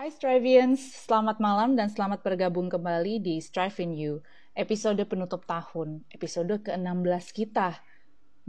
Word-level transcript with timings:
Hai 0.00 0.08
Strivians, 0.08 0.80
selamat 1.04 1.44
malam 1.44 1.76
dan 1.76 1.92
selamat 1.92 2.24
bergabung 2.24 2.72
kembali 2.72 3.20
di 3.20 3.36
Strive 3.36 3.84
in 3.84 3.92
You, 3.92 4.24
episode 4.56 4.96
penutup 5.04 5.44
tahun, 5.44 6.08
episode 6.08 6.56
ke-16 6.64 7.36
kita. 7.36 7.76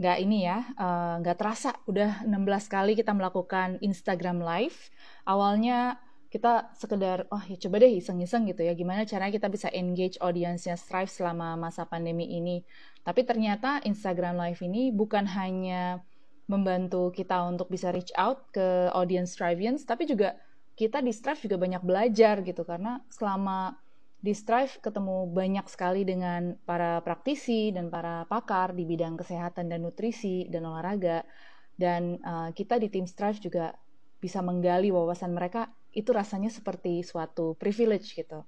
Nggak 0.00 0.16
ini 0.24 0.48
ya, 0.48 0.64
uh, 0.80 1.20
nggak 1.20 1.36
terasa, 1.36 1.76
udah 1.84 2.24
16 2.24 2.72
kali 2.72 2.96
kita 2.96 3.12
melakukan 3.12 3.76
Instagram 3.84 4.40
Live. 4.40 4.88
Awalnya 5.28 6.00
kita 6.32 6.72
sekedar, 6.72 7.28
oh 7.28 7.44
ya 7.44 7.60
coba 7.60 7.84
deh 7.84 8.00
iseng-iseng 8.00 8.48
gitu 8.48 8.64
ya, 8.64 8.72
gimana 8.72 9.04
caranya 9.04 9.36
kita 9.36 9.52
bisa 9.52 9.68
engage 9.76 10.16
audiensnya 10.24 10.80
Strive 10.80 11.12
selama 11.12 11.60
masa 11.60 11.84
pandemi 11.84 12.32
ini. 12.32 12.64
Tapi 13.04 13.28
ternyata 13.28 13.84
Instagram 13.84 14.40
Live 14.40 14.64
ini 14.64 14.88
bukan 14.88 15.28
hanya 15.28 16.00
membantu 16.48 17.12
kita 17.12 17.44
untuk 17.44 17.68
bisa 17.68 17.92
reach 17.92 18.08
out 18.16 18.48
ke 18.56 18.88
audience 18.96 19.36
Strivians, 19.36 19.84
tapi 19.84 20.08
juga 20.08 20.32
kita 20.72 21.04
di 21.04 21.12
Strive 21.12 21.44
juga 21.48 21.56
banyak 21.60 21.82
belajar 21.84 22.40
gitu. 22.42 22.62
Karena 22.64 23.00
selama 23.12 23.76
di 24.22 24.32
Strive 24.32 24.78
ketemu 24.78 25.26
banyak 25.28 25.66
sekali 25.66 26.06
dengan 26.06 26.54
para 26.62 27.02
praktisi 27.02 27.74
dan 27.74 27.90
para 27.90 28.22
pakar 28.30 28.70
di 28.70 28.86
bidang 28.86 29.18
kesehatan 29.18 29.68
dan 29.68 29.82
nutrisi 29.82 30.46
dan 30.48 30.66
olahraga. 30.68 31.26
Dan 31.74 32.22
uh, 32.22 32.50
kita 32.54 32.78
di 32.78 32.88
tim 32.92 33.04
Strive 33.08 33.42
juga 33.42 33.74
bisa 34.22 34.38
menggali 34.40 34.94
wawasan 34.94 35.34
mereka. 35.34 35.68
Itu 35.92 36.14
rasanya 36.14 36.48
seperti 36.48 37.02
suatu 37.02 37.58
privilege 37.58 38.14
gitu. 38.14 38.46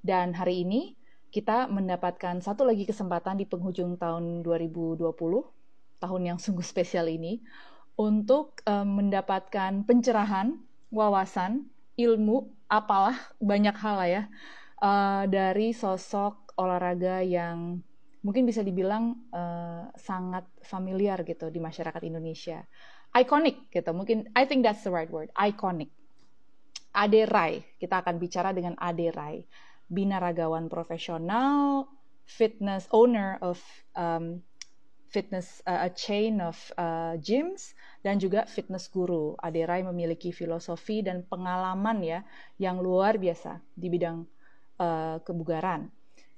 Dan 0.00 0.32
hari 0.32 0.64
ini 0.64 0.96
kita 1.30 1.70
mendapatkan 1.70 2.42
satu 2.42 2.66
lagi 2.66 2.88
kesempatan 2.88 3.38
di 3.38 3.46
penghujung 3.46 3.94
tahun 4.00 4.42
2020, 4.42 4.98
tahun 6.02 6.22
yang 6.26 6.38
sungguh 6.42 6.64
spesial 6.66 7.06
ini, 7.06 7.38
untuk 7.94 8.64
uh, 8.66 8.82
mendapatkan 8.82 9.84
pencerahan 9.84 10.56
wawasan, 10.90 11.66
ilmu, 11.96 12.50
apalah 12.70 13.18
banyak 13.42 13.74
hal 13.74 13.94
lah 13.98 14.08
ya 14.08 14.22
uh, 14.82 15.24
dari 15.26 15.74
sosok 15.74 16.54
olahraga 16.58 17.22
yang 17.24 17.80
mungkin 18.20 18.44
bisa 18.44 18.60
dibilang 18.60 19.16
uh, 19.32 19.88
sangat 19.96 20.44
familiar 20.60 21.24
gitu 21.24 21.48
di 21.48 21.58
masyarakat 21.62 22.02
Indonesia. 22.04 22.60
Iconic 23.10 23.72
gitu, 23.72 23.90
mungkin 23.90 24.28
I 24.36 24.46
think 24.46 24.62
that's 24.62 24.86
the 24.86 24.92
right 24.92 25.10
word, 25.10 25.32
iconic. 25.34 25.90
Ade 26.90 27.26
Rai, 27.26 27.62
kita 27.78 28.02
akan 28.02 28.18
bicara 28.18 28.50
dengan 28.50 28.74
Ade 28.78 29.14
Rai, 29.14 29.46
binaragawan 29.86 30.66
profesional, 30.66 31.86
fitness 32.26 32.86
owner 32.94 33.38
of 33.42 33.58
um, 33.94 34.42
fitness 35.10 35.58
uh, 35.66 35.84
a 35.84 35.90
chain 35.90 36.38
of 36.38 36.56
uh, 36.78 37.18
gyms 37.18 37.74
dan 38.00 38.22
juga 38.22 38.46
fitness 38.46 38.86
guru. 38.88 39.34
Aderai 39.42 39.82
memiliki 39.82 40.30
filosofi 40.30 41.02
dan 41.02 41.26
pengalaman 41.26 41.98
ya 42.00 42.20
yang 42.62 42.78
luar 42.78 43.18
biasa 43.18 43.58
di 43.74 43.90
bidang 43.90 44.22
uh, 44.78 45.18
kebugaran. 45.26 45.90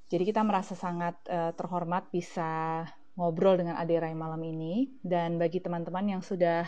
Jadi 0.08 0.28
kita 0.28 0.44
merasa 0.44 0.76
sangat 0.76 1.16
uh, 1.28 1.52
terhormat 1.56 2.08
bisa 2.12 2.84
ngobrol 3.16 3.60
dengan 3.60 3.76
Aderai 3.76 4.16
malam 4.16 4.40
ini 4.40 4.88
dan 5.04 5.36
bagi 5.36 5.60
teman-teman 5.60 6.16
yang 6.16 6.22
sudah 6.24 6.64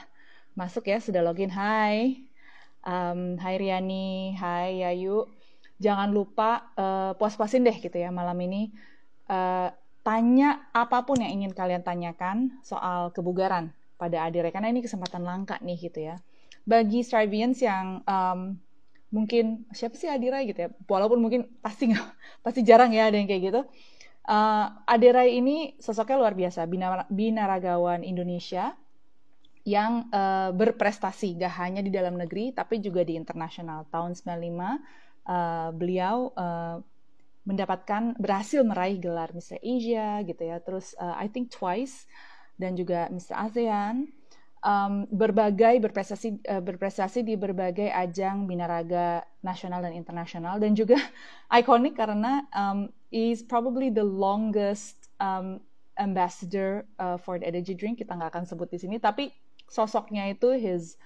masuk 0.54 0.86
ya 0.86 1.00
sudah 1.00 1.24
login, 1.24 1.50
hai, 1.50 2.24
um, 2.84 3.36
hai 3.40 3.56
Riani, 3.58 4.36
hai 4.38 4.84
Yayu, 4.84 5.26
jangan 5.80 6.12
lupa 6.12 6.70
uh, 6.78 7.12
puas-puasin 7.18 7.64
deh 7.64 7.76
gitu 7.80 7.96
ya 7.96 8.12
malam 8.12 8.36
ini. 8.44 8.70
Uh, 9.24 9.72
tanya 10.04 10.68
apa 10.76 11.02
pun 11.08 11.16
yang 11.18 11.42
ingin 11.42 11.56
kalian 11.56 11.80
tanyakan 11.80 12.60
soal 12.60 13.10
kebugaran 13.10 13.72
pada 13.96 14.28
Adire 14.28 14.52
karena 14.52 14.68
ini 14.68 14.84
kesempatan 14.84 15.24
langka 15.24 15.56
nih 15.64 15.80
gitu 15.80 16.12
ya. 16.12 16.20
Bagi 16.68 17.00
Strivians 17.00 17.58
yang 17.64 18.04
um, 18.04 18.60
mungkin 19.08 19.64
siapa 19.72 19.96
sih 19.96 20.12
Adira 20.12 20.44
gitu 20.44 20.68
ya, 20.68 20.70
walaupun 20.84 21.24
mungkin 21.24 21.48
pasti 21.64 21.90
nggak 21.90 22.08
pasti 22.44 22.60
jarang 22.60 22.92
ya 22.92 23.08
ada 23.08 23.16
yang 23.16 23.26
kayak 23.26 23.42
gitu. 23.48 23.60
Uh, 24.24 24.72
Adira 24.84 25.24
ini 25.24 25.76
sosoknya 25.80 26.20
luar 26.20 26.36
biasa, 26.36 26.68
binar 26.68 27.08
binaragawan 27.08 28.04
Indonesia 28.04 28.76
yang 29.64 30.12
uh, 30.12 30.52
berprestasi 30.52 31.40
gak 31.40 31.56
hanya 31.56 31.80
di 31.80 31.88
dalam 31.88 32.20
negeri 32.20 32.52
tapi 32.52 32.84
juga 32.84 33.00
di 33.00 33.16
internasional. 33.16 33.88
Tahun 33.88 34.12
95 34.12 34.20
uh, 34.20 35.72
beliau 35.72 36.28
uh, 36.36 36.84
mendapatkan 37.44 38.16
berhasil 38.16 38.64
meraih 38.64 38.96
gelar 38.96 39.32
Mr. 39.36 39.60
Asia 39.60 40.24
gitu 40.24 40.42
ya 40.42 40.58
terus 40.64 40.96
uh, 40.96 41.16
I 41.20 41.28
think 41.28 41.52
twice 41.52 42.08
dan 42.56 42.72
juga 42.74 43.08
Mr. 43.12 43.36
ASEAN 43.36 44.08
um, 44.64 45.04
berbagai 45.12 45.78
berprestasi 45.84 46.40
uh, 46.48 46.64
berprestasi 46.64 47.20
di 47.20 47.36
berbagai 47.36 47.92
ajang 47.92 48.48
binaraga 48.48 49.22
nasional 49.44 49.84
dan 49.84 49.92
internasional 49.92 50.56
dan 50.56 50.72
juga 50.72 50.96
ikonik 51.60 51.94
karena 51.94 52.48
um, 52.56 52.88
is 53.12 53.44
probably 53.44 53.92
the 53.92 54.02
longest 54.02 55.12
um, 55.20 55.60
ambassador 56.00 56.88
uh, 56.98 57.20
for 57.20 57.38
the 57.38 57.46
energy 57.46 57.76
drink 57.76 58.00
kita 58.00 58.16
nggak 58.16 58.32
akan 58.34 58.44
sebut 58.48 58.72
di 58.72 58.80
sini 58.80 58.96
tapi 58.98 59.30
sosoknya 59.68 60.32
itu 60.32 60.56
his 60.56 60.96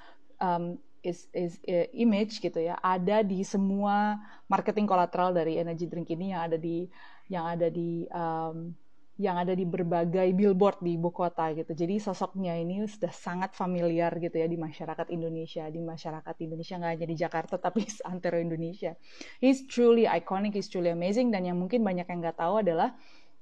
um, 0.41 0.79
is 1.03 1.31
is 1.33 1.59
uh, 1.69 1.87
image 1.95 2.43
gitu 2.43 2.59
ya 2.59 2.79
ada 2.83 3.23
di 3.23 3.43
semua 3.47 4.19
marketing 4.51 4.87
kolateral 4.87 5.31
dari 5.33 5.59
energy 5.59 5.87
drink 5.87 6.11
ini 6.11 6.35
yang 6.35 6.43
ada 6.51 6.59
di 6.59 6.89
yang 7.29 7.45
ada 7.45 7.69
di 7.69 8.09
um, 8.09 8.73
yang 9.19 9.35
ada 9.35 9.51
di 9.51 9.67
berbagai 9.67 10.31
billboard 10.31 10.79
di 10.79 10.95
ibu 10.95 11.11
kota 11.11 11.51
gitu. 11.51 11.75
Jadi 11.75 11.99
sosoknya 11.99 12.55
ini 12.55 12.87
sudah 12.87 13.11
sangat 13.11 13.51
familiar 13.51 14.15
gitu 14.23 14.39
ya 14.39 14.47
di 14.47 14.55
masyarakat 14.55 15.11
Indonesia, 15.11 15.67
di 15.67 15.83
masyarakat 15.83 16.35
Indonesia 16.39 16.79
nggak 16.79 16.93
hanya 16.95 17.07
di 17.11 17.17
Jakarta 17.19 17.55
tapi 17.67 17.83
antero 18.07 18.39
Indonesia. 18.39 18.95
He's 19.43 19.67
truly 19.67 20.07
iconic, 20.07 20.55
he's 20.55 20.71
truly 20.71 20.95
amazing 20.95 21.35
dan 21.35 21.51
yang 21.51 21.59
mungkin 21.59 21.83
banyak 21.83 22.07
yang 22.07 22.19
nggak 22.23 22.39
tahu 22.39 22.63
adalah 22.63 22.95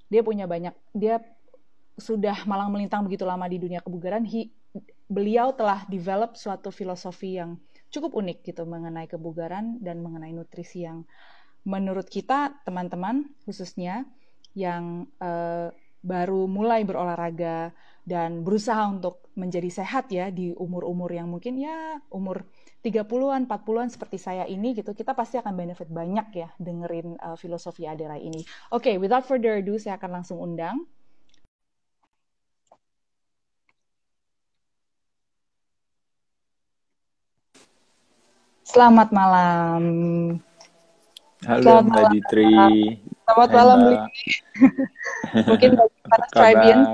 dia 0.09 0.25
punya 0.25 0.49
banyak 0.49 0.73
dia 0.97 1.21
sudah 2.01 2.49
malang 2.49 2.73
melintang 2.73 3.05
begitu 3.05 3.29
lama 3.29 3.45
di 3.45 3.61
dunia 3.61 3.85
kebugaran. 3.85 4.25
He 4.25 4.49
beliau 5.07 5.55
telah 5.55 5.87
develop 5.87 6.35
suatu 6.35 6.75
filosofi 6.75 7.39
yang 7.39 7.59
cukup 7.91 8.19
unik 8.19 8.39
gitu 8.53 8.67
mengenai 8.67 9.07
kebugaran 9.07 9.79
dan 9.79 10.03
mengenai 10.03 10.35
nutrisi 10.35 10.85
yang 10.85 11.07
menurut 11.67 12.07
kita 12.07 12.63
teman-teman 12.67 13.27
khususnya 13.47 14.07
yang 14.55 15.07
uh, 15.23 15.71
baru 16.07 16.47
mulai 16.47 16.87
berolahraga 16.87 17.75
dan 18.07 18.47
berusaha 18.47 18.87
untuk 18.87 19.27
menjadi 19.35 19.83
sehat 19.83 20.07
ya 20.15 20.31
di 20.31 20.55
umur-umur 20.55 21.11
yang 21.11 21.27
mungkin 21.27 21.59
ya 21.59 21.99
umur 22.15 22.47
30-an, 22.87 23.51
40-an 23.51 23.91
seperti 23.91 24.15
saya 24.15 24.47
ini 24.47 24.71
gitu, 24.79 24.95
kita 24.95 25.11
pasti 25.11 25.43
akan 25.43 25.59
benefit 25.59 25.91
banyak 25.91 26.27
ya 26.39 26.49
dengerin 26.63 27.19
uh, 27.19 27.35
filosofi 27.35 27.83
Adera 27.83 28.15
ini. 28.15 28.47
Oke, 28.71 28.95
okay, 28.95 28.97
without 29.03 29.27
further 29.27 29.59
ado 29.59 29.75
saya 29.75 29.99
akan 29.99 30.23
langsung 30.23 30.39
undang 30.39 30.87
Selamat 38.67 39.15
malam. 39.15 39.83
Halo 41.47 41.63
Selamat 41.63 41.87
Mbak 41.87 42.05
Ditri. 42.19 42.55
Selamat 43.23 43.49
Hai, 43.51 43.57
malam, 43.63 43.79
Mungkin 45.55 45.71
bagi 45.79 45.99
para 46.03 46.25
Stribians 46.27 46.87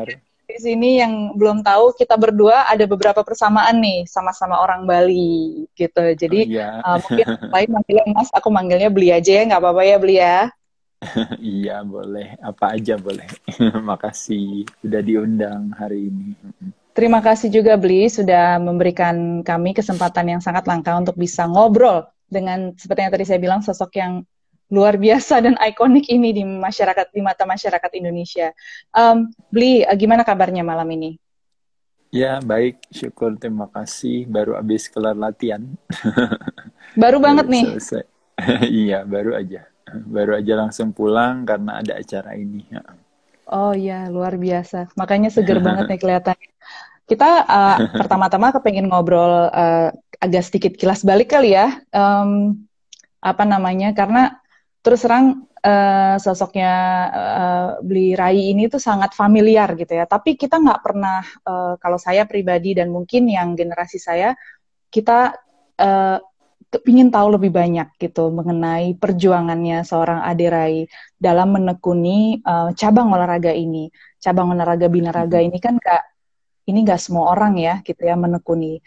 di 0.53 0.57
sini 0.61 1.01
yang 1.01 1.33
belum 1.33 1.65
tahu, 1.65 1.97
kita 1.97 2.21
berdua 2.21 2.69
ada 2.69 2.85
beberapa 2.85 3.25
persamaan 3.25 3.81
nih, 3.81 4.05
sama-sama 4.05 4.61
orang 4.61 4.85
Bali 4.85 5.65
gitu. 5.73 6.13
Jadi 6.13 6.53
oh, 6.53 6.61
iya. 6.61 6.69
uh, 6.85 7.01
mungkin 7.01 7.27
lain 7.41 7.69
manggilnya 7.73 8.07
Mas, 8.13 8.29
aku 8.37 8.49
manggilnya 8.53 8.93
Beli 8.93 9.09
aja 9.09 9.33
ya, 9.33 9.43
nggak 9.49 9.61
apa-apa 9.65 9.83
ya 9.89 9.97
Beli 9.97 10.17
ya. 10.21 10.39
iya 11.41 11.77
boleh, 11.81 12.37
apa 12.45 12.77
aja 12.77 13.01
boleh. 13.01 13.25
Makasih 13.89 14.69
sudah 14.85 15.01
diundang 15.01 15.73
hari 15.73 16.13
ini. 16.13 16.37
Terima 16.93 17.25
kasih 17.25 17.49
juga 17.49 17.81
Bli 17.81 18.05
sudah 18.13 18.61
memberikan 18.61 19.41
kami 19.41 19.73
kesempatan 19.73 20.37
yang 20.37 20.41
sangat 20.45 20.69
langka 20.69 20.93
untuk 20.93 21.17
bisa 21.17 21.49
ngobrol 21.49 22.05
dengan 22.29 22.77
seperti 22.77 23.01
yang 23.09 23.13
tadi 23.13 23.25
saya 23.25 23.41
bilang 23.41 23.65
sosok 23.65 23.97
yang 23.97 24.25
luar 24.73 24.97
biasa 24.97 25.45
dan 25.45 25.57
ikonik 25.61 26.09
ini 26.09 26.33
di 26.33 26.45
masyarakat 26.45 27.13
di 27.13 27.21
mata 27.21 27.45
masyarakat 27.45 27.91
Indonesia. 27.97 28.53
Um, 28.93 29.29
Bli, 29.53 29.85
eh, 29.85 29.97
gimana 29.97 30.25
kabarnya 30.25 30.65
malam 30.65 30.89
ini? 30.93 31.21
Ya 32.13 32.45
baik, 32.45 32.81
syukur 32.93 33.41
terima 33.41 33.73
kasih. 33.73 34.29
Baru 34.29 34.53
habis 34.53 34.89
kelar 34.89 35.17
latihan. 35.17 35.65
Baru 37.03 37.21
banget 37.25 37.49
nih. 37.49 37.65
Selesai. 37.77 38.05
iya 38.85 39.05
baru 39.05 39.37
aja, 39.37 39.69
baru 40.09 40.41
aja 40.41 40.57
langsung 40.57 40.93
pulang 40.93 41.45
karena 41.45 41.81
ada 41.85 42.01
acara 42.01 42.33
ini. 42.37 42.65
Oh 43.53 43.77
iya, 43.77 44.09
luar 44.09 44.41
biasa. 44.41 44.89
Makanya 44.97 45.29
seger 45.29 45.61
banget 45.61 45.85
nih 45.93 46.01
kelihatannya. 46.01 46.51
Kita 47.05 47.31
uh, 47.45 47.77
pertama-tama 48.01 48.49
kepengen 48.57 48.89
ngobrol 48.89 49.53
uh, 49.53 49.93
agak 50.17 50.43
sedikit 50.49 50.73
kilas 50.81 51.05
balik 51.05 51.37
kali 51.37 51.53
ya. 51.53 51.85
Um, 51.93 52.65
apa 53.21 53.45
namanya? 53.45 53.93
Karena 53.93 54.33
terus 54.81 55.05
terang 55.05 55.45
uh, 55.61 56.17
sosoknya 56.17 56.73
uh, 57.13 57.69
Beli 57.85 58.17
Rai 58.17 58.57
ini 58.57 58.73
tuh 58.73 58.81
sangat 58.81 59.13
familiar 59.13 59.69
gitu 59.77 60.01
ya. 60.01 60.09
Tapi 60.09 60.41
kita 60.41 60.57
nggak 60.57 60.81
pernah, 60.81 61.21
uh, 61.45 61.77
kalau 61.77 62.01
saya 62.01 62.25
pribadi 62.25 62.73
dan 62.73 62.89
mungkin 62.89 63.29
yang 63.29 63.53
generasi 63.53 64.01
saya, 64.01 64.33
kita 64.89 65.37
uh, 65.77 66.19
ingin 66.89 67.13
tahu 67.13 67.37
lebih 67.37 67.53
banyak 67.53 68.01
gitu 68.01 68.33
mengenai 68.33 68.97
perjuangannya 68.97 69.85
seorang 69.85 70.25
Aderai 70.25 70.89
dalam 71.23 71.55
menekuni 71.55 72.43
uh, 72.43 72.75
cabang 72.75 73.15
olahraga 73.15 73.55
ini. 73.55 73.87
Cabang 74.19 74.51
olahraga 74.51 74.91
binaraga 74.91 75.39
hmm. 75.39 75.47
ini 75.47 75.59
kan 75.63 75.79
gak 75.79 76.03
ini 76.67 76.83
gak 76.83 76.99
semua 76.99 77.31
orang 77.31 77.55
ya 77.63 77.79
gitu 77.87 78.03
ya 78.03 78.19
menekuni. 78.19 78.83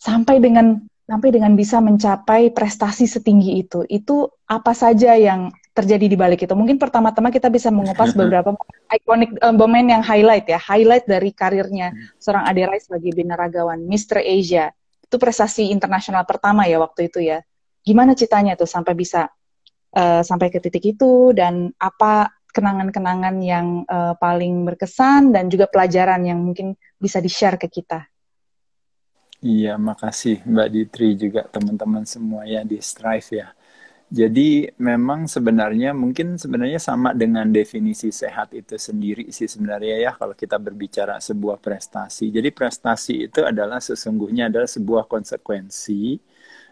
Sampai 0.00 0.40
dengan 0.40 0.80
sampai 1.06 1.28
dengan 1.30 1.54
bisa 1.54 1.78
mencapai 1.84 2.50
prestasi 2.50 3.04
setinggi 3.04 3.60
itu. 3.60 3.84
Itu 3.86 4.32
apa 4.48 4.72
saja 4.72 5.14
yang 5.14 5.52
terjadi 5.76 6.08
di 6.08 6.16
balik 6.16 6.48
itu? 6.48 6.54
Mungkin 6.56 6.80
pertama-tama 6.80 7.28
kita 7.28 7.52
bisa 7.52 7.68
mengupas 7.68 8.10
beberapa 8.18 8.56
ikonik 8.88 9.36
uh, 9.44 9.52
momen 9.52 9.92
yang 9.92 10.00
highlight 10.00 10.48
ya, 10.48 10.56
highlight 10.56 11.04
dari 11.04 11.30
karirnya 11.30 11.92
hmm. 11.92 12.16
seorang 12.16 12.48
Aderai 12.48 12.80
sebagai 12.80 13.12
binaragawan, 13.12 13.84
Mr. 13.84 14.24
Asia 14.24 14.72
itu 15.06 15.16
prestasi 15.22 15.70
internasional 15.70 16.26
pertama 16.26 16.66
ya 16.66 16.82
waktu 16.82 17.12
itu 17.12 17.22
ya. 17.22 17.44
Gimana 17.86 18.18
ceritanya 18.18 18.58
tuh 18.58 18.66
sampai 18.66 18.98
bisa 18.98 19.30
uh, 19.94 20.22
sampai 20.26 20.50
ke 20.50 20.58
titik 20.58 20.96
itu 20.96 21.30
dan 21.36 21.70
apa 21.78 22.32
kenangan-kenangan 22.50 23.36
yang 23.44 23.84
uh, 23.84 24.16
paling 24.16 24.64
berkesan 24.64 25.30
dan 25.36 25.52
juga 25.52 25.68
pelajaran 25.68 26.24
yang 26.24 26.40
mungkin 26.40 26.72
bisa 26.96 27.20
di-share 27.20 27.60
ke 27.60 27.68
kita. 27.68 28.08
Iya, 29.44 29.76
makasih 29.76 30.40
Mbak 30.48 30.68
Ditri 30.72 31.12
juga 31.20 31.44
teman-teman 31.44 32.08
semua 32.08 32.48
ya 32.48 32.64
di 32.64 32.80
Strive 32.80 33.30
ya. 33.30 33.48
Jadi 34.06 34.70
memang 34.78 35.26
sebenarnya 35.26 35.90
mungkin 35.90 36.38
sebenarnya 36.38 36.78
sama 36.78 37.10
dengan 37.10 37.50
definisi 37.50 38.14
sehat 38.14 38.54
itu 38.54 38.78
sendiri 38.78 39.34
sih 39.34 39.50
sebenarnya 39.50 39.98
ya 39.98 40.10
kalau 40.14 40.30
kita 40.32 40.62
berbicara 40.62 41.18
sebuah 41.18 41.58
prestasi. 41.58 42.30
Jadi 42.30 42.54
prestasi 42.54 43.26
itu 43.26 43.42
adalah 43.42 43.82
sesungguhnya 43.82 44.46
adalah 44.46 44.70
sebuah 44.70 45.10
konsekuensi 45.10 46.22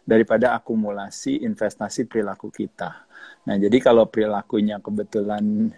daripada 0.05 0.53
akumulasi 0.53 1.43
investasi 1.43 2.05
perilaku 2.05 2.53
kita. 2.53 3.09
Nah, 3.49 3.57
jadi 3.57 3.77
kalau 3.81 4.05
perilakunya 4.09 4.79
kebetulan 4.81 5.73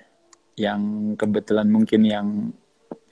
yang 0.58 1.14
kebetulan 1.14 1.69
mungkin 1.70 2.02
yang 2.02 2.28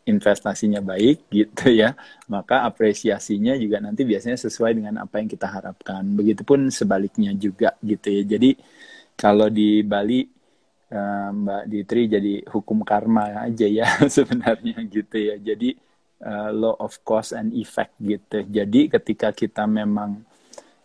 investasinya 0.05 0.83
baik 0.85 1.27
gitu 1.37 1.71
ya, 1.71 1.97
maka 2.29 2.67
apresiasinya 2.67 3.57
juga 3.57 3.81
nanti 3.81 4.05
biasanya 4.05 4.37
sesuai 4.37 4.77
dengan 4.77 5.01
apa 5.01 5.23
yang 5.23 5.31
kita 5.31 5.47
harapkan. 5.49 6.03
Begitupun 6.05 6.69
sebaliknya 6.75 7.33
juga 7.39 7.79
gitu 7.81 8.11
ya. 8.11 8.23
Jadi 8.37 8.51
kalau 9.15 9.47
di 9.49 9.87
Bali 9.87 10.27
uh, 10.91 11.31
Mbak 11.31 11.65
Ditri 11.71 12.03
jadi 12.11 12.35
hukum 12.51 12.83
karma 12.83 13.47
aja 13.47 13.67
ya 13.71 13.87
sebenarnya 14.17 14.83
gitu 14.91 15.17
ya. 15.17 15.39
Jadi 15.39 15.79
uh, 16.27 16.51
law 16.51 16.75
of 16.83 16.99
cause 17.07 17.31
and 17.31 17.55
effect 17.55 17.95
gitu. 18.03 18.43
Jadi 18.45 18.91
ketika 18.91 19.31
kita 19.31 19.65
memang 19.71 20.34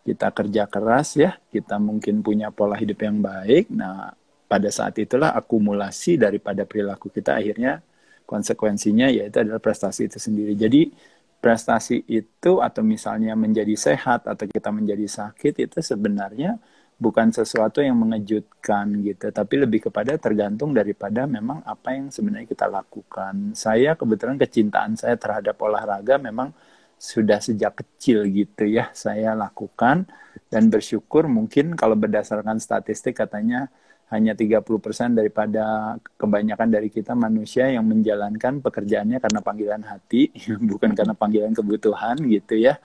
kita 0.10 0.34
kerja 0.34 0.66
keras 0.66 1.14
ya, 1.14 1.38
kita 1.54 1.78
mungkin 1.78 2.26
punya 2.26 2.50
pola 2.50 2.74
hidup 2.74 2.98
yang 3.06 3.22
baik. 3.22 3.70
Nah, 3.70 4.10
pada 4.50 4.74
saat 4.74 4.98
itulah 4.98 5.38
akumulasi 5.38 6.18
daripada 6.18 6.66
perilaku 6.66 7.14
kita 7.14 7.38
akhirnya 7.38 7.86
konsekuensinya 8.26 9.14
yaitu 9.14 9.46
adalah 9.46 9.62
prestasi 9.62 10.10
itu 10.10 10.18
sendiri. 10.18 10.58
Jadi 10.58 10.90
prestasi 11.38 12.10
itu 12.10 12.58
atau 12.58 12.82
misalnya 12.82 13.38
menjadi 13.38 13.78
sehat 13.78 14.26
atau 14.26 14.50
kita 14.50 14.74
menjadi 14.74 15.06
sakit 15.06 15.54
itu 15.70 15.78
sebenarnya 15.86 16.58
bukan 17.00 17.32
sesuatu 17.32 17.80
yang 17.80 17.96
mengejutkan 17.96 18.92
gitu, 19.06 19.32
tapi 19.32 19.56
lebih 19.56 19.88
kepada 19.88 20.20
tergantung 20.20 20.76
daripada 20.76 21.24
memang 21.30 21.64
apa 21.64 21.96
yang 21.96 22.12
sebenarnya 22.12 22.50
kita 22.50 22.68
lakukan. 22.68 23.56
Saya 23.56 23.96
kebetulan 23.96 24.36
kecintaan 24.36 25.00
saya 25.00 25.16
terhadap 25.16 25.56
olahraga 25.64 26.20
memang 26.20 26.52
sudah 27.00 27.40
sejak 27.40 27.80
kecil 27.80 28.28
gitu 28.28 28.68
ya 28.68 28.92
saya 28.92 29.32
lakukan 29.34 30.04
dan 30.52 30.68
bersyukur 30.68 31.32
mungkin 31.32 31.80
kalau 31.80 31.96
berdasarkan 31.96 32.60
statistik 32.60 33.16
katanya 33.18 33.72
hanya 34.10 34.34
30% 34.34 34.66
daripada 35.14 35.96
kebanyakan 36.18 36.68
dari 36.74 36.90
kita 36.90 37.14
manusia 37.14 37.70
yang 37.70 37.86
menjalankan 37.86 38.58
pekerjaannya 38.58 39.22
karena 39.22 39.40
panggilan 39.46 39.84
hati, 39.86 40.34
bukan 40.70 40.98
karena 40.98 41.14
panggilan 41.14 41.54
kebutuhan 41.54 42.18
gitu 42.26 42.58
ya. 42.58 42.82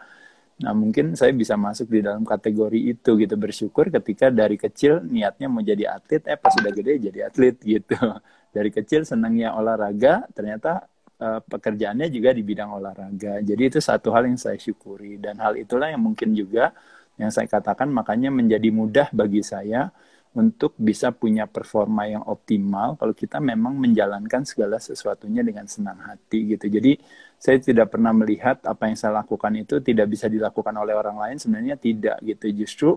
Nah 0.61 0.70
mungkin 0.76 1.19
saya 1.19 1.32
bisa 1.34 1.56
masuk 1.58 1.90
di 1.90 2.05
dalam 2.05 2.22
kategori 2.22 2.78
itu 2.94 3.11
gitu 3.19 3.34
bersyukur 3.34 3.90
ketika 3.90 4.31
dari 4.31 4.55
kecil 4.61 5.02
niatnya 5.02 5.49
mau 5.50 5.64
jadi 5.64 5.96
atlet, 5.99 6.22
eh 6.28 6.38
pas 6.38 6.52
sudah 6.55 6.70
gede 6.70 7.11
jadi 7.11 7.32
atlet 7.32 7.56
gitu. 7.58 7.96
Dari 8.55 8.70
kecil 8.70 9.02
senangnya 9.02 9.50
olahraga, 9.58 10.31
ternyata 10.31 10.87
uh, 11.20 11.40
pekerjaannya 11.44 12.08
juga 12.11 12.31
di 12.34 12.43
bidang 12.43 12.70
olahraga. 12.75 13.43
Jadi 13.43 13.62
itu 13.62 13.78
satu 13.78 14.11
hal 14.14 14.31
yang 14.31 14.38
saya 14.40 14.58
syukuri 14.58 15.19
dan 15.20 15.38
hal 15.38 15.55
itulah 15.58 15.90
yang 15.90 16.02
mungkin 16.02 16.34
juga 16.34 16.75
yang 17.14 17.31
saya 17.31 17.46
katakan 17.46 17.87
makanya 17.90 18.31
menjadi 18.34 18.69
mudah 18.75 19.08
bagi 19.14 19.43
saya 19.43 19.90
untuk 20.34 20.75
bisa 20.75 21.14
punya 21.14 21.46
performa 21.46 22.11
yang 22.11 22.26
optimal 22.26 22.99
kalau 22.99 23.14
kita 23.14 23.38
memang 23.38 23.78
menjalankan 23.78 24.43
segala 24.43 24.82
sesuatunya 24.82 25.46
dengan 25.46 25.70
senang 25.70 26.02
hati 26.02 26.58
gitu. 26.58 26.66
Jadi 26.66 26.99
saya 27.38 27.62
tidak 27.62 27.94
pernah 27.94 28.11
melihat 28.11 28.58
apa 28.66 28.90
yang 28.90 28.99
saya 28.99 29.22
lakukan 29.22 29.55
itu 29.55 29.78
tidak 29.78 30.11
bisa 30.11 30.26
dilakukan 30.26 30.75
oleh 30.75 30.94
orang 30.99 31.22
lain 31.22 31.37
sebenarnya 31.38 31.78
tidak 31.78 32.19
gitu. 32.26 32.46
Justru 32.50 32.90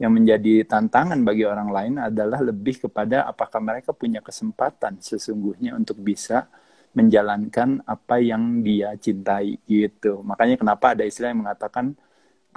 yang 0.00 0.16
menjadi 0.16 0.64
tantangan 0.64 1.20
bagi 1.20 1.44
orang 1.44 1.68
lain 1.68 1.94
adalah 2.00 2.40
lebih 2.40 2.88
kepada 2.88 3.28
apakah 3.28 3.60
mereka 3.60 3.92
punya 3.92 4.24
kesempatan 4.24 4.96
sesungguhnya 5.02 5.76
untuk 5.76 6.00
bisa 6.00 6.48
menjalankan 6.98 7.86
apa 7.86 8.18
yang 8.18 8.66
dia 8.66 8.98
cintai 8.98 9.62
gitu. 9.70 10.26
Makanya 10.26 10.58
kenapa 10.58 10.98
ada 10.98 11.06
istilah 11.06 11.30
yang 11.30 11.46
mengatakan 11.46 11.94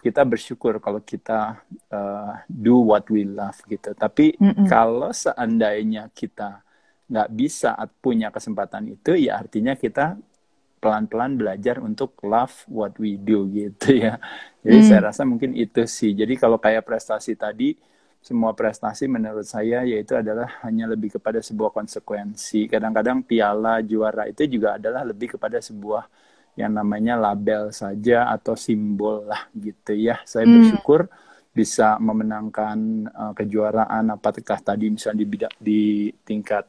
kita 0.02 0.26
bersyukur 0.26 0.82
kalau 0.82 0.98
kita 1.06 1.62
uh, 1.94 2.34
do 2.50 2.82
what 2.82 3.06
we 3.14 3.22
love 3.22 3.62
gitu. 3.70 3.94
Tapi 3.94 4.34
mm 4.42 4.66
-mm. 4.66 4.66
kalau 4.66 5.14
seandainya 5.14 6.10
kita 6.10 6.66
nggak 7.06 7.30
bisa 7.38 7.78
punya 8.02 8.34
kesempatan 8.34 8.98
itu, 8.98 9.14
ya 9.14 9.38
artinya 9.46 9.78
kita 9.78 10.18
pelan-pelan 10.82 11.38
belajar 11.38 11.78
untuk 11.78 12.18
love 12.26 12.66
what 12.66 12.98
we 12.98 13.22
do 13.22 13.46
gitu 13.54 14.02
ya. 14.02 14.18
Jadi 14.66 14.80
mm. 14.82 14.88
saya 14.90 15.02
rasa 15.14 15.22
mungkin 15.22 15.54
itu 15.54 15.86
sih. 15.86 16.18
Jadi 16.18 16.34
kalau 16.42 16.58
kayak 16.58 16.82
prestasi 16.82 17.38
tadi, 17.38 17.78
semua 18.22 18.54
prestasi 18.54 19.10
menurut 19.10 19.50
saya 19.50 19.82
yaitu 19.82 20.14
adalah 20.14 20.62
hanya 20.62 20.86
lebih 20.86 21.18
kepada 21.18 21.42
sebuah 21.42 21.74
konsekuensi. 21.74 22.70
Kadang-kadang 22.70 23.26
piala 23.26 23.82
juara 23.82 24.30
itu 24.30 24.46
juga 24.46 24.78
adalah 24.78 25.02
lebih 25.02 25.36
kepada 25.38 25.58
sebuah 25.58 26.06
yang 26.54 26.78
namanya 26.78 27.18
label 27.18 27.74
saja 27.74 28.30
atau 28.30 28.54
simbol 28.54 29.26
lah 29.26 29.50
gitu 29.58 29.98
ya. 29.98 30.22
Saya 30.22 30.46
hmm. 30.46 30.54
bersyukur 30.54 31.10
bisa 31.52 32.00
memenangkan 32.00 32.78
uh, 33.12 33.34
kejuaraan 33.36 34.13
apakah 34.16 34.62
tadi 34.63 34.88
misalnya 34.88 35.20
di 35.20 35.28
bidang 35.28 35.56
di 35.60 35.82
tingkat 36.24 36.63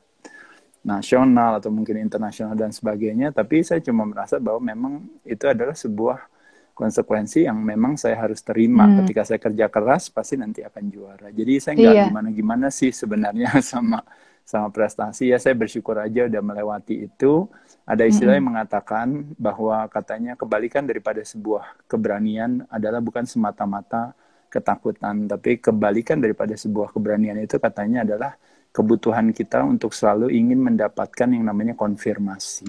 nasional 0.82 1.62
atau 1.62 1.70
mungkin 1.70 2.02
internasional 2.02 2.58
dan 2.58 2.74
sebagainya 2.74 3.30
tapi 3.30 3.62
saya 3.62 3.78
cuma 3.78 4.02
merasa 4.02 4.42
bahwa 4.42 4.58
memang 4.58 4.94
itu 5.22 5.46
adalah 5.46 5.78
sebuah 5.78 6.26
konsekuensi 6.72 7.44
yang 7.46 7.60
memang 7.60 8.00
saya 8.00 8.16
harus 8.18 8.40
terima. 8.40 8.84
Hmm. 8.88 9.04
ketika 9.04 9.22
saya 9.28 9.40
kerja 9.40 9.66
keras 9.68 10.08
pasti 10.08 10.40
nanti 10.40 10.60
akan 10.64 10.84
juara. 10.88 11.28
Jadi 11.30 11.52
saya 11.60 11.74
nggak 11.78 11.94
iya. 11.94 12.04
gimana 12.08 12.28
gimana 12.32 12.66
sih 12.72 12.90
sebenarnya 12.90 13.60
sama 13.72 14.00
sama 14.42 14.68
prestasi. 14.74 15.30
Ya 15.30 15.38
saya 15.38 15.54
bersyukur 15.54 15.96
aja 16.00 16.26
udah 16.26 16.42
melewati 16.42 17.06
itu. 17.06 17.46
Ada 17.86 18.06
istilah 18.06 18.38
yang 18.38 18.52
mengatakan 18.52 19.34
bahwa 19.38 19.86
katanya 19.90 20.38
kebalikan 20.38 20.86
daripada 20.86 21.22
sebuah 21.22 21.86
keberanian 21.90 22.66
adalah 22.70 23.02
bukan 23.02 23.26
semata-mata 23.26 24.14
ketakutan 24.52 25.24
tapi 25.24 25.56
kebalikan 25.56 26.20
daripada 26.20 26.52
sebuah 26.52 26.92
keberanian 26.92 27.40
itu 27.40 27.56
katanya 27.56 28.04
adalah 28.04 28.36
kebutuhan 28.68 29.32
kita 29.32 29.64
untuk 29.64 29.96
selalu 29.96 30.28
ingin 30.28 30.60
mendapatkan 30.60 31.28
yang 31.32 31.48
namanya 31.48 31.72
konfirmasi 31.72 32.68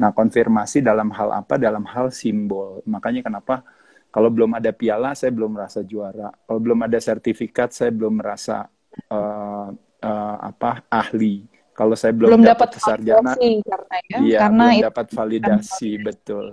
nah 0.00 0.16
konfirmasi 0.16 0.80
dalam 0.80 1.12
hal 1.12 1.44
apa 1.44 1.60
dalam 1.60 1.84
hal 1.84 2.08
simbol 2.08 2.80
makanya 2.88 3.20
kenapa 3.28 3.60
kalau 4.08 4.32
belum 4.32 4.56
ada 4.56 4.72
piala 4.72 5.12
saya 5.12 5.28
belum 5.28 5.60
merasa 5.60 5.84
juara 5.84 6.32
kalau 6.48 6.56
belum 6.56 6.80
ada 6.88 6.96
sertifikat 6.96 7.76
saya 7.76 7.92
belum 7.92 8.16
merasa 8.24 8.64
uh, 9.12 9.68
uh, 10.02 10.36
apa 10.40 10.84
ahli. 10.88 11.46
Kalau 11.76 11.96
saya 11.96 12.12
belum, 12.12 12.28
belum 12.36 12.44
dapat 12.44 12.76
sarjana, 12.76 13.32
karena 13.40 13.96
ya, 14.04 14.18
iya, 14.20 14.38
karena 14.44 14.64
belum 14.68 14.84
dapat 14.92 15.06
validasi 15.16 15.90
kan. 15.96 16.04
betul. 16.12 16.46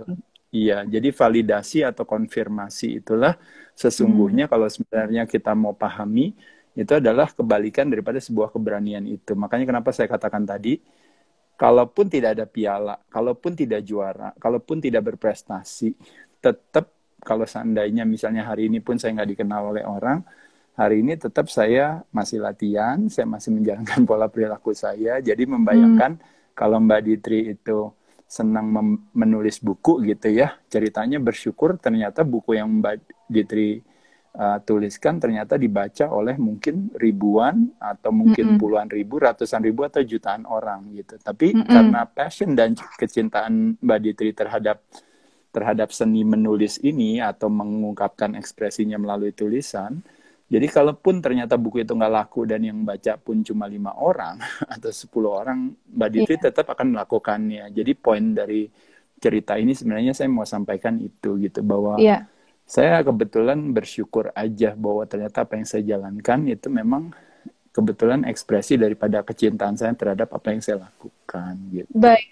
Iya, 0.48 0.88
jadi 0.88 1.08
validasi 1.12 1.78
atau 1.84 2.08
konfirmasi 2.08 3.04
itulah 3.04 3.36
sesungguhnya 3.76 4.48
hmm. 4.48 4.52
kalau 4.56 4.68
sebenarnya 4.72 5.22
kita 5.28 5.52
mau 5.52 5.76
pahami 5.76 6.32
itu 6.72 6.92
adalah 6.96 7.28
kebalikan 7.28 7.92
daripada 7.92 8.16
sebuah 8.16 8.48
keberanian 8.56 9.04
itu. 9.04 9.36
Makanya 9.36 9.68
kenapa 9.68 9.92
saya 9.92 10.08
katakan 10.08 10.48
tadi, 10.48 10.80
kalaupun 11.58 12.06
tidak 12.06 12.38
ada 12.38 12.46
piala, 12.46 12.96
kalaupun 13.10 13.58
tidak 13.58 13.82
juara, 13.82 14.30
kalaupun 14.38 14.78
tidak 14.78 15.10
berprestasi, 15.12 15.90
tetap 16.38 16.94
kalau 17.18 17.42
seandainya 17.42 18.06
misalnya 18.06 18.46
hari 18.46 18.70
ini 18.70 18.78
pun 18.78 18.94
saya 18.94 19.18
nggak 19.18 19.30
dikenal 19.34 19.74
oleh 19.74 19.82
orang, 19.82 20.22
hari 20.78 21.02
ini 21.02 21.18
tetap 21.18 21.50
saya 21.50 22.06
masih 22.14 22.38
latihan, 22.38 23.10
saya 23.10 23.26
masih 23.26 23.50
menjalankan 23.58 24.00
pola 24.08 24.30
perilaku 24.30 24.70
saya. 24.70 25.18
Jadi 25.18 25.42
membayangkan 25.50 26.22
hmm. 26.22 26.54
kalau 26.54 26.78
Mbak 26.78 27.00
Ditri 27.02 27.58
itu 27.58 27.90
senang 28.28 28.70
menulis 29.10 29.58
buku 29.58 30.04
gitu 30.06 30.30
ya, 30.30 30.54
ceritanya 30.70 31.18
bersyukur 31.18 31.74
ternyata 31.82 32.22
buku 32.22 32.54
yang 32.54 32.70
Mbak 32.78 32.94
Ditri 33.26 33.82
uh, 34.38 34.58
tuliskan 34.62 35.18
ternyata 35.18 35.58
dibaca 35.58 36.08
oleh 36.14 36.38
mungkin 36.38 36.94
ribuan 36.94 37.74
atau 37.82 38.14
mungkin 38.14 38.44
mm 38.46 38.52
-hmm. 38.54 38.62
puluhan 38.62 38.88
ribu, 38.88 39.18
ratusan 39.18 39.60
ribu 39.66 39.82
atau 39.82 40.00
jutaan 40.06 40.46
orang 40.46 40.94
gitu. 40.94 41.18
Tapi 41.18 41.52
mm 41.52 41.66
-hmm. 41.66 41.68
karena 41.74 42.00
passion 42.06 42.54
dan 42.54 42.78
kecintaan 42.78 43.82
Mbak 43.82 43.98
Ditri 44.00 44.30
terhadap 44.32 44.80
terhadap 45.50 45.90
seni 45.90 46.22
menulis 46.22 46.78
ini 46.86 47.18
atau 47.18 47.50
mengungkapkan 47.50 48.36
ekspresinya 48.38 49.00
melalui 49.00 49.32
tulisan, 49.32 49.98
jadi 50.46 50.68
kalaupun 50.68 51.24
ternyata 51.24 51.56
buku 51.56 51.82
itu 51.82 51.96
nggak 51.96 52.12
laku 52.12 52.44
dan 52.44 52.62
yang 52.62 52.84
baca 52.84 53.16
pun 53.16 53.40
cuma 53.42 53.64
lima 53.66 53.96
orang 53.96 54.38
atau 54.76 54.92
sepuluh 54.92 55.40
orang, 55.40 55.72
Mbak 55.88 56.10
Ditri 56.14 56.36
yeah. 56.36 56.44
tetap 56.52 56.66
akan 56.72 56.94
melakukannya. 56.94 57.64
Jadi 57.72 57.92
poin 57.96 58.36
dari 58.36 58.68
cerita 59.18 59.58
ini 59.58 59.74
sebenarnya 59.74 60.14
saya 60.14 60.30
mau 60.30 60.46
sampaikan 60.46 61.00
itu 61.02 61.42
gitu 61.42 61.64
bahwa 61.64 61.98
yeah 61.98 62.28
saya 62.68 63.00
kebetulan 63.00 63.72
bersyukur 63.72 64.28
aja 64.36 64.76
bahwa 64.76 65.08
ternyata 65.08 65.48
apa 65.48 65.56
yang 65.56 65.64
saya 65.64 65.96
jalankan 65.96 66.44
itu 66.52 66.68
memang 66.68 67.16
kebetulan 67.72 68.28
ekspresi 68.28 68.76
daripada 68.76 69.24
kecintaan 69.24 69.78
saya 69.78 69.96
terhadap 69.96 70.28
apa 70.36 70.52
yang 70.52 70.60
saya 70.60 70.84
lakukan 70.84 71.54
gitu. 71.72 71.88
Baik, 71.96 72.28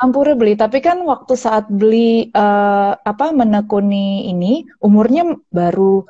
ampura 0.00 0.34
beli. 0.34 0.58
Tapi 0.58 0.82
kan 0.82 0.98
waktu 1.06 1.38
saat 1.38 1.70
beli 1.70 2.32
uh, 2.34 2.98
apa 2.98 3.30
menekuni 3.30 4.32
ini 4.32 4.66
umurnya 4.82 5.38
baru 5.52 6.02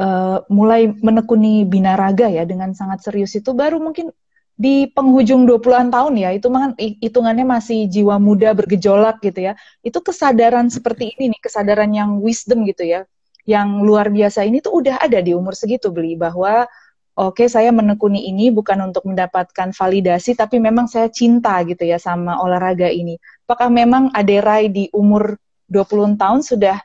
uh, 0.00 0.38
mulai 0.48 0.88
menekuni 0.88 1.68
binaraga 1.68 2.30
ya 2.32 2.48
dengan 2.48 2.72
sangat 2.72 3.04
serius 3.04 3.36
itu 3.36 3.52
baru 3.52 3.82
mungkin 3.82 4.14
di 4.60 4.84
penghujung 4.92 5.48
20-an 5.48 5.88
tahun 5.88 6.20
ya, 6.20 6.36
itu 6.36 6.52
kan 6.52 6.76
hitungannya 6.76 7.48
masih 7.48 7.88
jiwa 7.88 8.20
muda 8.20 8.52
bergejolak 8.52 9.24
gitu 9.24 9.48
ya. 9.48 9.52
Itu 9.80 10.04
kesadaran 10.04 10.68
seperti 10.68 11.16
ini 11.16 11.32
nih, 11.32 11.40
kesadaran 11.40 11.88
yang 11.96 12.20
wisdom 12.20 12.68
gitu 12.68 12.84
ya, 12.84 13.08
yang 13.48 13.80
luar 13.80 14.12
biasa 14.12 14.44
ini 14.44 14.60
tuh 14.60 14.84
udah 14.84 15.00
ada 15.00 15.24
di 15.24 15.32
umur 15.32 15.56
segitu 15.56 15.88
beli 15.88 16.12
bahwa 16.12 16.68
oke 17.16 17.40
okay, 17.40 17.48
saya 17.48 17.72
menekuni 17.72 18.28
ini 18.28 18.52
bukan 18.52 18.92
untuk 18.92 19.08
mendapatkan 19.08 19.72
validasi 19.72 20.36
tapi 20.36 20.60
memang 20.60 20.84
saya 20.92 21.08
cinta 21.08 21.64
gitu 21.64 21.88
ya 21.88 21.96
sama 21.96 22.36
olahraga 22.44 22.92
ini. 22.92 23.16
Apakah 23.48 23.72
memang 23.72 24.12
Aderai 24.12 24.68
di 24.68 24.92
umur 24.92 25.40
20 25.72 26.20
tahun 26.20 26.44
sudah 26.44 26.76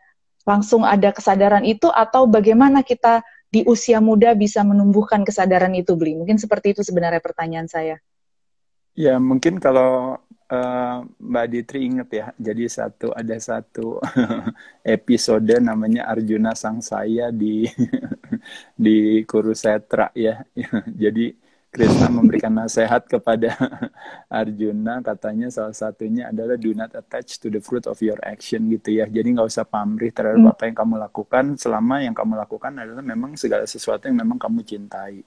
langsung 0.47 0.87
ada 0.87 1.11
kesadaran 1.11 1.67
itu 1.67 1.91
atau 1.91 2.23
bagaimana 2.23 2.87
kita 2.87 3.19
di 3.55 3.63
usia 3.63 4.03
muda 4.03 4.35
bisa 4.35 4.59
menumbuhkan 4.67 5.23
kesadaran 5.23 5.71
itu, 5.79 5.95
Beli? 5.95 6.19
Mungkin 6.19 6.35
seperti 6.35 6.75
itu 6.75 6.83
sebenarnya 6.83 7.23
pertanyaan 7.23 7.71
saya. 7.71 7.95
Ya, 8.91 9.15
mungkin 9.15 9.63
kalau 9.63 10.19
uh, 10.51 10.97
Mbak 11.23 11.45
Ditri 11.47 11.87
ingat 11.87 12.09
ya, 12.11 12.25
jadi 12.35 12.67
satu 12.67 13.15
ada 13.15 13.39
satu 13.39 14.03
episode 14.83 15.55
namanya 15.63 16.11
Arjuna 16.11 16.51
Sang 16.51 16.83
Saya 16.83 17.31
di 17.31 17.63
di 18.83 19.23
Kurusetra 19.23 20.11
ya. 20.11 20.43
jadi 21.03 21.31
Krishna 21.75 22.07
memberikan 22.07 22.55
nasihat 22.55 23.03
kepada 23.03 23.51
Arjuna 24.31 25.03
katanya 25.03 25.51
salah 25.51 25.75
satunya 25.75 26.31
adalah 26.31 26.55
do 26.55 26.71
not 26.71 26.95
attach 26.95 27.35
to 27.43 27.51
the 27.51 27.59
fruit 27.59 27.83
of 27.91 27.99
your 27.99 28.15
action 28.23 28.71
gitu 28.71 29.03
ya. 29.03 29.11
Jadi 29.11 29.35
nggak 29.35 29.51
usah 29.51 29.67
pamrih 29.67 30.15
terhadap 30.15 30.39
hmm. 30.39 30.53
apa 30.55 30.63
yang 30.71 30.75
kamu 30.79 30.95
lakukan. 31.03 31.45
Selama 31.59 31.99
yang 31.99 32.15
kamu 32.15 32.39
lakukan 32.39 32.71
adalah 32.79 33.03
memang 33.03 33.35
segala 33.35 33.67
sesuatu 33.67 34.07
yang 34.07 34.23
memang 34.23 34.39
kamu 34.39 34.63
cintai 34.63 35.19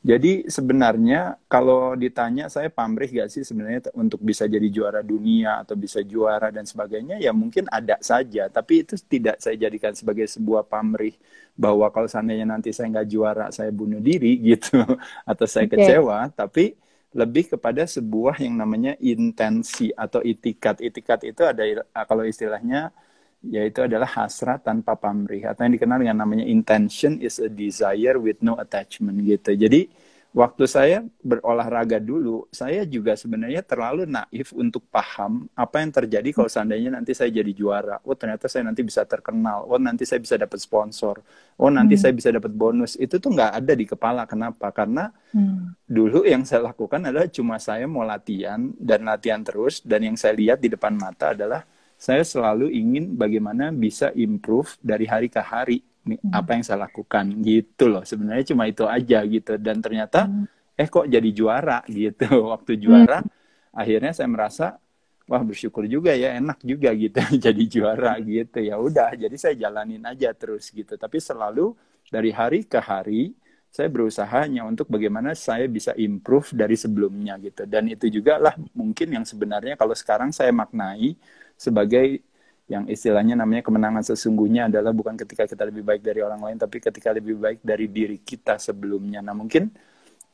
jadi 0.00 0.48
sebenarnya 0.48 1.36
kalau 1.44 1.92
ditanya 1.92 2.48
saya 2.48 2.72
pamrih 2.72 3.12
gak 3.20 3.28
sih 3.28 3.44
sebenarnya 3.44 3.92
untuk 3.92 4.24
bisa 4.24 4.48
jadi 4.48 4.64
juara 4.72 5.04
dunia 5.04 5.60
atau 5.60 5.76
bisa 5.76 6.00
juara 6.00 6.48
dan 6.48 6.64
sebagainya 6.64 7.20
ya 7.20 7.36
mungkin 7.36 7.68
ada 7.68 8.00
saja 8.00 8.48
tapi 8.48 8.80
itu 8.80 8.96
tidak 9.04 9.44
saya 9.44 9.60
jadikan 9.60 9.92
sebagai 9.92 10.24
sebuah 10.24 10.64
pamrih 10.64 11.12
bahwa 11.52 11.84
kalau 11.92 12.08
seandainya 12.08 12.48
nanti 12.48 12.72
saya 12.72 12.88
nggak 12.88 13.08
juara 13.12 13.46
saya 13.52 13.68
bunuh 13.68 14.00
diri 14.00 14.40
gitu 14.56 14.80
atau 15.28 15.44
saya 15.44 15.68
okay. 15.68 15.76
kecewa 15.76 16.32
tapi 16.32 16.72
lebih 17.12 17.52
kepada 17.52 17.84
sebuah 17.84 18.40
yang 18.40 18.56
namanya 18.56 18.96
intensi 19.02 19.92
atau 19.92 20.24
itikat 20.24 20.80
itikat 20.80 21.28
itu 21.28 21.42
ada 21.44 21.84
kalau 22.06 22.24
istilahnya 22.24 22.94
yaitu 23.40 23.80
adalah 23.80 24.08
hasrat 24.08 24.60
tanpa 24.60 24.92
pamrih 25.00 25.48
atau 25.48 25.64
yang 25.64 25.72
dikenal 25.72 25.98
dengan 26.04 26.18
namanya 26.24 26.44
intention 26.44 27.16
is 27.24 27.40
a 27.40 27.48
desire 27.48 28.20
with 28.20 28.36
no 28.44 28.60
attachment 28.60 29.16
gitu. 29.24 29.56
Jadi 29.56 29.88
waktu 30.30 30.64
saya 30.68 30.98
berolahraga 31.24 31.96
dulu, 31.98 32.46
saya 32.52 32.84
juga 32.84 33.16
sebenarnya 33.16 33.64
terlalu 33.64 34.04
naif 34.04 34.52
untuk 34.52 34.84
paham 34.92 35.48
apa 35.56 35.80
yang 35.80 35.90
terjadi 35.90 36.28
kalau 36.36 36.52
seandainya 36.52 36.92
nanti 36.92 37.16
saya 37.16 37.32
jadi 37.32 37.48
juara. 37.56 37.96
Oh 38.04 38.12
ternyata 38.12 38.44
saya 38.44 38.68
nanti 38.68 38.84
bisa 38.84 39.08
terkenal. 39.08 39.64
Oh 39.66 39.80
nanti 39.80 40.04
saya 40.04 40.20
bisa 40.20 40.36
dapat 40.36 40.60
sponsor. 40.60 41.24
Oh 41.56 41.72
nanti 41.72 41.96
hmm. 41.96 42.02
saya 42.04 42.12
bisa 42.12 42.28
dapat 42.28 42.52
bonus. 42.52 42.94
Itu 43.00 43.16
tuh 43.18 43.32
nggak 43.32 43.52
ada 43.56 43.72
di 43.72 43.88
kepala. 43.88 44.28
Kenapa? 44.28 44.68
Karena 44.68 45.08
hmm. 45.32 45.88
dulu 45.88 46.28
yang 46.28 46.44
saya 46.44 46.68
lakukan 46.70 47.08
adalah 47.08 47.26
cuma 47.32 47.56
saya 47.56 47.88
mau 47.88 48.04
latihan 48.04 48.68
dan 48.76 49.08
latihan 49.08 49.40
terus. 49.40 49.80
Dan 49.80 50.12
yang 50.12 50.16
saya 50.20 50.36
lihat 50.36 50.60
di 50.60 50.70
depan 50.70 50.92
mata 50.92 51.32
adalah 51.32 51.64
saya 52.00 52.24
selalu 52.24 52.72
ingin 52.72 53.12
bagaimana 53.12 53.68
bisa 53.68 54.08
improve 54.16 54.72
dari 54.80 55.04
hari 55.04 55.28
ke 55.28 55.36
hari 55.36 55.84
hmm. 56.08 56.32
apa 56.32 56.56
yang 56.56 56.64
saya 56.64 56.88
lakukan. 56.88 57.28
Gitu 57.44 57.92
loh. 57.92 58.00
Sebenarnya 58.08 58.56
cuma 58.56 58.64
itu 58.64 58.88
aja 58.88 59.20
gitu. 59.28 59.60
Dan 59.60 59.84
ternyata 59.84 60.24
hmm. 60.24 60.80
eh 60.80 60.88
kok 60.88 61.04
jadi 61.04 61.30
juara 61.36 61.84
gitu. 61.84 62.24
Waktu 62.56 62.80
juara 62.80 63.20
hmm. 63.20 63.76
akhirnya 63.76 64.16
saya 64.16 64.32
merasa 64.32 64.80
wah 65.28 65.44
bersyukur 65.44 65.86
juga 65.86 66.16
ya 66.16 66.34
enak 66.40 66.64
juga 66.64 66.90
gitu 66.96 67.20
jadi 67.52 67.62
juara 67.68 68.16
gitu. 68.24 68.64
Ya 68.64 68.80
udah 68.80 69.12
jadi 69.12 69.36
saya 69.36 69.54
jalanin 69.60 70.00
aja 70.08 70.32
terus 70.32 70.72
gitu. 70.72 70.96
Tapi 70.96 71.20
selalu 71.20 71.76
dari 72.08 72.32
hari 72.32 72.64
ke 72.64 72.80
hari 72.80 73.36
saya 73.70 73.86
berusaha 73.86 74.26
hanya 74.26 74.66
untuk 74.66 74.90
bagaimana 74.90 75.30
saya 75.36 75.70
bisa 75.70 75.94
improve 75.94 76.56
dari 76.56 76.74
sebelumnya 76.80 77.36
gitu. 77.38 77.68
Dan 77.68 77.92
itu 77.92 78.08
juga 78.08 78.40
lah 78.40 78.56
mungkin 78.72 79.20
yang 79.20 79.22
sebenarnya 79.28 79.76
kalau 79.76 79.92
sekarang 79.92 80.32
saya 80.32 80.48
maknai 80.50 81.14
sebagai 81.60 82.24
yang 82.70 82.88
istilahnya 82.88 83.36
namanya 83.36 83.66
kemenangan 83.66 84.00
sesungguhnya 84.06 84.72
adalah 84.72 84.94
bukan 84.96 85.18
ketika 85.18 85.44
kita 85.44 85.68
lebih 85.68 85.84
baik 85.84 86.00
dari 86.06 86.24
orang 86.24 86.40
lain, 86.40 86.56
tapi 86.56 86.80
ketika 86.80 87.12
lebih 87.12 87.36
baik 87.36 87.60
dari 87.60 87.90
diri 87.90 88.22
kita 88.22 88.56
sebelumnya. 88.56 89.20
Nah 89.20 89.34
mungkin 89.34 89.68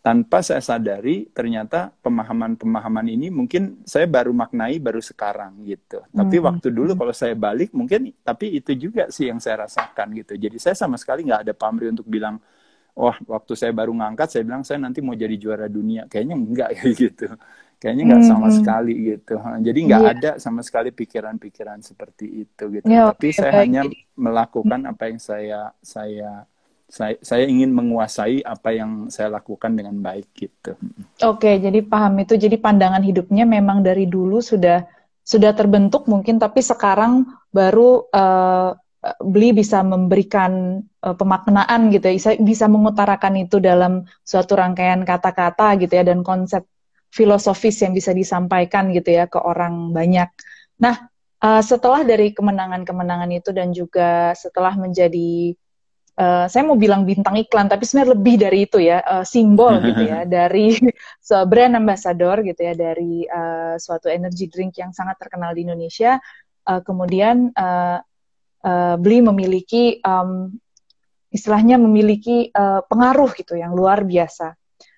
tanpa 0.04 0.38
saya 0.44 0.62
sadari 0.62 1.26
ternyata 1.34 1.90
pemahaman-pemahaman 2.04 3.10
ini 3.10 3.26
mungkin 3.32 3.82
saya 3.82 4.06
baru 4.06 4.30
maknai 4.30 4.78
baru 4.78 5.02
sekarang 5.02 5.64
gitu. 5.66 6.04
Tapi 6.12 6.36
hmm. 6.38 6.44
waktu 6.46 6.68
dulu 6.70 6.92
kalau 6.94 7.10
saya 7.16 7.34
balik 7.34 7.74
mungkin 7.74 8.14
tapi 8.22 8.60
itu 8.60 8.76
juga 8.76 9.10
sih 9.10 9.32
yang 9.32 9.42
saya 9.42 9.66
rasakan 9.66 10.14
gitu. 10.14 10.38
Jadi 10.38 10.62
saya 10.62 10.78
sama 10.78 10.94
sekali 11.00 11.26
nggak 11.26 11.50
ada 11.50 11.54
pamrih 11.56 11.90
untuk 11.90 12.06
bilang, 12.06 12.38
wah 12.94 13.16
waktu 13.26 13.58
saya 13.58 13.72
baru 13.72 13.96
ngangkat 13.96 14.28
saya 14.28 14.42
bilang 14.44 14.62
saya 14.62 14.78
nanti 14.78 15.02
mau 15.02 15.16
jadi 15.16 15.34
juara 15.40 15.66
dunia. 15.72 16.04
Kayaknya 16.06 16.36
enggak 16.36 16.68
kayak 16.78 16.94
gitu 17.02 17.26
kayaknya 17.76 18.02
nggak 18.12 18.22
hmm. 18.24 18.32
sama 18.32 18.48
sekali 18.48 18.94
gitu 19.12 19.36
jadi 19.36 19.78
nggak 19.84 20.02
yeah. 20.02 20.14
ada 20.16 20.30
sama 20.40 20.60
sekali 20.64 20.90
pikiran-pikiran 20.92 21.84
seperti 21.84 22.48
itu 22.48 22.64
gitu 22.72 22.86
yeah, 22.88 23.12
tapi 23.12 23.28
okay, 23.30 23.36
saya 23.36 23.52
okay. 23.52 23.60
hanya 23.68 23.82
melakukan 24.16 24.80
apa 24.88 25.02
yang 25.12 25.20
saya 25.20 25.60
saya 25.84 26.48
saya, 26.86 27.18
saya 27.18 27.44
ingin 27.50 27.74
menguasai 27.74 28.46
apa 28.46 28.70
yang 28.70 29.10
saya 29.10 29.26
lakukan 29.34 29.74
dengan 29.74 29.98
baik 29.98 30.30
gitu. 30.38 30.78
Oke, 31.26 31.50
okay, 31.50 31.54
jadi 31.58 31.82
paham 31.82 32.22
itu. 32.22 32.38
Jadi 32.38 32.62
pandangan 32.62 33.02
hidupnya 33.02 33.42
memang 33.42 33.82
dari 33.82 34.06
dulu 34.06 34.38
sudah 34.38 34.86
sudah 35.26 35.50
terbentuk 35.58 36.06
mungkin, 36.06 36.38
tapi 36.38 36.62
sekarang 36.62 37.26
baru 37.50 38.06
uh, 38.14 38.70
beli 39.18 39.50
bisa 39.50 39.82
memberikan 39.82 40.78
uh, 41.02 41.14
pemaknaan 41.18 41.90
gitu 41.90 42.06
ya, 42.06 42.14
bisa, 42.14 42.30
bisa 42.38 42.66
mengutarakan 42.70 43.34
itu 43.42 43.58
dalam 43.58 44.06
suatu 44.22 44.54
rangkaian 44.54 45.02
kata-kata 45.02 45.74
gitu 45.82 45.90
ya 45.90 46.06
dan 46.06 46.22
konsep 46.22 46.62
filosofis 47.16 47.80
yang 47.80 47.96
bisa 47.96 48.12
disampaikan 48.12 48.92
gitu 48.92 49.16
ya 49.16 49.24
ke 49.24 49.40
orang 49.40 49.96
banyak. 49.96 50.28
Nah, 50.84 51.08
uh, 51.40 51.62
setelah 51.64 52.04
dari 52.04 52.36
kemenangan-kemenangan 52.36 53.30
itu 53.32 53.50
dan 53.56 53.72
juga 53.72 54.36
setelah 54.36 54.76
menjadi 54.76 55.56
uh, 56.20 56.44
saya 56.48 56.62
mau 56.68 56.76
bilang 56.76 57.08
bintang 57.08 57.40
iklan 57.40 57.68
tapi 57.72 57.88
sebenarnya 57.88 58.12
lebih 58.16 58.34
dari 58.36 58.58
itu 58.68 58.78
ya 58.80 59.00
uh, 59.00 59.24
simbol 59.24 59.80
gitu 59.88 60.02
ya 60.04 60.28
dari 60.28 60.76
so, 61.26 61.40
brand 61.48 61.76
ambassador 61.76 62.44
gitu 62.44 62.60
ya 62.60 62.74
dari 62.76 63.24
uh, 63.24 63.80
suatu 63.80 64.12
energy 64.12 64.48
drink 64.52 64.76
yang 64.76 64.92
sangat 64.92 65.16
terkenal 65.20 65.56
di 65.56 65.64
Indonesia 65.64 66.20
uh, 66.68 66.80
kemudian 66.84 67.52
uh, 67.56 68.00
uh, 68.64 68.94
beli 69.00 69.24
memiliki 69.24 70.00
um, 70.04 70.52
istilahnya 71.30 71.76
memiliki 71.76 72.48
uh, 72.52 72.80
pengaruh 72.88 73.28
gitu 73.36 73.60
yang 73.60 73.76
luar 73.76 74.04
biasa 74.04 74.56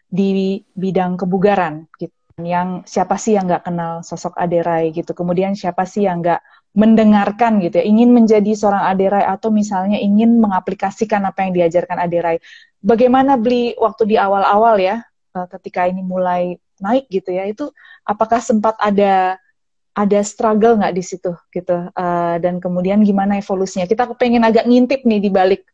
di 0.08 0.64
bidang 0.72 1.20
kebugaran 1.20 1.84
gitu. 2.00 2.12
Yang 2.38 2.86
siapa 2.88 3.18
sih 3.18 3.34
yang 3.36 3.50
nggak 3.50 3.66
kenal 3.66 4.00
sosok 4.00 4.38
Aderai 4.38 4.94
gitu. 4.94 5.12
Kemudian 5.12 5.58
siapa 5.58 5.84
sih 5.84 6.08
yang 6.08 6.24
nggak 6.24 6.40
mendengarkan 6.74 7.58
gitu 7.60 7.82
ya. 7.82 7.84
Ingin 7.84 8.14
menjadi 8.14 8.52
seorang 8.54 8.88
Aderai 8.88 9.26
atau 9.28 9.52
misalnya 9.52 9.98
ingin 9.98 10.38
mengaplikasikan 10.38 11.26
apa 11.26 11.44
yang 11.44 11.52
diajarkan 11.54 11.98
Aderai 11.98 12.38
bagaimana 12.78 13.34
beli 13.34 13.74
waktu 13.74 14.06
di 14.06 14.16
awal-awal 14.16 14.78
ya 14.78 15.02
eh, 15.34 15.46
ketika 15.58 15.90
ini 15.90 16.00
mulai 16.00 16.56
naik 16.78 17.10
gitu 17.10 17.34
ya. 17.34 17.44
Itu 17.50 17.74
apakah 18.06 18.38
sempat 18.38 18.78
ada 18.78 19.36
ada 19.98 20.20
struggle 20.22 20.78
nggak 20.78 20.94
di 20.94 21.02
situ 21.02 21.34
gitu. 21.50 21.90
Uh, 21.90 22.38
dan 22.38 22.62
kemudian 22.62 23.02
gimana 23.02 23.34
evolusinya? 23.34 23.90
Kita 23.90 24.06
pengen 24.14 24.46
agak 24.46 24.62
ngintip 24.70 25.02
nih 25.02 25.18
di 25.18 25.30
balik 25.34 25.66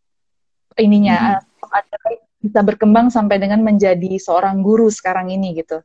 ininya 0.80 1.38
mm 1.38 1.44
-hmm. 1.44 2.23
Bisa 2.44 2.60
berkembang 2.60 3.08
sampai 3.08 3.40
dengan 3.40 3.64
menjadi 3.64 4.20
seorang 4.20 4.60
guru 4.60 4.92
sekarang 4.92 5.32
ini 5.32 5.56
gitu? 5.56 5.80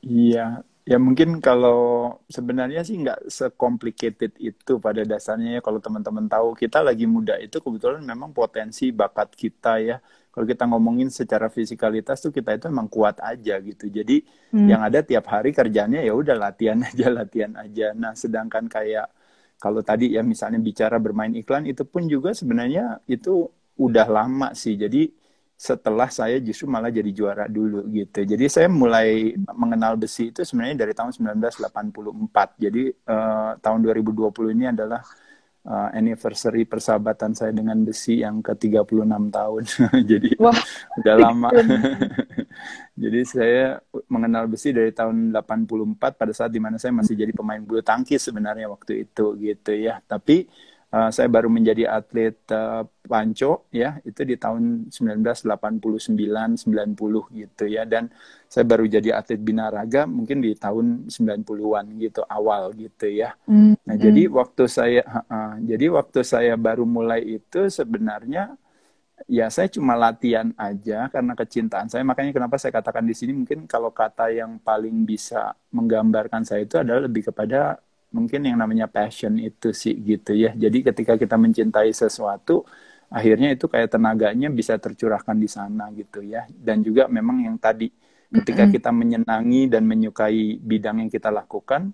Iya, 0.00 0.64
ya 0.88 0.96
mungkin 0.96 1.44
kalau 1.44 2.14
sebenarnya 2.32 2.80
sih 2.80 2.96
nggak 2.96 3.28
secomplicated 3.28 4.32
itu 4.40 4.80
pada 4.80 5.04
dasarnya 5.04 5.58
ya. 5.58 5.60
Kalau 5.60 5.76
teman-teman 5.76 6.24
tahu 6.24 6.56
kita 6.56 6.80
lagi 6.80 7.04
muda 7.04 7.36
itu 7.36 7.60
kebetulan 7.60 8.00
memang 8.00 8.32
potensi 8.32 8.88
bakat 8.88 9.36
kita 9.36 9.76
ya. 9.84 10.00
Kalau 10.32 10.48
kita 10.48 10.64
ngomongin 10.68 11.12
secara 11.12 11.52
fisikalitas 11.52 12.24
tuh 12.24 12.32
kita 12.32 12.56
itu 12.56 12.72
emang 12.72 12.88
kuat 12.88 13.20
aja 13.20 13.60
gitu. 13.60 13.92
Jadi 13.92 14.24
hmm. 14.56 14.68
yang 14.72 14.80
ada 14.80 15.04
tiap 15.04 15.28
hari 15.28 15.52
kerjanya 15.52 16.00
ya 16.00 16.16
udah 16.16 16.36
latihan 16.38 16.80
aja 16.88 17.12
latihan 17.12 17.52
aja. 17.60 17.92
Nah 17.92 18.16
sedangkan 18.16 18.72
kayak 18.72 19.12
kalau 19.60 19.84
tadi 19.84 20.16
ya 20.16 20.24
misalnya 20.24 20.60
bicara 20.64 20.96
bermain 20.96 21.32
iklan 21.36 21.68
itu 21.68 21.84
pun 21.84 22.08
juga 22.08 22.32
sebenarnya 22.32 23.04
itu 23.04 23.52
udah 23.76 24.06
lama 24.08 24.56
sih. 24.56 24.76
Jadi 24.76 25.25
setelah 25.56 26.12
saya 26.12 26.36
justru 26.36 26.68
malah 26.68 26.92
jadi 26.92 27.08
juara 27.16 27.48
dulu 27.48 27.88
gitu. 27.88 28.28
Jadi 28.28 28.44
saya 28.52 28.68
mulai 28.68 29.32
mengenal 29.56 29.96
besi 29.96 30.28
itu 30.28 30.44
sebenarnya 30.44 30.84
dari 30.84 30.92
tahun 30.92 31.16
1984. 31.16 32.60
Jadi 32.60 32.92
uh, 33.08 33.56
tahun 33.56 33.78
2020 33.80 34.52
ini 34.52 34.68
adalah 34.68 35.00
uh, 35.64 35.88
anniversary 35.96 36.68
persahabatan 36.68 37.32
saya 37.32 37.56
dengan 37.56 37.80
besi 37.82 38.20
yang 38.20 38.44
ke-36 38.44 39.12
tahun. 39.32 39.62
jadi 40.12 40.30
Wah. 40.36 40.60
udah 41.00 41.16
lama. 41.16 41.48
jadi 43.02 43.20
saya 43.24 43.64
mengenal 44.12 44.52
besi 44.52 44.76
dari 44.76 44.92
tahun 44.92 45.32
84 45.34 46.20
pada 46.20 46.32
saat 46.36 46.52
di 46.52 46.60
mana 46.60 46.76
saya 46.76 46.92
masih 46.92 47.16
jadi 47.16 47.32
pemain 47.32 47.64
bulu 47.64 47.80
tangkis 47.80 48.28
sebenarnya 48.28 48.68
waktu 48.68 49.08
itu 49.08 49.32
gitu 49.40 49.72
ya. 49.72 50.04
Tapi 50.04 50.46
Uh, 50.96 51.12
saya 51.12 51.28
baru 51.28 51.52
menjadi 51.52 51.92
atlet 51.92 52.40
uh, 52.56 52.88
panco 53.04 53.68
ya 53.68 54.00
itu 54.00 54.24
di 54.24 54.40
tahun 54.40 54.88
1989 54.88 55.84
90 56.64 57.36
gitu 57.36 57.64
ya 57.68 57.84
dan 57.84 58.08
saya 58.48 58.64
baru 58.64 58.88
jadi 58.88 59.20
atlet 59.20 59.36
binaraga 59.36 60.08
mungkin 60.08 60.40
di 60.40 60.56
tahun 60.56 61.12
90-an 61.12 61.84
gitu 62.00 62.24
awal 62.24 62.72
gitu 62.72 63.12
ya. 63.12 63.36
Mm. 63.44 63.76
Nah, 63.76 63.96
jadi 64.00 64.22
waktu 64.32 64.64
saya 64.72 65.04
uh, 65.28 65.60
jadi 65.60 65.92
waktu 65.92 66.24
saya 66.24 66.56
baru 66.56 66.88
mulai 66.88 67.28
itu 67.28 67.68
sebenarnya 67.68 68.56
ya 69.28 69.52
saya 69.52 69.68
cuma 69.68 70.00
latihan 70.00 70.52
aja 70.56 71.12
karena 71.12 71.36
kecintaan 71.36 71.92
saya 71.92 72.08
makanya 72.08 72.32
kenapa 72.32 72.56
saya 72.56 72.72
katakan 72.72 73.04
di 73.04 73.12
sini 73.12 73.36
mungkin 73.36 73.68
kalau 73.68 73.92
kata 73.92 74.32
yang 74.32 74.56
paling 74.64 75.04
bisa 75.04 75.52
menggambarkan 75.76 76.40
saya 76.40 76.64
itu 76.64 76.80
adalah 76.80 77.04
lebih 77.04 77.28
kepada 77.28 77.80
mungkin 78.16 78.40
yang 78.48 78.56
namanya 78.56 78.88
passion 78.88 79.36
itu 79.36 79.68
sih 79.76 79.92
gitu 80.00 80.32
ya. 80.32 80.56
Jadi 80.56 80.78
ketika 80.88 81.14
kita 81.20 81.36
mencintai 81.36 81.92
sesuatu, 81.92 82.64
akhirnya 83.12 83.52
itu 83.52 83.68
kayak 83.68 83.92
tenaganya 83.92 84.48
bisa 84.48 84.80
tercurahkan 84.80 85.36
di 85.36 85.48
sana 85.56 85.92
gitu 85.92 86.24
ya. 86.24 86.48
Dan 86.48 86.80
juga 86.80 87.04
memang 87.12 87.44
yang 87.44 87.56
tadi 87.60 87.92
ketika 88.32 88.64
kita 88.74 88.90
menyenangi 88.90 89.68
dan 89.68 89.84
menyukai 89.84 90.58
bidang 90.58 91.04
yang 91.04 91.10
kita 91.12 91.28
lakukan, 91.28 91.92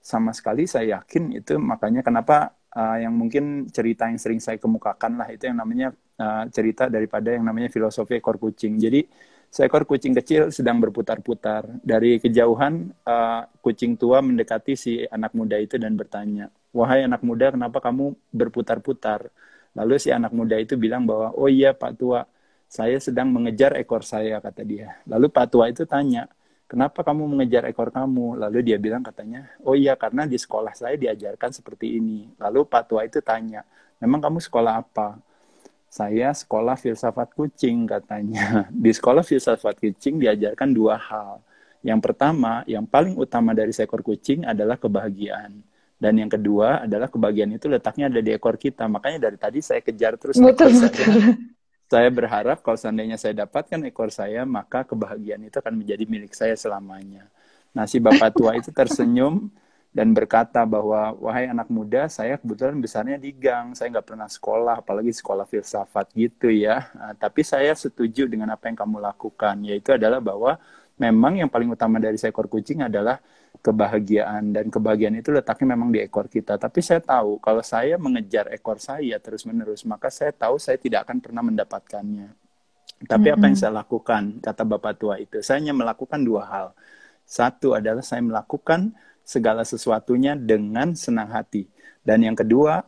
sama 0.00 0.32
sekali 0.32 0.64
saya 0.64 0.98
yakin 1.02 1.36
itu 1.36 1.60
makanya 1.60 2.00
kenapa 2.00 2.56
uh, 2.72 2.96
yang 2.96 3.12
mungkin 3.12 3.68
cerita 3.68 4.08
yang 4.08 4.16
sering 4.16 4.40
saya 4.40 4.56
kemukakan 4.56 5.20
lah 5.20 5.28
itu 5.28 5.50
yang 5.50 5.58
namanya 5.60 5.92
uh, 6.16 6.48
cerita 6.48 6.88
daripada 6.88 7.34
yang 7.34 7.44
namanya 7.44 7.68
filosofi 7.68 8.16
ekor 8.16 8.40
kucing. 8.40 8.80
Jadi 8.80 9.04
seekor 9.48 9.88
kucing 9.88 10.12
kecil 10.12 10.52
sedang 10.52 10.78
berputar-putar. 10.78 11.80
Dari 11.80 12.20
kejauhan, 12.20 12.92
uh, 13.04 13.42
kucing 13.64 13.96
tua 13.96 14.20
mendekati 14.20 14.76
si 14.76 15.02
anak 15.08 15.32
muda 15.32 15.56
itu 15.56 15.80
dan 15.80 15.96
bertanya, 15.96 16.52
"Wahai 16.72 17.08
anak 17.08 17.24
muda, 17.24 17.52
kenapa 17.52 17.80
kamu 17.80 18.12
berputar-putar?" 18.32 19.32
Lalu 19.76 19.94
si 20.00 20.08
anak 20.12 20.32
muda 20.32 20.56
itu 20.60 20.76
bilang 20.76 21.04
bahwa, 21.08 21.32
"Oh 21.36 21.48
iya, 21.48 21.72
Pak 21.72 21.92
Tua, 21.96 22.24
saya 22.68 23.00
sedang 23.00 23.32
mengejar 23.32 23.76
ekor 23.80 24.04
saya," 24.04 24.40
kata 24.40 24.62
dia. 24.64 25.00
Lalu 25.08 25.32
Pak 25.32 25.46
Tua 25.48 25.70
itu 25.72 25.88
tanya, 25.88 26.28
"Kenapa 26.68 27.00
kamu 27.00 27.24
mengejar 27.24 27.64
ekor 27.68 27.88
kamu?" 27.88 28.36
Lalu 28.42 28.58
dia 28.72 28.76
bilang 28.76 29.00
katanya, 29.00 29.48
"Oh 29.64 29.72
iya, 29.72 29.96
karena 29.96 30.28
di 30.28 30.36
sekolah 30.36 30.76
saya 30.76 30.96
diajarkan 31.00 31.50
seperti 31.54 31.96
ini." 32.00 32.28
Lalu 32.36 32.68
Pak 32.68 32.90
Tua 32.90 33.06
itu 33.08 33.22
tanya, 33.24 33.64
"Memang 34.02 34.20
kamu 34.20 34.38
sekolah 34.44 34.82
apa?" 34.82 35.27
Saya 35.88 36.36
sekolah 36.36 36.76
filsafat 36.76 37.32
kucing 37.32 37.88
katanya. 37.88 38.68
Di 38.84 38.92
sekolah 38.92 39.24
filsafat 39.24 39.80
kucing 39.80 40.20
diajarkan 40.20 40.68
dua 40.70 41.00
hal. 41.00 41.40
Yang 41.80 42.00
pertama, 42.10 42.66
yang 42.68 42.84
paling 42.84 43.14
utama 43.14 43.54
dari 43.54 43.70
seekor 43.70 44.02
kucing 44.02 44.42
adalah 44.42 44.74
kebahagiaan. 44.76 45.62
Dan 45.98 46.14
yang 46.18 46.30
kedua 46.30 46.86
adalah 46.86 47.06
kebahagiaan 47.06 47.54
itu 47.54 47.66
letaknya 47.70 48.10
ada 48.10 48.18
di 48.18 48.30
ekor 48.34 48.58
kita. 48.58 48.86
Makanya 48.90 49.30
dari 49.30 49.38
tadi 49.38 49.58
saya 49.62 49.78
kejar 49.82 50.18
terus 50.18 50.38
betul, 50.38 50.70
ekor 50.70 50.90
betul. 50.90 51.06
saya. 51.06 51.34
Saya 51.88 52.12
berharap 52.12 52.60
kalau 52.60 52.76
seandainya 52.76 53.16
saya 53.16 53.48
dapatkan 53.48 53.80
ekor 53.88 54.12
saya, 54.12 54.44
maka 54.44 54.84
kebahagiaan 54.84 55.40
itu 55.48 55.56
akan 55.56 55.72
menjadi 55.72 56.04
milik 56.04 56.36
saya 56.36 56.52
selamanya. 56.52 57.24
Nah, 57.72 57.88
si 57.88 57.96
bapak 57.96 58.36
tua 58.36 58.60
itu 58.60 58.68
tersenyum 58.68 59.48
dan 59.98 60.14
berkata 60.14 60.62
bahwa 60.62 61.10
wahai 61.18 61.50
anak 61.50 61.66
muda 61.74 62.06
saya 62.06 62.38
kebetulan 62.38 62.78
besarnya 62.78 63.18
di 63.18 63.34
gang. 63.34 63.74
Saya 63.74 63.98
nggak 63.98 64.14
pernah 64.14 64.30
sekolah 64.30 64.78
apalagi 64.78 65.10
sekolah 65.10 65.42
filsafat 65.42 66.14
gitu 66.14 66.54
ya. 66.54 66.86
Nah, 66.94 67.18
tapi 67.18 67.42
saya 67.42 67.74
setuju 67.74 68.30
dengan 68.30 68.54
apa 68.54 68.70
yang 68.70 68.78
kamu 68.78 69.02
lakukan 69.02 69.58
yaitu 69.66 69.98
adalah 69.98 70.22
bahwa 70.22 70.54
memang 71.02 71.42
yang 71.42 71.50
paling 71.50 71.74
utama 71.74 71.98
dari 71.98 72.14
seekor 72.14 72.46
kucing 72.46 72.86
adalah 72.86 73.18
kebahagiaan. 73.58 74.54
Dan 74.54 74.70
kebahagiaan 74.70 75.18
itu 75.18 75.34
letaknya 75.34 75.74
memang 75.74 75.90
di 75.90 75.98
ekor 75.98 76.30
kita. 76.30 76.62
Tapi 76.62 76.78
saya 76.78 77.02
tahu 77.02 77.42
kalau 77.42 77.66
saya 77.66 77.98
mengejar 77.98 78.54
ekor 78.54 78.78
saya 78.78 79.18
terus 79.18 79.42
menerus 79.50 79.82
maka 79.82 80.14
saya 80.14 80.30
tahu 80.30 80.62
saya 80.62 80.78
tidak 80.78 81.10
akan 81.10 81.18
pernah 81.18 81.42
mendapatkannya. 81.42 82.38
Tapi 83.02 83.18
mm 83.18 83.18
-hmm. 83.18 83.34
apa 83.34 83.44
yang 83.50 83.58
saya 83.58 83.72
lakukan 83.74 84.22
kata 84.46 84.62
bapak 84.62 84.94
tua 84.94 85.18
itu 85.18 85.42
saya 85.42 85.58
hanya 85.58 85.74
melakukan 85.74 86.22
dua 86.22 86.46
hal. 86.46 86.66
Satu 87.26 87.74
adalah 87.74 88.06
saya 88.06 88.22
melakukan 88.22 88.94
segala 89.28 89.60
sesuatunya 89.60 90.32
dengan 90.32 90.96
senang 90.96 91.28
hati. 91.28 91.68
Dan 92.00 92.24
yang 92.24 92.32
kedua, 92.32 92.80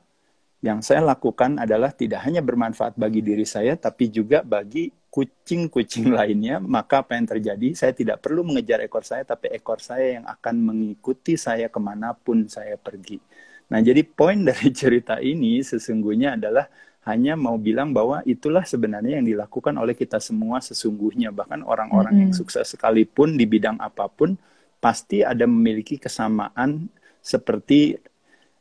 yang 0.65 0.81
saya 0.81 1.05
lakukan 1.05 1.61
adalah 1.61 1.93
tidak 1.93 2.25
hanya 2.25 2.41
bermanfaat 2.41 2.97
bagi 2.97 3.21
diri 3.21 3.45
saya, 3.45 3.77
tapi 3.77 4.09
juga 4.09 4.41
bagi 4.41 4.89
kucing-kucing 5.13 6.09
lainnya. 6.17 6.57
Maka 6.57 7.05
apa 7.05 7.21
yang 7.21 7.29
terjadi? 7.29 7.77
Saya 7.77 7.93
tidak 7.93 8.25
perlu 8.25 8.41
mengejar 8.41 8.81
ekor 8.81 9.05
saya, 9.05 9.29
tapi 9.29 9.53
ekor 9.53 9.85
saya 9.85 10.17
yang 10.17 10.25
akan 10.25 10.55
mengikuti 10.65 11.37
saya 11.37 11.69
ke 11.69 11.77
mana 11.77 12.17
pun 12.17 12.49
saya 12.49 12.81
pergi. 12.81 13.21
Nah, 13.69 13.85
jadi 13.85 14.01
poin 14.01 14.41
dari 14.49 14.73
cerita 14.73 15.21
ini 15.21 15.61
sesungguhnya 15.61 16.41
adalah 16.41 16.73
hanya 17.05 17.37
mau 17.37 17.57
bilang 17.57 17.97
bahwa 17.97 18.21
itulah 18.29 18.65
sebenarnya 18.65 19.21
yang 19.21 19.29
dilakukan 19.29 19.73
oleh 19.77 19.93
kita 19.93 20.17
semua 20.21 20.65
sesungguhnya. 20.65 21.33
Bahkan 21.37 21.69
orang-orang 21.69 22.17
mm 22.17 22.21
-hmm. 22.21 22.33
yang 22.33 22.33
sukses 22.33 22.65
sekalipun 22.65 23.37
di 23.37 23.45
bidang 23.45 23.77
apa 23.81 24.09
pun, 24.09 24.37
pasti 24.81 25.21
ada 25.21 25.45
memiliki 25.45 26.01
kesamaan 26.01 26.89
seperti 27.21 28.01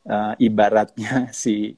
uh, 0.06 0.36
ibaratnya 0.36 1.28
si 1.42 1.74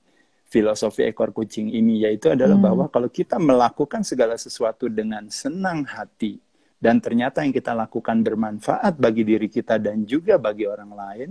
filosofi 0.53 1.09
ekor 1.09 1.33
kucing 1.33 1.73
ini 1.73 2.05
yaitu 2.05 2.29
adalah 2.29 2.61
hmm. 2.61 2.67
bahwa 2.69 2.85
kalau 2.93 3.09
kita 3.09 3.41
melakukan 3.41 4.05
segala 4.05 4.37
sesuatu 4.37 4.93
dengan 4.93 5.25
senang 5.33 5.89
hati 5.89 6.37
dan 6.77 7.01
ternyata 7.01 7.41
yang 7.41 7.55
kita 7.57 7.73
lakukan 7.73 8.21
bermanfaat 8.21 9.01
bagi 9.01 9.25
diri 9.25 9.49
kita 9.49 9.81
dan 9.81 10.05
juga 10.05 10.37
bagi 10.37 10.69
orang 10.69 10.93
lain 10.93 11.31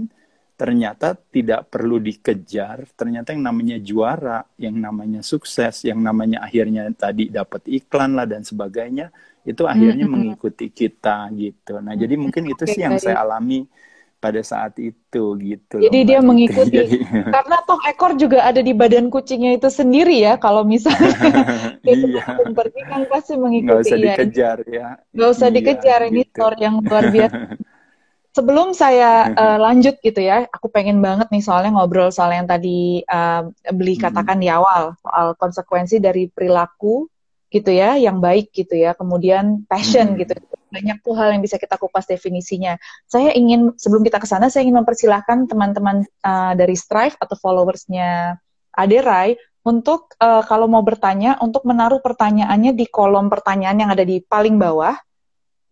ternyata 0.57 1.13
tidak 1.13 1.69
perlu 1.69 2.01
dikejar 2.01 2.85
ternyata 2.97 3.33
yang 3.33 3.45
namanya 3.45 3.77
juara 3.77 4.41
yang 4.57 4.77
namanya 4.77 5.21
sukses 5.21 5.85
yang 5.85 6.01
namanya 6.01 6.41
akhirnya 6.41 6.89
tadi 6.93 7.29
dapat 7.29 7.65
iklan 7.69 8.17
lah 8.17 8.25
dan 8.25 8.41
sebagainya 8.41 9.13
itu 9.41 9.63
akhirnya 9.65 10.05
mm 10.05 10.11
-hmm. 10.11 10.21
mengikuti 10.37 10.67
kita 10.69 11.29
gitu. 11.33 11.81
Nah, 11.81 11.97
jadi 11.97 12.13
mungkin 12.13 12.45
itu 12.49 12.63
sih 12.69 12.85
yang 12.85 13.01
saya 13.01 13.25
alami 13.25 13.65
pada 14.21 14.45
saat 14.45 14.77
itu 14.77 15.23
gitu. 15.41 15.81
Jadi 15.81 15.99
loh, 16.05 16.07
dia 16.07 16.19
mengikuti 16.21 16.77
jadi... 16.77 16.97
karena 17.35 17.57
toh 17.65 17.81
ekor 17.89 18.13
juga 18.13 18.45
ada 18.45 18.61
di 18.61 18.69
badan 18.77 19.09
kucingnya 19.09 19.57
itu 19.57 19.67
sendiri 19.73 20.21
ya. 20.21 20.37
Kalau 20.37 20.61
misalnya 20.61 21.17
iya. 21.89 22.25
pergi 22.53 22.81
kan 22.85 23.01
pasti 23.09 23.33
mengikuti. 23.33 23.73
Gak 23.73 23.81
usah 23.81 23.97
ya. 23.97 24.05
dikejar 24.05 24.57
ya. 24.69 24.87
Gak 25.09 25.29
usah 25.33 25.47
iya, 25.49 25.55
dikejar 25.57 25.99
ini 26.05 26.21
gitu. 26.21 26.37
story 26.37 26.59
yang 26.61 26.75
luar 26.85 27.09
biasa. 27.09 27.37
Sebelum 28.31 28.71
saya 28.71 29.27
uh, 29.35 29.59
lanjut 29.59 29.99
gitu 29.99 30.23
ya, 30.23 30.47
aku 30.47 30.71
pengen 30.71 31.03
banget 31.03 31.27
nih 31.35 31.43
soalnya 31.43 31.75
ngobrol 31.75 32.15
soal 32.15 32.31
yang 32.31 32.47
tadi 32.47 33.03
uh, 33.03 33.43
beli 33.75 33.99
katakan 33.99 34.39
di 34.39 34.47
awal 34.47 34.95
soal 35.03 35.35
konsekuensi 35.35 35.99
dari 35.99 36.31
perilaku 36.31 37.11
gitu 37.51 37.67
ya, 37.67 37.99
yang 37.99 38.23
baik 38.23 38.55
gitu 38.55 38.79
ya, 38.79 38.95
kemudian 38.95 39.67
passion 39.67 40.15
hmm. 40.15 40.19
gitu. 40.23 40.33
Banyak 40.71 41.03
tuh 41.03 41.11
hal 41.19 41.35
yang 41.35 41.43
bisa 41.43 41.59
kita 41.59 41.75
kupas 41.75 42.07
definisinya. 42.07 42.79
Saya 43.03 43.35
ingin 43.35 43.75
sebelum 43.75 44.07
kita 44.07 44.23
ke 44.23 44.27
sana, 44.27 44.47
saya 44.47 44.63
ingin 44.63 44.79
mempersilahkan 44.79 45.51
teman-teman 45.51 46.07
uh, 46.23 46.55
dari 46.55 46.79
Strive 46.79 47.19
atau 47.19 47.35
followersnya 47.35 48.39
Aderai 48.71 49.35
untuk 49.67 50.15
uh, 50.23 50.41
kalau 50.47 50.71
mau 50.71 50.79
bertanya, 50.79 51.35
untuk 51.43 51.67
menaruh 51.67 51.99
pertanyaannya 51.99 52.71
di 52.71 52.87
kolom 52.87 53.27
pertanyaan 53.27 53.83
yang 53.83 53.91
ada 53.91 54.07
di 54.07 54.23
paling 54.23 54.55
bawah, 54.55 54.95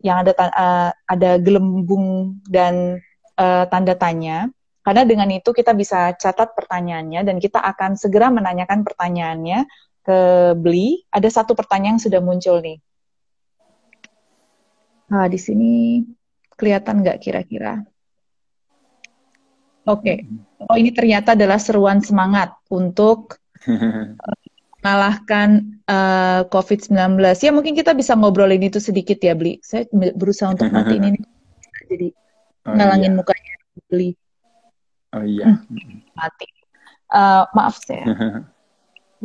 yang 0.04 0.22
ada 0.22 0.36
uh, 0.36 0.92
ada 1.08 1.32
gelembung 1.40 2.38
dan 2.44 3.00
uh, 3.40 3.64
tanda 3.72 3.96
tanya. 3.96 4.52
Karena 4.84 5.08
dengan 5.08 5.30
itu 5.32 5.56
kita 5.56 5.72
bisa 5.76 6.12
catat 6.20 6.56
pertanyaannya 6.60 7.22
dan 7.24 7.38
kita 7.40 7.62
akan 7.62 7.96
segera 7.96 8.28
menanyakan 8.34 8.84
pertanyaannya 8.84 9.64
ke 10.04 10.20
Beli. 10.56 11.04
Ada 11.12 11.42
satu 11.42 11.54
pertanyaan 11.54 11.98
yang 11.98 12.04
sudah 12.04 12.22
muncul 12.24 12.60
nih. 12.64 12.80
Nah, 15.10 15.26
di 15.26 15.40
sini 15.42 16.06
kelihatan 16.54 17.02
nggak 17.02 17.18
kira-kira? 17.18 17.82
Oke. 19.90 20.22
Okay. 20.22 20.68
Oh, 20.70 20.78
ini 20.78 20.94
ternyata 20.94 21.34
adalah 21.34 21.58
seruan 21.58 22.04
semangat 22.04 22.54
untuk 22.70 23.42
mengalahkan 24.80 25.82
uh, 25.90 25.96
eh, 25.96 26.42
COVID-19. 26.52 27.20
Ya, 27.42 27.52
mungkin 27.52 27.74
kita 27.74 27.98
bisa 27.98 28.14
ngobrolin 28.14 28.62
itu 28.62 28.78
sedikit 28.78 29.18
ya, 29.18 29.34
Beli. 29.34 29.58
Saya 29.66 29.90
berusaha 29.92 30.54
untuk 30.54 30.70
mati 30.70 31.02
ini. 31.02 31.18
Jadi, 31.90 32.14
oh, 32.70 32.76
ngalangin 32.78 33.12
iya. 33.14 33.18
mukanya 33.18 33.54
Beli. 33.90 34.10
Oh 35.10 35.26
iya. 35.26 35.58
Hmm, 35.58 36.06
mati. 36.14 36.48
Uh, 37.10 37.44
maaf 37.58 37.82
saya. 37.82 38.06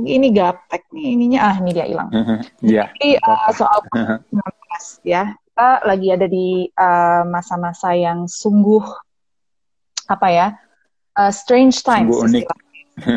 ini 0.02 0.28
gaptek 0.34 0.90
nih 0.90 1.14
ininya. 1.14 1.40
Ah, 1.50 1.54
ini 1.62 1.70
dia 1.70 1.86
hilang. 1.86 2.10
Iya. 2.64 2.90
Jadi, 2.98 3.10
uh, 3.22 3.50
soal 3.54 3.78
COVID-19 3.90 4.42
ya 5.06 5.34
kita 5.54 5.86
lagi 5.86 6.08
ada 6.10 6.26
di 6.26 6.66
eh, 6.66 7.22
masa-masa 7.30 7.94
uh, 7.94 7.94
yang 7.94 8.26
sungguh 8.26 8.82
apa 10.10 10.26
ya 10.26 10.46
uh, 11.14 11.30
strange 11.30 11.78
times. 11.86 12.10
Sungguh 12.10 12.26
unik. 12.26 12.44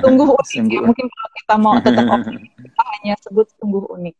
Sungguh 0.06 0.28
unik. 0.38 0.46
sungguh. 0.46 0.78
Ya. 0.78 0.86
Mungkin 0.86 1.06
kalau 1.10 1.30
kita 1.34 1.56
mau 1.58 1.76
tetap 1.86 2.06
optimis, 2.06 2.54
kita 2.62 2.84
hanya 2.94 3.14
sebut 3.26 3.48
sungguh 3.58 3.84
unik. 3.90 4.16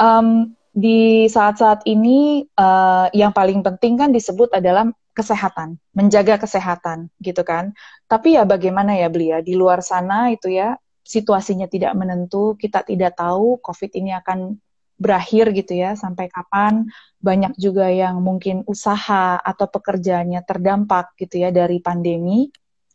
Um, 0.00 0.56
di 0.72 1.28
saat-saat 1.28 1.84
ini 1.84 2.48
uh, 2.56 3.12
yang 3.12 3.36
paling 3.36 3.60
penting 3.60 4.00
kan 4.00 4.08
disebut 4.08 4.48
adalah 4.56 4.88
kesehatan, 5.12 5.76
menjaga 5.92 6.40
kesehatan 6.40 7.12
gitu 7.20 7.44
kan. 7.44 7.76
Tapi 8.08 8.40
ya 8.40 8.48
bagaimana 8.48 8.96
ya 8.96 9.12
belia 9.12 9.44
di 9.44 9.52
luar 9.52 9.84
sana 9.84 10.32
itu 10.32 10.48
ya 10.48 10.72
situasinya 11.02 11.66
tidak 11.66 11.92
menentu, 11.98 12.54
kita 12.54 12.86
tidak 12.86 13.18
tahu 13.18 13.58
COVID 13.58 13.90
ini 13.98 14.14
akan 14.14 14.56
berakhir 15.02 15.50
gitu 15.50 15.74
ya 15.74 15.98
sampai 15.98 16.30
kapan. 16.30 16.86
Banyak 17.18 17.58
juga 17.58 17.90
yang 17.90 18.22
mungkin 18.22 18.62
usaha 18.70 19.38
atau 19.38 19.66
pekerjaannya 19.66 20.42
terdampak 20.46 21.18
gitu 21.18 21.42
ya 21.42 21.50
dari 21.50 21.82
pandemi. 21.82 22.50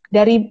Dari 0.08 0.48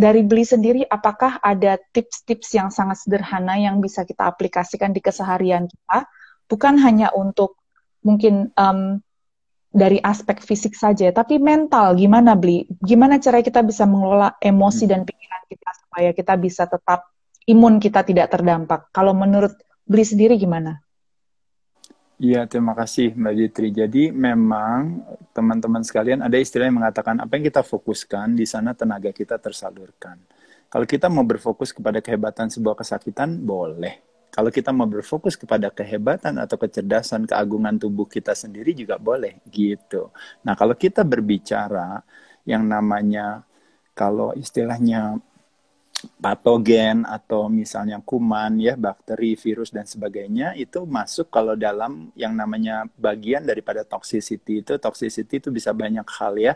dari 0.00 0.24
beli 0.24 0.46
sendiri 0.46 0.86
apakah 0.86 1.42
ada 1.42 1.76
tips-tips 1.76 2.56
yang 2.56 2.70
sangat 2.72 3.04
sederhana 3.04 3.58
yang 3.60 3.82
bisa 3.82 4.06
kita 4.06 4.24
aplikasikan 4.30 4.94
di 4.94 5.02
keseharian 5.02 5.66
kita? 5.66 6.06
Bukan 6.46 6.78
hanya 6.80 7.12
untuk 7.12 7.58
mungkin 8.00 8.48
um, 8.56 9.02
dari 9.70 10.02
aspek 10.02 10.42
fisik 10.42 10.74
saja 10.74 11.14
tapi 11.14 11.38
mental 11.38 11.94
gimana 11.94 12.34
beli 12.34 12.66
gimana 12.82 13.22
cara 13.22 13.38
kita 13.38 13.62
bisa 13.62 13.86
mengelola 13.86 14.34
emosi 14.42 14.84
hmm. 14.84 14.90
dan 14.90 15.00
pikiran 15.06 15.42
kita 15.46 15.70
supaya 15.86 16.10
kita 16.10 16.34
bisa 16.34 16.66
tetap 16.66 17.06
imun 17.46 17.78
kita 17.78 18.02
tidak 18.02 18.34
terdampak 18.34 18.90
kalau 18.90 19.14
menurut 19.14 19.54
beli 19.86 20.02
sendiri 20.02 20.34
gimana 20.34 20.82
Iya, 22.20 22.44
terima 22.44 22.76
kasih 22.76 23.16
Mbak 23.16 23.32
Ditri. 23.32 23.68
Jadi 23.72 24.02
memang 24.12 25.00
teman-teman 25.32 25.80
sekalian 25.80 26.20
ada 26.20 26.36
istilah 26.36 26.68
yang 26.68 26.76
mengatakan 26.76 27.16
apa 27.16 27.32
yang 27.32 27.48
kita 27.48 27.64
fokuskan 27.64 28.36
di 28.36 28.44
sana 28.44 28.76
tenaga 28.76 29.08
kita 29.08 29.40
tersalurkan. 29.40 30.20
Kalau 30.68 30.84
kita 30.84 31.08
mau 31.08 31.24
berfokus 31.24 31.72
kepada 31.72 32.04
kehebatan 32.04 32.52
sebuah 32.52 32.76
kesakitan, 32.76 33.40
boleh. 33.40 34.09
Kalau 34.30 34.50
kita 34.54 34.70
mau 34.70 34.86
berfokus 34.86 35.34
kepada 35.34 35.74
kehebatan 35.74 36.38
atau 36.38 36.54
kecerdasan, 36.54 37.26
keagungan 37.26 37.74
tubuh 37.82 38.06
kita 38.06 38.30
sendiri 38.30 38.70
juga 38.78 38.94
boleh 38.94 39.42
gitu. 39.50 40.14
Nah, 40.46 40.54
kalau 40.54 40.78
kita 40.78 41.02
berbicara 41.02 41.98
yang 42.46 42.62
namanya 42.62 43.42
kalau 43.92 44.30
istilahnya 44.38 45.18
patogen 46.16 47.04
atau 47.04 47.52
misalnya 47.52 48.00
kuman 48.00 48.56
ya 48.56 48.72
bakteri 48.72 49.36
virus 49.36 49.68
dan 49.68 49.84
sebagainya 49.84 50.56
itu 50.56 50.88
masuk 50.88 51.28
kalau 51.28 51.52
dalam 51.52 52.08
yang 52.16 52.32
namanya 52.32 52.88
bagian 52.96 53.44
daripada 53.44 53.84
toxicity 53.84 54.64
itu. 54.64 54.80
Toxicity 54.80 55.42
itu 55.42 55.48
bisa 55.52 55.76
banyak 55.76 56.06
hal 56.06 56.34
ya. 56.40 56.54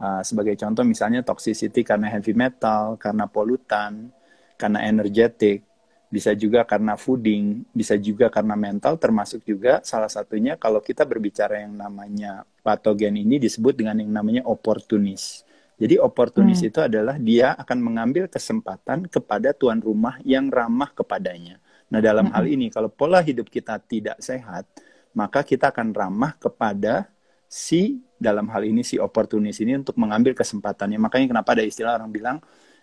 Uh, 0.00 0.24
sebagai 0.24 0.56
contoh 0.56 0.80
misalnya 0.80 1.20
toxicity 1.20 1.84
karena 1.84 2.08
heavy 2.08 2.32
metal 2.32 2.96
karena 2.96 3.28
polutan 3.28 4.08
karena 4.56 4.80
energetik 4.88 5.69
bisa 6.10 6.34
juga 6.34 6.66
karena 6.66 6.98
fooding 6.98 7.62
bisa 7.70 7.94
juga 7.94 8.26
karena 8.26 8.58
mental 8.58 8.98
termasuk 8.98 9.46
juga 9.46 9.78
salah 9.86 10.10
satunya 10.10 10.58
kalau 10.58 10.82
kita 10.82 11.06
berbicara 11.06 11.62
yang 11.62 11.78
namanya 11.78 12.42
patogen 12.66 13.14
ini 13.14 13.38
disebut 13.38 13.78
dengan 13.78 14.02
yang 14.02 14.10
namanya 14.10 14.42
opportunis 14.50 15.46
jadi 15.80 15.96
oportunis 15.96 16.60
hmm. 16.60 16.68
itu 16.68 16.78
adalah 16.84 17.16
dia 17.16 17.56
akan 17.56 17.78
mengambil 17.80 18.28
kesempatan 18.28 19.08
kepada 19.08 19.56
tuan 19.56 19.80
rumah 19.80 20.20
yang 20.28 20.52
ramah 20.52 20.92
kepadanya. 20.92 21.56
Nah, 21.88 22.04
dalam 22.04 22.28
hmm. 22.28 22.36
hal 22.36 22.44
ini 22.44 22.66
kalau 22.68 22.92
pola 22.92 23.24
hidup 23.24 23.48
kita 23.48 23.80
tidak 23.80 24.20
sehat, 24.20 24.68
maka 25.16 25.40
kita 25.40 25.72
akan 25.72 25.96
ramah 25.96 26.36
kepada 26.36 27.08
si 27.48 28.04
dalam 28.20 28.44
hal 28.52 28.68
ini 28.68 28.84
si 28.84 29.00
oportunis 29.00 29.56
ini 29.64 29.80
untuk 29.80 29.96
mengambil 29.96 30.36
kesempatannya. 30.36 31.00
Makanya 31.00 31.32
kenapa 31.32 31.56
ada 31.56 31.64
istilah 31.64 31.96
orang 31.96 32.12
bilang 32.12 32.36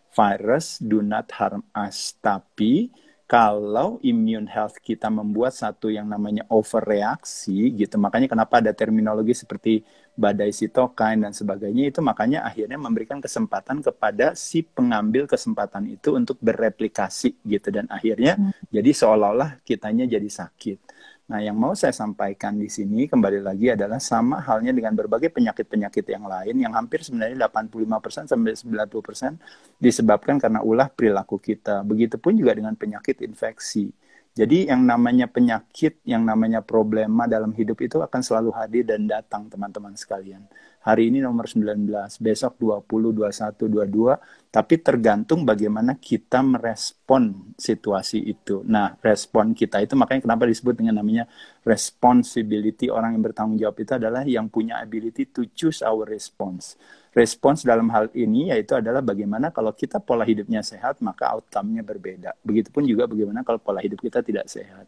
virus 0.10 0.82
do 0.82 1.06
not 1.06 1.30
harm 1.38 1.62
us, 1.78 2.18
tapi 2.18 2.90
kalau 3.28 4.00
immune 4.08 4.48
health 4.48 4.80
kita 4.80 5.12
membuat 5.12 5.52
satu 5.52 5.92
yang 5.92 6.08
namanya 6.08 6.48
overreaksi 6.48 7.76
gitu 7.76 8.00
makanya 8.00 8.32
kenapa 8.32 8.63
ada 8.63 8.72
terminologi 8.72 9.36
seperti 9.36 9.84
badai 10.16 10.56
sitokain 10.56 11.20
dan 11.20 11.36
sebagainya 11.36 11.92
itu 11.92 12.00
makanya 12.00 12.48
akhirnya 12.48 12.80
memberikan 12.80 13.20
kesempatan 13.20 13.84
kepada 13.84 14.32
si 14.34 14.63
pengambil 14.63 15.28
kesempatan 15.28 15.92
itu 15.92 16.16
untuk 16.16 16.40
bereplikasi 16.40 17.36
gitu 17.44 17.68
dan 17.68 17.86
akhirnya 17.92 18.40
hmm. 18.40 18.72
jadi 18.72 18.90
seolah-olah 18.96 19.60
kitanya 19.68 20.08
jadi 20.08 20.26
sakit 20.32 20.97
Nah, 21.28 21.44
yang 21.44 21.60
mau 21.60 21.76
saya 21.76 21.92
sampaikan 21.92 22.56
di 22.56 22.72
sini 22.72 23.04
kembali 23.04 23.44
lagi 23.44 23.68
adalah 23.76 24.00
sama 24.00 24.40
halnya 24.40 24.72
dengan 24.72 24.96
berbagai 24.96 25.28
penyakit-penyakit 25.36 26.08
yang 26.08 26.24
lain 26.24 26.56
yang 26.56 26.72
hampir 26.72 27.04
sebenarnya 27.04 27.52
85% 27.52 28.32
sampai 28.32 28.56
90% 28.56 29.36
disebabkan 29.76 30.40
karena 30.40 30.63
ulah 30.63 30.88
perilaku 30.88 31.36
kita. 31.36 31.84
Begitupun 31.84 32.32
juga 32.40 32.56
dengan 32.56 32.80
penyakit 32.80 33.20
infeksi. 33.28 33.92
Jadi 34.40 34.72
yang 34.72 34.88
namanya 34.88 35.28
penyakit, 35.28 36.00
yang 36.08 36.24
namanya 36.24 36.63
problema 36.63 37.28
dalam 37.28 37.52
hidup 37.52 37.76
itu 37.84 38.00
akan 38.00 38.22
selalu 38.24 38.56
hadir 38.56 38.88
dan 38.88 39.04
datang 39.04 39.52
teman-teman 39.52 40.00
sekalian. 40.00 40.48
Hari 40.88 41.12
ini 41.12 41.19
nomor 41.19 41.52
19, 41.52 41.84
besok 42.23 42.56
20, 42.88 43.12
21, 43.12 43.60
22, 43.67 44.15
tapi 44.47 44.80
tergantung 44.80 45.43
bagaimana 45.43 46.00
kita 46.00 46.39
merespon 46.39 47.52
situasi 47.60 48.23
itu. 48.23 48.63
Nah, 48.63 48.95
respon 49.04 49.52
kita 49.52 49.84
itu 49.84 50.00
makanya 50.00 50.23
kenapa 50.32 50.47
disebut 50.47 50.80
dengan 50.80 51.04
namanya 51.04 51.28
responsibility. 51.67 52.88
Orang 52.88 53.19
yang 53.19 53.23
bertanggung 53.28 53.60
jawab 53.60 53.76
itu 53.84 54.00
adalah 54.00 54.23
yang 54.23 54.47
punya 54.47 54.80
ability 54.80 55.28
to 55.28 55.52
choose 55.52 55.84
our 55.84 56.08
response 56.08 56.80
respons 57.17 57.65
dalam 57.65 57.89
hal 57.89 58.13
ini 58.13 58.54
yaitu 58.54 58.78
adalah 58.78 59.02
bagaimana 59.02 59.50
kalau 59.50 59.73
kita 59.73 59.97
pola 59.97 60.21
hidupnya 60.21 60.62
sehat 60.62 61.02
maka 61.02 61.34
outcome-nya 61.34 61.82
berbeda. 61.82 62.38
Begitupun 62.45 62.86
juga 62.86 63.10
bagaimana 63.10 63.41
kalau 63.41 63.58
pola 63.58 63.82
hidup 63.82 63.97
kita 63.97 64.21
tidak 64.21 64.45
sehat. 64.45 64.86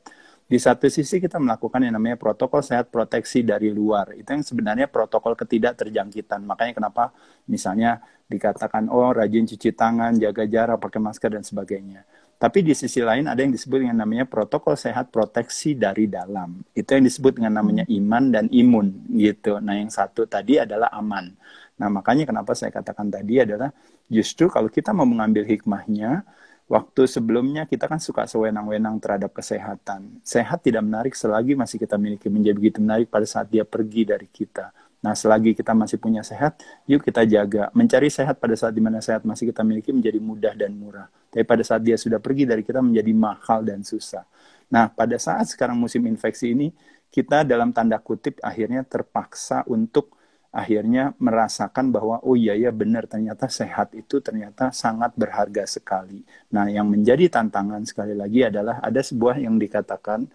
Di 0.50 0.58
satu 0.58 0.90
sisi 0.90 1.22
kita 1.22 1.38
melakukan 1.38 1.78
yang 1.86 1.94
namanya 1.94 2.18
protokol 2.18 2.66
sehat 2.66 2.90
proteksi 2.90 3.46
dari 3.46 3.70
luar. 3.70 4.18
Itu 4.18 4.34
yang 4.34 4.42
sebenarnya 4.42 4.90
protokol 4.90 5.38
ketidakterjangkitan. 5.38 6.42
Makanya 6.42 6.74
kenapa 6.74 7.14
misalnya 7.46 8.02
dikatakan 8.26 8.90
oh 8.90 9.14
rajin 9.14 9.46
cuci 9.46 9.78
tangan, 9.78 10.18
jaga 10.18 10.50
jarak, 10.50 10.82
pakai 10.82 10.98
masker 10.98 11.30
dan 11.38 11.46
sebagainya. 11.46 12.02
Tapi 12.40 12.66
di 12.66 12.74
sisi 12.74 13.04
lain 13.04 13.30
ada 13.30 13.44
yang 13.46 13.54
disebut 13.54 13.84
dengan 13.84 14.02
namanya 14.02 14.26
protokol 14.26 14.74
sehat 14.74 15.14
proteksi 15.14 15.78
dari 15.78 16.10
dalam. 16.10 16.66
Itu 16.74 16.98
yang 16.98 17.06
disebut 17.06 17.38
dengan 17.38 17.62
namanya 17.62 17.86
iman 17.86 18.24
dan 18.34 18.50
imun 18.50 19.12
gitu. 19.12 19.62
Nah, 19.62 19.78
yang 19.78 19.94
satu 19.94 20.26
tadi 20.26 20.58
adalah 20.58 20.90
aman. 20.96 21.30
Nah, 21.78 21.92
makanya 21.92 22.26
kenapa 22.26 22.56
saya 22.56 22.72
katakan 22.72 23.12
tadi 23.12 23.44
adalah 23.44 23.70
justru 24.08 24.48
kalau 24.48 24.72
kita 24.72 24.96
mau 24.96 25.04
mengambil 25.04 25.44
hikmahnya, 25.46 26.24
waktu 26.70 27.10
sebelumnya 27.10 27.66
kita 27.66 27.90
kan 27.90 27.98
suka 27.98 28.30
sewenang-wenang 28.30 29.02
terhadap 29.02 29.34
kesehatan. 29.34 30.22
Sehat 30.22 30.62
tidak 30.62 30.86
menarik 30.86 31.18
selagi 31.18 31.58
masih 31.58 31.82
kita 31.82 31.98
miliki 31.98 32.30
menjadi 32.30 32.56
begitu 32.56 32.78
menarik 32.80 33.10
pada 33.10 33.26
saat 33.26 33.50
dia 33.50 33.66
pergi 33.66 34.06
dari 34.06 34.30
kita. 34.30 34.70
Nah, 35.00 35.16
selagi 35.16 35.56
kita 35.56 35.72
masih 35.72 35.96
punya 35.96 36.22
sehat, 36.22 36.60
yuk 36.84 37.02
kita 37.02 37.24
jaga. 37.24 37.72
Mencari 37.72 38.12
sehat 38.12 38.38
pada 38.38 38.54
saat 38.54 38.76
di 38.76 38.84
mana 38.84 39.00
sehat 39.00 39.24
masih 39.24 39.50
kita 39.50 39.64
miliki 39.64 39.96
menjadi 39.96 40.20
mudah 40.20 40.54
dan 40.54 40.76
murah. 40.76 41.08
Tapi 41.32 41.48
pada 41.48 41.64
saat 41.64 41.82
dia 41.82 41.96
sudah 41.96 42.20
pergi 42.20 42.44
dari 42.44 42.62
kita 42.68 42.84
menjadi 42.84 43.12
mahal 43.16 43.64
dan 43.64 43.82
susah. 43.82 44.28
Nah, 44.70 44.92
pada 44.92 45.16
saat 45.16 45.48
sekarang 45.50 45.80
musim 45.80 46.04
infeksi 46.04 46.52
ini, 46.52 46.70
kita 47.10 47.48
dalam 47.48 47.74
tanda 47.74 47.98
kutip 47.98 48.38
akhirnya 48.44 48.86
terpaksa 48.86 49.66
untuk 49.72 50.19
akhirnya 50.50 51.14
merasakan 51.22 51.94
bahwa 51.94 52.18
oh 52.26 52.34
iya 52.34 52.58
ya 52.58 52.74
benar 52.74 53.06
ternyata 53.06 53.46
sehat 53.46 53.94
itu 53.94 54.18
ternyata 54.18 54.74
sangat 54.74 55.14
berharga 55.14 55.66
sekali. 55.70 56.26
Nah, 56.50 56.66
yang 56.70 56.90
menjadi 56.90 57.30
tantangan 57.30 57.86
sekali 57.86 58.18
lagi 58.18 58.50
adalah 58.50 58.82
ada 58.82 59.02
sebuah 59.02 59.38
yang 59.38 59.62
dikatakan 59.62 60.26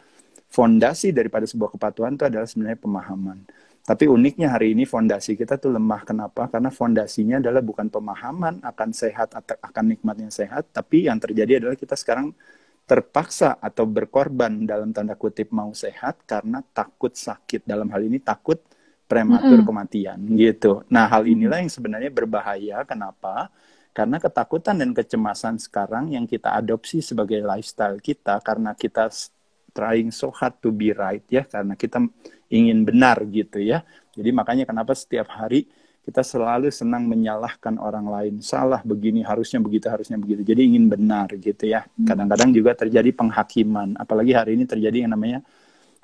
fondasi 0.47 1.11
daripada 1.11 1.45
sebuah 1.51 1.75
kepatuhan 1.75 2.15
itu 2.15 2.25
adalah 2.31 2.47
sebenarnya 2.47 2.79
pemahaman. 2.79 3.39
Tapi 3.85 4.09
uniknya 4.09 4.49
hari 4.49 4.73
ini 4.73 4.89
fondasi 4.89 5.37
kita 5.37 5.61
tuh 5.61 5.75
lemah. 5.77 6.09
Kenapa? 6.09 6.49
Karena 6.49 6.73
fondasinya 6.73 7.37
adalah 7.43 7.61
bukan 7.61 7.93
pemahaman 7.93 8.65
akan 8.65 8.91
sehat, 8.97 9.37
akan 9.37 9.85
nikmatnya 9.93 10.33
sehat, 10.33 10.73
tapi 10.73 11.05
yang 11.11 11.21
terjadi 11.21 11.61
adalah 11.61 11.77
kita 11.77 11.93
sekarang 11.99 12.33
terpaksa 12.85 13.57
atau 13.61 13.89
berkorban 13.89 14.65
dalam 14.69 14.93
tanda 14.93 15.17
kutip 15.17 15.49
mau 15.53 15.73
sehat 15.73 16.21
karena 16.29 16.61
takut 16.77 17.17
sakit 17.17 17.65
dalam 17.65 17.89
hal 17.89 18.05
ini 18.05 18.21
takut 18.21 18.61
prematur 19.05 19.61
mm 19.61 19.61
-hmm. 19.61 19.69
kematian 19.69 20.19
gitu. 20.37 20.83
Nah 20.89 21.07
hal 21.09 21.29
inilah 21.29 21.61
yang 21.61 21.73
sebenarnya 21.73 22.11
berbahaya. 22.11 22.83
Kenapa? 22.89 23.53
Karena 23.95 24.19
ketakutan 24.19 24.81
dan 24.81 24.91
kecemasan 24.91 25.63
sekarang 25.63 26.11
yang 26.11 26.27
kita 26.27 26.51
adopsi 26.51 26.99
sebagai 26.99 27.39
lifestyle 27.39 28.03
kita 28.03 28.43
karena 28.43 28.75
kita 28.75 29.07
trying 29.71 30.11
so 30.11 30.35
hard 30.35 30.59
to 30.59 30.75
be 30.75 30.91
right 30.95 31.23
ya 31.31 31.47
karena 31.47 31.79
kita 31.79 32.03
ingin 32.51 32.83
benar 32.83 33.23
gitu 33.31 33.63
ya. 33.63 33.87
Jadi 34.15 34.31
makanya 34.35 34.65
kenapa 34.67 34.95
setiap 34.99 35.31
hari 35.31 35.71
kita 36.05 36.21
selalu 36.21 36.69
senang 36.69 37.09
menyalahkan 37.09 37.81
orang 37.81 38.05
lain. 38.05 38.35
Salah 38.45 38.85
begini, 38.85 39.25
harusnya 39.25 39.57
begitu, 39.57 39.89
harusnya 39.89 40.21
begitu. 40.21 40.45
Jadi 40.45 40.75
ingin 40.75 40.85
benar 40.93 41.33
gitu 41.33 41.65
ya. 41.65 41.89
Hmm. 41.97 42.05
Kadang-kadang 42.05 42.53
juga 42.53 42.77
terjadi 42.77 43.09
penghakiman. 43.17 43.97
Apalagi 43.97 44.37
hari 44.37 44.61
ini 44.61 44.69
terjadi 44.69 45.09
yang 45.09 45.17
namanya 45.17 45.41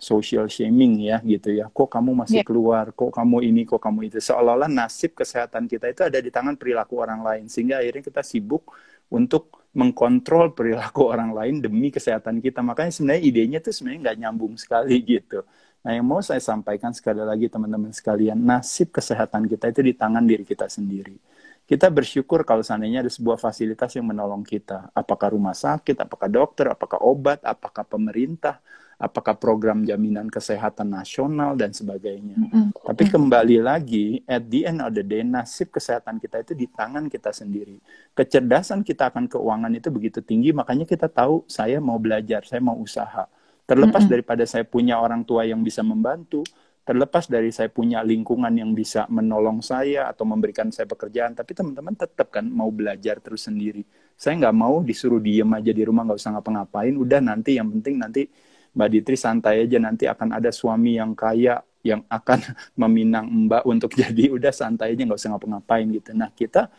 social 0.00 0.48
shaming 0.48 1.04
ya 1.04 1.20
gitu 1.20 1.52
ya. 1.52 1.68
Kok 1.68 1.92
kamu 1.92 2.24
masih 2.24 2.40
yeah. 2.40 2.48
keluar? 2.48 2.90
Kok 2.96 3.12
kamu 3.12 3.44
ini? 3.44 3.62
Kok 3.68 3.78
kamu 3.78 4.08
itu? 4.08 4.18
Seolah-olah 4.18 4.72
nasib 4.72 5.12
kesehatan 5.12 5.68
kita 5.68 5.92
itu 5.92 6.02
ada 6.08 6.18
di 6.18 6.32
tangan 6.32 6.56
perilaku 6.56 6.98
orang 6.98 7.20
lain. 7.20 7.44
Sehingga 7.52 7.84
akhirnya 7.84 8.02
kita 8.08 8.24
sibuk 8.24 8.72
untuk 9.12 9.60
mengkontrol 9.76 10.56
perilaku 10.56 11.12
orang 11.12 11.30
lain 11.36 11.60
demi 11.60 11.92
kesehatan 11.92 12.40
kita. 12.40 12.64
Makanya 12.64 12.90
sebenarnya 12.90 13.22
idenya 13.22 13.58
itu 13.60 13.70
sebenarnya 13.70 14.00
nggak 14.08 14.18
nyambung 14.24 14.54
sekali 14.56 14.96
gitu. 15.04 15.44
Nah, 15.80 15.96
yang 15.96 16.04
mau 16.04 16.20
saya 16.20 16.40
sampaikan 16.40 16.92
sekali 16.92 17.24
lagi 17.24 17.48
teman-teman 17.48 17.92
sekalian, 17.92 18.36
nasib 18.36 18.92
kesehatan 18.92 19.48
kita 19.48 19.72
itu 19.72 19.80
di 19.80 19.92
tangan 19.96 20.24
diri 20.28 20.44
kita 20.44 20.68
sendiri. 20.68 21.16
Kita 21.64 21.86
bersyukur 21.86 22.42
kalau 22.42 22.66
seandainya 22.66 23.06
ada 23.06 23.12
sebuah 23.12 23.38
fasilitas 23.38 23.94
yang 23.94 24.10
menolong 24.10 24.42
kita. 24.42 24.90
Apakah 24.90 25.32
rumah 25.32 25.54
sakit, 25.54 26.02
apakah 26.02 26.26
dokter, 26.26 26.66
apakah 26.66 26.98
obat, 26.98 27.40
apakah 27.46 27.86
pemerintah, 27.86 28.58
apakah 29.00 29.32
program 29.40 29.80
jaminan 29.88 30.28
kesehatan 30.28 30.92
nasional 30.92 31.56
dan 31.56 31.72
sebagainya. 31.72 32.36
Mm 32.36 32.48
-hmm. 32.52 32.64
Tapi 32.84 33.08
kembali 33.08 33.64
lagi, 33.64 34.20
at 34.28 34.44
the 34.44 34.68
end 34.68 34.84
of 34.84 34.92
the 34.92 35.00
day, 35.00 35.24
nasib 35.24 35.72
kesehatan 35.72 36.20
kita 36.20 36.44
itu 36.44 36.52
di 36.52 36.68
tangan 36.68 37.08
kita 37.08 37.32
sendiri. 37.32 37.80
Kecerdasan 38.12 38.84
kita 38.84 39.08
akan 39.08 39.24
keuangan 39.24 39.72
itu 39.72 39.88
begitu 39.88 40.20
tinggi, 40.20 40.52
makanya 40.52 40.84
kita 40.84 41.08
tahu 41.08 41.48
saya 41.48 41.80
mau 41.80 41.96
belajar, 41.96 42.44
saya 42.44 42.60
mau 42.60 42.76
usaha 42.76 43.24
Terlepas 43.70 44.02
mm 44.02 44.10
-hmm. 44.10 44.10
daripada 44.10 44.44
saya 44.50 44.66
punya 44.66 44.98
orang 44.98 45.22
tua 45.22 45.46
yang 45.46 45.62
bisa 45.62 45.86
membantu, 45.86 46.42
terlepas 46.82 47.30
dari 47.30 47.54
saya 47.54 47.70
punya 47.70 48.02
lingkungan 48.02 48.50
yang 48.50 48.74
bisa 48.74 49.06
menolong 49.06 49.62
saya 49.62 50.10
atau 50.10 50.26
memberikan 50.26 50.74
saya 50.74 50.90
pekerjaan, 50.90 51.38
tapi 51.38 51.54
teman-teman 51.54 51.94
tetap 51.94 52.34
kan 52.34 52.42
mau 52.50 52.66
belajar 52.74 53.22
terus 53.22 53.46
sendiri. 53.46 53.86
Saya 54.18 54.42
nggak 54.42 54.56
mau 54.58 54.82
disuruh 54.82 55.22
diem 55.22 55.46
aja 55.54 55.70
di 55.70 55.86
rumah 55.86 56.02
nggak 56.02 56.18
usah 56.18 56.34
ngapa-ngapain. 56.34 56.98
Udah 56.98 57.22
nanti 57.22 57.62
yang 57.62 57.70
penting 57.70 57.94
nanti 58.02 58.26
Mbak 58.74 58.88
Ditri 58.90 59.16
santai 59.18 59.66
aja 59.66 59.78
nanti 59.82 60.06
akan 60.06 60.38
ada 60.38 60.50
suami 60.54 60.96
yang 60.96 61.12
kaya 61.14 61.62
yang 61.80 62.04
akan 62.06 62.38
meminang 62.80 63.26
Mbak 63.48 63.62
untuk 63.66 63.90
jadi 64.00 64.30
udah 64.30 64.52
santai 64.52 64.94
aja 64.94 65.02
nggak 65.02 65.20
usah 65.20 65.30
ngapa-ngapain 65.36 65.86
gitu. 65.90 66.10
Nah 66.14 66.30
kita 66.32 66.70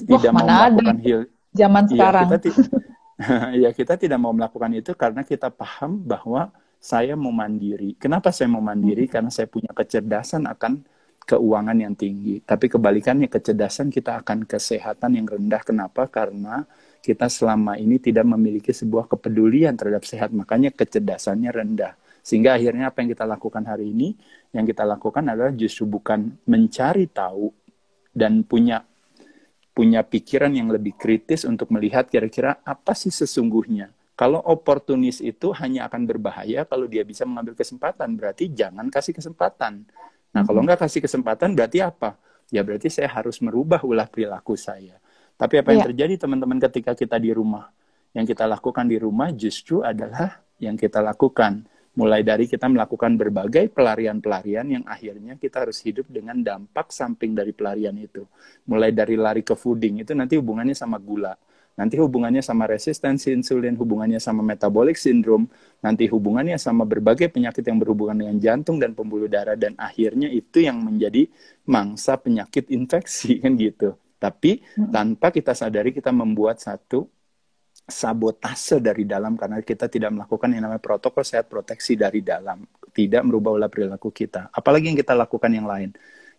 tidak 0.00 0.32
mau 0.32 0.46
melakukan 0.46 0.98
heal 1.02 1.20
zaman 1.52 1.82
ya, 1.86 1.90
sekarang. 1.92 2.26
Kita 2.30 2.50
ya 3.62 3.70
kita 3.76 3.94
tidak 4.00 4.18
mau 4.20 4.32
melakukan 4.32 4.72
itu 4.72 4.96
karena 4.96 5.20
kita 5.26 5.52
paham 5.52 6.00
bahwa 6.00 6.48
saya 6.80 7.12
mau 7.12 7.30
mandiri. 7.30 7.92
Kenapa 8.00 8.32
saya 8.32 8.48
mau 8.48 8.64
mandiri? 8.64 9.04
Hmm. 9.04 9.12
Karena 9.12 9.30
saya 9.30 9.46
punya 9.46 9.68
kecerdasan 9.76 10.48
akan 10.48 10.80
keuangan 11.28 11.76
yang 11.76 11.92
tinggi. 11.92 12.40
Tapi 12.40 12.72
kebalikannya 12.72 13.28
kecerdasan 13.28 13.92
kita 13.92 14.24
akan 14.24 14.48
kesehatan 14.48 15.20
yang 15.20 15.28
rendah. 15.28 15.60
Kenapa? 15.60 16.08
Karena 16.08 16.64
kita 17.00 17.32
selama 17.32 17.80
ini 17.80 17.96
tidak 17.96 18.28
memiliki 18.28 18.70
sebuah 18.70 19.08
kepedulian 19.08 19.74
terhadap 19.74 20.04
sehat. 20.04 20.30
Makanya 20.30 20.70
kecerdasannya 20.72 21.50
rendah. 21.50 21.96
Sehingga 22.20 22.60
akhirnya 22.60 22.92
apa 22.92 23.00
yang 23.00 23.10
kita 23.16 23.24
lakukan 23.24 23.64
hari 23.64 23.90
ini, 23.96 24.12
yang 24.52 24.68
kita 24.68 24.84
lakukan 24.84 25.24
adalah 25.24 25.52
justru 25.56 25.88
bukan 25.88 26.36
mencari 26.44 27.08
tahu 27.08 27.48
dan 28.12 28.44
punya 28.44 28.84
punya 29.72 30.04
pikiran 30.04 30.52
yang 30.52 30.68
lebih 30.68 30.92
kritis 30.98 31.48
untuk 31.48 31.72
melihat 31.72 32.04
kira-kira 32.12 32.60
apa 32.60 32.92
sih 32.92 33.08
sesungguhnya. 33.08 33.88
Kalau 34.12 34.36
oportunis 34.44 35.24
itu 35.24 35.48
hanya 35.56 35.88
akan 35.88 36.04
berbahaya 36.04 36.68
kalau 36.68 36.84
dia 36.84 37.00
bisa 37.08 37.24
mengambil 37.24 37.56
kesempatan, 37.56 38.12
berarti 38.20 38.52
jangan 38.52 38.92
kasih 38.92 39.16
kesempatan. 39.16 39.88
Nah, 40.36 40.44
kalau 40.44 40.60
mm-hmm. 40.60 40.68
nggak 40.68 40.80
kasih 40.84 41.00
kesempatan 41.00 41.56
berarti 41.56 41.80
apa? 41.80 42.20
Ya 42.52 42.60
berarti 42.60 42.92
saya 42.92 43.08
harus 43.08 43.40
merubah 43.40 43.80
ulah 43.80 44.04
perilaku 44.04 44.60
saya. 44.60 44.99
Tapi 45.40 45.54
apa 45.56 45.72
yang 45.72 45.80
ya. 45.80 45.88
terjadi 45.88 46.14
teman-teman 46.20 46.60
ketika 46.60 46.92
kita 46.92 47.16
di 47.16 47.32
rumah? 47.32 47.72
Yang 48.12 48.36
kita 48.36 48.44
lakukan 48.44 48.84
di 48.84 49.00
rumah 49.00 49.32
justru 49.32 49.80
adalah 49.80 50.44
yang 50.60 50.76
kita 50.76 51.00
lakukan 51.00 51.64
mulai 51.96 52.22
dari 52.22 52.46
kita 52.46 52.70
melakukan 52.70 53.18
berbagai 53.18 53.72
pelarian-pelarian 53.74 54.66
yang 54.68 54.84
akhirnya 54.86 55.34
kita 55.40 55.66
harus 55.66 55.82
hidup 55.82 56.06
dengan 56.06 56.38
dampak 56.38 56.94
samping 56.94 57.34
dari 57.34 57.50
pelarian 57.50 57.96
itu. 57.98 58.22
Mulai 58.68 58.94
dari 58.94 59.18
lari 59.18 59.42
ke 59.42 59.58
fooding 59.58 60.04
itu 60.06 60.14
nanti 60.14 60.38
hubungannya 60.38 60.76
sama 60.76 61.02
gula, 61.02 61.34
nanti 61.74 61.98
hubungannya 61.98 62.44
sama 62.44 62.70
resistensi 62.70 63.34
insulin, 63.34 63.74
hubungannya 63.74 64.22
sama 64.22 64.44
metabolic 64.46 64.94
syndrome, 64.94 65.50
nanti 65.82 66.06
hubungannya 66.06 66.60
sama 66.62 66.86
berbagai 66.86 67.26
penyakit 67.32 67.66
yang 67.66 67.82
berhubungan 67.82 68.22
dengan 68.22 68.36
jantung 68.38 68.78
dan 68.78 68.94
pembuluh 68.94 69.26
darah 69.26 69.58
dan 69.58 69.74
akhirnya 69.74 70.30
itu 70.30 70.62
yang 70.62 70.78
menjadi 70.78 71.26
mangsa 71.66 72.14
penyakit 72.20 72.70
infeksi 72.70 73.36
kan 73.42 73.58
gitu. 73.58 73.98
Tapi 74.20 74.60
hmm. 74.60 74.92
tanpa 74.92 75.32
kita 75.32 75.56
sadari 75.56 75.96
kita 75.96 76.12
membuat 76.12 76.60
satu 76.60 77.08
sabotase 77.88 78.78
dari 78.78 79.08
dalam 79.08 79.34
karena 79.34 79.64
kita 79.64 79.88
tidak 79.88 80.12
melakukan 80.12 80.52
yang 80.52 80.68
namanya 80.68 80.84
protokol 80.84 81.24
sehat 81.24 81.48
proteksi 81.48 81.96
dari 81.96 82.20
dalam, 82.20 82.62
tidak 82.92 83.24
merubah 83.24 83.56
olah 83.56 83.72
perilaku 83.72 84.12
kita. 84.12 84.52
Apalagi 84.52 84.92
yang 84.92 84.98
kita 85.00 85.16
lakukan 85.16 85.50
yang 85.50 85.66
lain. 85.66 85.90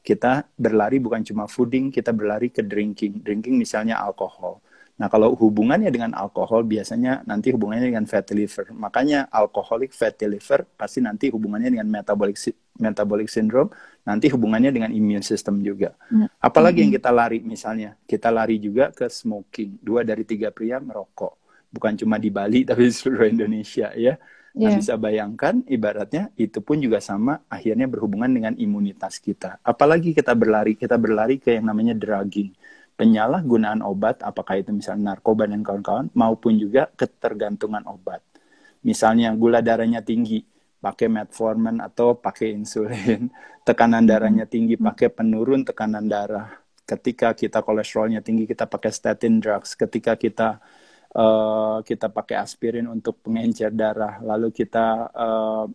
Kita 0.01 0.49
berlari 0.57 0.97
bukan 0.97 1.21
cuma 1.21 1.45
fooding, 1.45 1.93
kita 1.93 2.09
berlari 2.09 2.49
ke 2.49 2.65
drinking. 2.65 3.21
Drinking 3.21 3.53
misalnya 3.61 4.01
alkohol. 4.01 4.57
Nah, 5.01 5.09
kalau 5.09 5.33
hubungannya 5.33 5.89
dengan 5.89 6.13
alkohol 6.13 6.61
biasanya 6.61 7.25
nanti 7.25 7.49
hubungannya 7.49 7.89
dengan 7.89 8.05
fatty 8.05 8.37
liver. 8.37 8.69
Makanya 8.69 9.33
alkoholik 9.33 9.97
fatty 9.97 10.29
liver 10.29 10.69
pasti 10.77 11.01
nanti 11.01 11.33
hubungannya 11.33 11.73
dengan 11.73 11.89
metabolic 11.89 12.37
metabolic 12.77 13.25
syndrome, 13.25 13.73
nanti 14.05 14.29
hubungannya 14.29 14.69
dengan 14.69 14.93
immune 14.93 15.25
system 15.25 15.65
juga. 15.65 15.97
Hmm. 16.13 16.29
Apalagi 16.37 16.85
yang 16.85 16.93
kita 16.93 17.09
lari 17.09 17.41
misalnya, 17.41 17.97
kita 18.05 18.29
lari 18.29 18.61
juga 18.61 18.93
ke 18.93 19.09
smoking. 19.09 19.81
Dua 19.81 20.05
dari 20.05 20.21
tiga 20.21 20.53
pria 20.53 20.77
merokok 20.77 21.41
bukan 21.71 21.95
cuma 21.95 22.19
di 22.19 22.29
Bali 22.29 22.61
tapi 22.69 22.91
di 22.91 22.93
seluruh 22.93 23.31
Indonesia 23.31 23.89
ya. 23.95 24.19
Nah, 24.51 24.67
yeah. 24.67 24.83
bisa 24.83 24.99
bayangkan 24.99 25.63
ibaratnya 25.63 26.27
itu 26.35 26.59
pun 26.59 26.75
juga 26.75 26.99
sama 26.99 27.39
akhirnya 27.47 27.87
berhubungan 27.87 28.27
dengan 28.27 28.53
imunitas 28.59 29.15
kita. 29.23 29.63
Apalagi 29.63 30.11
kita 30.11 30.35
berlari, 30.35 30.75
kita 30.75 30.99
berlari 30.99 31.39
ke 31.39 31.55
yang 31.55 31.71
namanya 31.71 31.95
drugging. 31.95 32.51
Penyalahgunaan 33.01 33.81
obat, 33.81 34.21
apakah 34.21 34.61
itu 34.61 34.69
misalnya 34.69 35.17
narkoba 35.17 35.49
dan 35.49 35.65
kawan-kawan, 35.65 36.13
maupun 36.13 36.61
juga 36.61 36.85
ketergantungan 36.93 37.81
obat. 37.89 38.21
Misalnya 38.85 39.33
gula 39.33 39.57
darahnya 39.65 40.05
tinggi, 40.05 40.45
pakai 40.77 41.09
metformin 41.09 41.81
atau 41.81 42.13
pakai 42.13 42.53
insulin. 42.53 43.25
Tekanan 43.67 44.05
darahnya 44.05 44.45
tinggi, 44.45 44.77
hmm. 44.77 44.85
pakai 44.85 45.09
penurun 45.09 45.65
tekanan 45.65 46.05
darah. 46.05 46.61
Ketika 46.85 47.33
kita 47.33 47.65
kolesterolnya 47.65 48.21
tinggi, 48.21 48.45
kita 48.45 48.69
pakai 48.69 48.93
statin 48.93 49.41
drugs. 49.41 49.73
Ketika 49.73 50.13
kita 50.13 50.61
uh, 51.13 51.81
kita 51.85 52.09
pakai 52.09 52.37
aspirin 52.41 52.89
untuk 52.89 53.21
pengencer 53.21 53.73
darah, 53.73 54.21
lalu 54.21 54.53
kita 54.53 55.09
uh, 55.13 55.65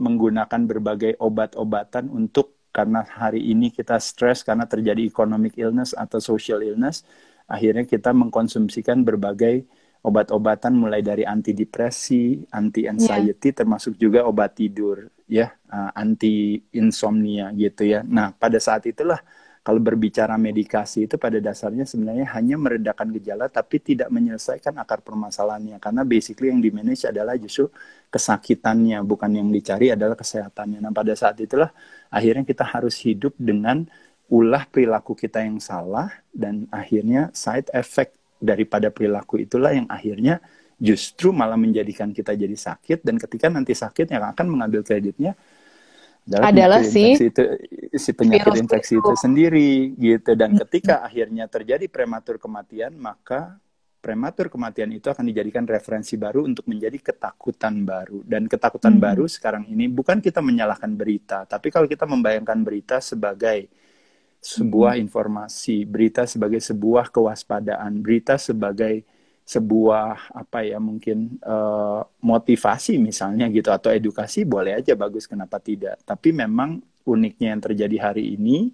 menggunakan 0.00 0.60
berbagai 0.64 1.16
obat-obatan 1.20 2.08
untuk 2.08 2.59
karena 2.70 3.02
hari 3.02 3.50
ini 3.50 3.74
kita 3.74 3.98
stres 3.98 4.46
karena 4.46 4.66
terjadi 4.66 5.02
economic 5.02 5.58
illness 5.58 5.94
atau 5.94 6.22
social 6.22 6.62
illness, 6.62 7.02
akhirnya 7.50 7.82
kita 7.86 8.14
mengkonsumsikan 8.14 9.02
berbagai 9.02 9.66
obat-obatan 10.00 10.72
mulai 10.72 11.04
dari 11.04 11.28
antidepresi, 11.28 12.40
anti 12.56 12.88
anxiety, 12.88 13.52
yeah. 13.52 13.56
termasuk 13.60 14.00
juga 14.00 14.24
obat 14.24 14.56
tidur, 14.56 15.12
ya, 15.28 15.52
uh, 15.68 15.92
anti 15.92 16.56
insomnia 16.72 17.52
gitu 17.52 17.84
ya. 17.84 18.00
Nah 18.06 18.32
pada 18.32 18.56
saat 18.56 18.88
itulah 18.88 19.20
kalau 19.60 19.76
berbicara 19.76 20.40
medikasi 20.40 21.04
itu 21.04 21.20
pada 21.20 21.36
dasarnya 21.36 21.84
sebenarnya 21.84 22.32
hanya 22.32 22.56
meredakan 22.56 23.12
gejala 23.12 23.52
tapi 23.52 23.76
tidak 23.76 24.08
menyelesaikan 24.08 24.72
akar 24.80 25.04
permasalahannya 25.04 25.76
karena 25.76 26.02
basically 26.08 26.48
yang 26.48 26.64
di 26.64 26.72
manage 26.72 27.04
adalah 27.04 27.36
justru 27.36 27.68
kesakitannya 28.08 29.04
bukan 29.04 29.30
yang 29.36 29.48
dicari 29.52 29.92
adalah 29.92 30.16
kesehatannya. 30.16 30.80
Nah 30.80 30.92
pada 30.96 31.12
saat 31.12 31.36
itulah 31.44 31.68
akhirnya 32.08 32.48
kita 32.48 32.64
harus 32.64 32.96
hidup 33.04 33.36
dengan 33.36 33.84
ulah 34.32 34.64
perilaku 34.64 35.12
kita 35.12 35.44
yang 35.44 35.60
salah 35.60 36.08
dan 36.32 36.64
akhirnya 36.72 37.28
side 37.36 37.68
effect 37.76 38.16
daripada 38.40 38.88
perilaku 38.88 39.44
itulah 39.44 39.76
yang 39.76 39.84
akhirnya 39.92 40.40
justru 40.80 41.36
malah 41.36 41.60
menjadikan 41.60 42.08
kita 42.16 42.32
jadi 42.32 42.56
sakit 42.56 43.04
dan 43.04 43.20
ketika 43.20 43.52
nanti 43.52 43.76
sakit 43.76 44.08
yang 44.08 44.24
akan 44.24 44.46
mengambil 44.48 44.80
kreditnya 44.80 45.36
adalah, 46.38 46.78
adalah 46.78 46.80
si 46.86 47.18
itu, 47.18 47.42
si 47.98 48.10
penyakit 48.14 48.54
infeksi 48.62 48.94
itu. 48.96 49.02
itu 49.02 49.12
sendiri 49.18 49.72
gitu 49.98 50.38
dan 50.38 50.54
hmm. 50.54 50.60
ketika 50.66 51.02
akhirnya 51.02 51.50
terjadi 51.50 51.90
prematur 51.90 52.38
kematian 52.38 52.94
maka 52.94 53.58
prematur 54.00 54.48
kematian 54.48 54.90
itu 54.96 55.12
akan 55.12 55.28
dijadikan 55.28 55.68
referensi 55.68 56.16
baru 56.16 56.48
untuk 56.48 56.64
menjadi 56.66 56.96
ketakutan 57.12 57.84
baru. 57.84 58.24
Dan 58.24 58.48
ketakutan 58.48 58.96
hmm. 58.96 59.04
baru 59.04 59.24
sekarang 59.28 59.68
ini 59.68 59.86
bukan 59.92 60.24
kita 60.24 60.40
menyalahkan 60.40 60.88
berita, 60.96 61.44
tapi 61.44 61.68
kalau 61.68 61.84
kita 61.84 62.08
membayangkan 62.08 62.64
berita 62.64 62.96
sebagai 62.98 63.68
sebuah 64.40 64.96
hmm. 64.96 65.04
informasi, 65.04 65.84
berita 65.84 66.24
sebagai 66.24 66.64
sebuah 66.64 67.12
kewaspadaan, 67.12 68.00
berita 68.00 68.40
sebagai 68.40 69.04
sebuah 69.50 70.30
apa 70.30 70.62
ya 70.62 70.78
mungkin 70.78 71.42
uh, 71.42 72.06
motivasi 72.22 73.02
misalnya 73.02 73.50
gitu 73.50 73.74
atau 73.74 73.90
edukasi 73.90 74.46
boleh 74.46 74.78
aja 74.78 74.94
bagus 74.94 75.26
kenapa 75.26 75.58
tidak 75.58 75.98
tapi 76.06 76.30
memang 76.30 76.78
uniknya 77.02 77.58
yang 77.58 77.62
terjadi 77.62 77.96
hari 77.98 78.38
ini 78.38 78.70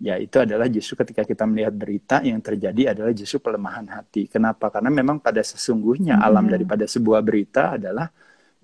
ya 0.00 0.20
itu 0.20 0.36
adalah 0.40 0.68
justru 0.68 0.96
ketika 1.00 1.24
kita 1.24 1.44
melihat 1.44 1.72
berita 1.76 2.16
yang 2.20 2.40
terjadi 2.40 2.96
adalah 2.96 3.12
justru 3.12 3.36
pelemahan 3.36 3.84
hati. 3.92 4.32
Kenapa? 4.32 4.72
Karena 4.72 4.88
memang 4.88 5.20
pada 5.20 5.44
sesungguhnya 5.44 6.16
hmm. 6.16 6.24
alam 6.24 6.48
daripada 6.48 6.88
sebuah 6.88 7.20
berita 7.20 7.76
adalah 7.76 8.08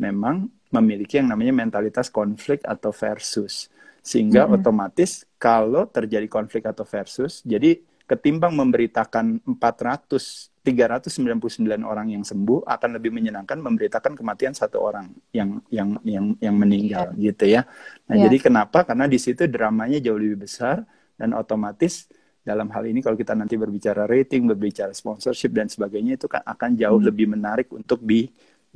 memang 0.01 0.49
memiliki 0.73 1.21
yang 1.21 1.29
namanya 1.29 1.53
mentalitas 1.53 2.09
konflik 2.09 2.65
atau 2.65 2.91
versus. 2.91 3.69
Sehingga 4.01 4.49
hmm. 4.49 4.57
otomatis 4.57 5.29
kalau 5.37 5.85
terjadi 5.93 6.25
konflik 6.25 6.65
atau 6.65 6.89
versus, 6.89 7.45
jadi 7.45 7.77
ketimbang 8.09 8.57
memberitakan 8.57 9.45
400 9.45 10.56
399 10.67 11.63
orang 11.87 12.11
yang 12.11 12.27
sembuh 12.27 12.67
akan 12.67 12.99
lebih 12.99 13.15
menyenangkan 13.15 13.63
memberitakan 13.63 14.19
kematian 14.19 14.51
satu 14.51 14.83
orang 14.83 15.15
yang 15.31 15.63
yang 15.71 15.95
yang 16.03 16.35
yang 16.43 16.57
meninggal 16.59 17.15
yeah. 17.15 17.23
gitu 17.31 17.45
ya. 17.47 17.63
Nah, 18.11 18.19
yeah. 18.19 18.27
jadi 18.27 18.51
kenapa? 18.51 18.83
Karena 18.83 19.07
di 19.07 19.23
situ 19.23 19.47
dramanya 19.47 20.03
jauh 20.03 20.19
lebih 20.19 20.43
besar 20.43 20.83
dan 21.15 21.39
otomatis 21.39 22.11
dalam 22.43 22.67
hal 22.75 22.83
ini 22.91 22.99
kalau 22.99 23.15
kita 23.15 23.39
nanti 23.39 23.55
berbicara 23.55 24.11
rating, 24.11 24.51
berbicara 24.51 24.91
sponsorship 24.91 25.55
dan 25.55 25.71
sebagainya 25.71 26.19
itu 26.19 26.27
kan 26.27 26.43
akan 26.43 26.75
jauh 26.75 26.99
hmm. 26.99 27.09
lebih 27.15 27.27
menarik 27.31 27.71
untuk 27.71 28.03
di 28.03 28.27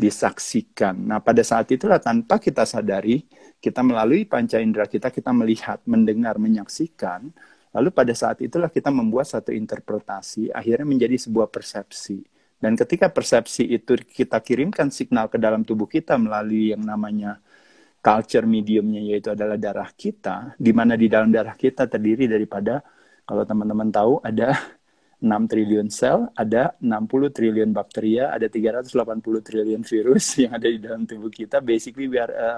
disaksikan. 0.01 0.97
Nah, 0.97 1.21
pada 1.21 1.45
saat 1.45 1.69
itulah 1.69 2.01
tanpa 2.01 2.41
kita 2.41 2.65
sadari, 2.65 3.21
kita 3.61 3.85
melalui 3.85 4.25
panca 4.25 4.57
indera 4.57 4.89
kita 4.89 5.13
kita 5.13 5.29
melihat, 5.35 5.85
mendengar, 5.85 6.41
menyaksikan, 6.41 7.29
lalu 7.75 7.89
pada 7.95 8.13
saat 8.15 8.43
itulah 8.43 8.69
kita 8.71 8.91
membuat 8.91 9.31
satu 9.31 9.55
interpretasi, 9.55 10.51
akhirnya 10.51 10.87
menjadi 10.87 11.17
sebuah 11.17 11.49
persepsi. 11.51 12.23
Dan 12.61 12.77
ketika 12.77 13.09
persepsi 13.09 13.65
itu 13.73 13.97
kita 13.97 14.37
kirimkan 14.45 14.93
signal 14.93 15.33
ke 15.33 15.41
dalam 15.41 15.65
tubuh 15.65 15.89
kita 15.89 16.21
melalui 16.21 16.77
yang 16.77 16.85
namanya 16.85 17.41
culture 18.05 18.45
mediumnya 18.45 19.01
yaitu 19.01 19.33
adalah 19.33 19.57
darah 19.57 19.89
kita, 19.97 20.57
di 20.61 20.73
mana 20.73 20.97
di 20.97 21.09
dalam 21.09 21.33
darah 21.33 21.57
kita 21.57 21.89
terdiri 21.89 22.29
daripada 22.29 22.85
kalau 23.25 23.47
teman-teman 23.49 23.89
tahu 23.89 24.21
ada 24.21 24.53
6 25.21 25.53
triliun 25.53 25.89
sel, 25.93 26.33
ada 26.33 26.77
60 26.81 27.33
triliun 27.37 27.71
bakteria, 27.77 28.33
ada 28.33 28.49
380 28.49 28.89
triliun 29.45 29.83
virus 29.85 30.25
yang 30.43 30.57
ada 30.57 30.69
di 30.69 30.81
dalam 30.81 31.05
tubuh 31.05 31.29
kita. 31.29 31.61
Basically 31.61 32.09
we 32.09 32.17
are 32.17 32.33
a, 32.33 32.51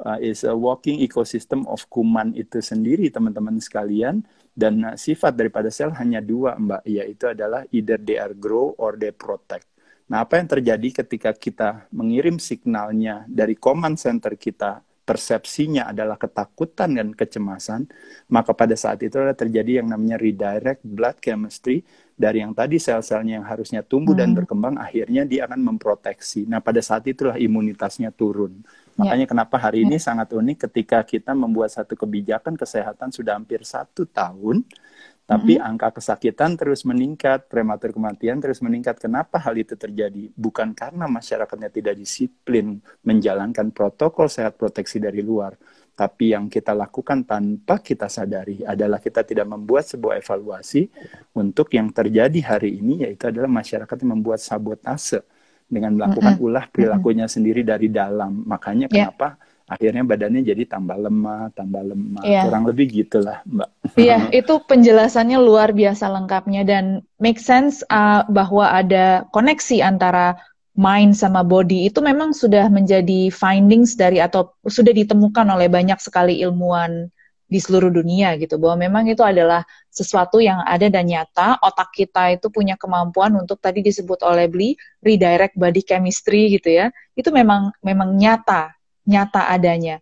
uh, 0.00 0.18
is 0.18 0.42
a 0.42 0.54
walking 0.54 1.02
ecosystem 1.02 1.62
of 1.70 1.86
kuman 1.92 2.34
itu 2.34 2.58
sendiri 2.58 3.10
teman-teman 3.12 3.60
sekalian 3.60 4.24
dan 4.54 4.80
uh, 4.82 4.96
sifat 4.98 5.34
daripada 5.34 5.70
sel 5.70 5.94
hanya 5.94 6.18
dua 6.24 6.58
mbak 6.58 6.82
yaitu 6.86 7.30
adalah 7.30 7.62
either 7.70 7.98
they 7.98 8.18
are 8.18 8.34
grow 8.34 8.74
or 8.78 8.94
they 8.98 9.14
protect 9.14 9.68
Nah, 10.04 10.20
apa 10.20 10.36
yang 10.36 10.48
terjadi 10.48 10.88
ketika 11.04 11.32
kita 11.32 11.88
mengirim 11.88 12.36
signalnya 12.36 13.24
dari 13.24 13.56
command 13.56 13.96
center 13.96 14.36
kita, 14.36 14.84
persepsinya 15.04 15.88
adalah 15.92 16.20
ketakutan 16.20 16.92
dan 16.96 17.08
kecemasan, 17.12 17.88
maka 18.28 18.52
pada 18.52 18.76
saat 18.76 19.00
itu 19.00 19.16
adalah 19.16 19.36
terjadi 19.36 19.80
yang 19.80 19.88
namanya 19.92 20.20
redirect 20.20 20.80
blood 20.84 21.20
chemistry 21.20 21.84
dari 22.16 22.40
yang 22.44 22.52
tadi 22.52 22.76
sel-selnya 22.76 23.40
yang 23.40 23.46
harusnya 23.48 23.80
tumbuh 23.80 24.12
hmm. 24.12 24.20
dan 24.20 24.30
berkembang, 24.36 24.74
akhirnya 24.76 25.24
dia 25.24 25.48
akan 25.48 25.60
memproteksi. 25.72 26.44
Nah, 26.48 26.60
pada 26.60 26.84
saat 26.84 27.08
itulah 27.08 27.40
imunitasnya 27.40 28.12
turun. 28.12 28.60
Ya. 28.94 29.10
Makanya 29.10 29.26
kenapa 29.26 29.58
hari 29.58 29.82
ini 29.82 29.98
ya. 29.98 30.06
sangat 30.14 30.30
unik 30.30 30.70
ketika 30.70 31.02
kita 31.02 31.34
membuat 31.34 31.74
satu 31.74 31.98
kebijakan 31.98 32.54
kesehatan 32.54 33.10
sudah 33.10 33.34
hampir 33.34 33.66
satu 33.66 34.06
tahun, 34.06 34.62
tapi 35.26 35.58
mm-hmm. 35.58 35.68
angka 35.74 35.98
kesakitan 35.98 36.54
terus 36.54 36.86
meningkat, 36.86 37.50
prematur 37.50 37.90
kematian 37.90 38.38
terus 38.38 38.62
meningkat. 38.62 39.02
Kenapa 39.02 39.42
hal 39.42 39.58
itu 39.58 39.74
terjadi? 39.74 40.30
Bukan 40.38 40.78
karena 40.78 41.10
masyarakatnya 41.10 41.74
tidak 41.74 41.98
disiplin 41.98 42.78
menjalankan 43.02 43.74
protokol 43.74 44.30
sehat 44.30 44.54
proteksi 44.54 45.02
dari 45.02 45.26
luar, 45.26 45.58
tapi 45.98 46.30
yang 46.30 46.46
kita 46.46 46.70
lakukan 46.70 47.26
tanpa 47.26 47.82
kita 47.82 48.06
sadari 48.06 48.62
adalah 48.62 49.02
kita 49.02 49.26
tidak 49.26 49.50
membuat 49.50 49.90
sebuah 49.90 50.22
evaluasi 50.22 50.86
untuk 51.34 51.72
yang 51.74 51.90
terjadi 51.90 52.40
hari 52.46 52.78
ini, 52.78 53.02
yaitu 53.02 53.26
adalah 53.26 53.50
masyarakat 53.50 53.96
yang 54.06 54.22
membuat 54.22 54.38
sabotase 54.38 55.33
dengan 55.74 55.98
melakukan 55.98 56.38
ulah 56.38 56.70
perilakunya 56.70 57.26
sendiri 57.26 57.66
dari 57.66 57.90
dalam. 57.90 58.46
Makanya 58.46 58.86
yeah. 58.88 59.10
kenapa? 59.10 59.36
akhirnya 59.64 60.04
badannya 60.04 60.44
jadi 60.44 60.68
tambah 60.68 60.96
lemah, 61.08 61.48
tambah 61.56 61.82
lemah. 61.82 62.22
Yeah. 62.24 62.44
Kurang 62.44 62.68
lebih 62.68 63.04
gitulah, 63.04 63.40
Mbak. 63.48 63.96
Iya, 63.96 64.28
itu 64.44 64.54
penjelasannya 64.60 65.40
luar 65.40 65.72
biasa 65.72 66.04
lengkapnya 66.12 66.62
dan 66.68 67.00
make 67.16 67.40
sense 67.40 67.80
uh, 67.88 68.28
bahwa 68.28 68.68
ada 68.68 69.24
koneksi 69.32 69.80
antara 69.80 70.36
mind 70.74 71.14
sama 71.14 71.46
body 71.46 71.88
itu 71.88 72.02
memang 72.02 72.34
sudah 72.34 72.66
menjadi 72.66 73.30
findings 73.30 73.94
dari 73.94 74.18
atau 74.18 74.52
sudah 74.66 74.90
ditemukan 74.90 75.46
oleh 75.46 75.70
banyak 75.70 75.96
sekali 76.02 76.42
ilmuwan 76.42 77.08
di 77.46 77.58
seluruh 77.62 77.94
dunia 77.94 78.34
gitu 78.42 78.58
bahwa 78.58 78.82
memang 78.82 79.06
itu 79.06 79.22
adalah 79.22 79.62
sesuatu 79.94 80.42
yang 80.42 80.58
ada 80.66 80.90
dan 80.90 81.06
nyata 81.06 81.62
otak 81.62 81.94
kita 81.94 82.34
itu 82.34 82.50
punya 82.50 82.74
kemampuan 82.74 83.30
untuk 83.38 83.62
tadi 83.62 83.78
disebut 83.80 84.26
oleh 84.26 84.50
Bli 84.50 84.74
redirect 85.00 85.54
body 85.54 85.86
chemistry 85.86 86.50
gitu 86.58 86.74
ya 86.74 86.90
itu 87.14 87.30
memang 87.30 87.70
memang 87.80 88.18
nyata 88.18 88.74
nyata 89.04 89.52
adanya. 89.52 90.00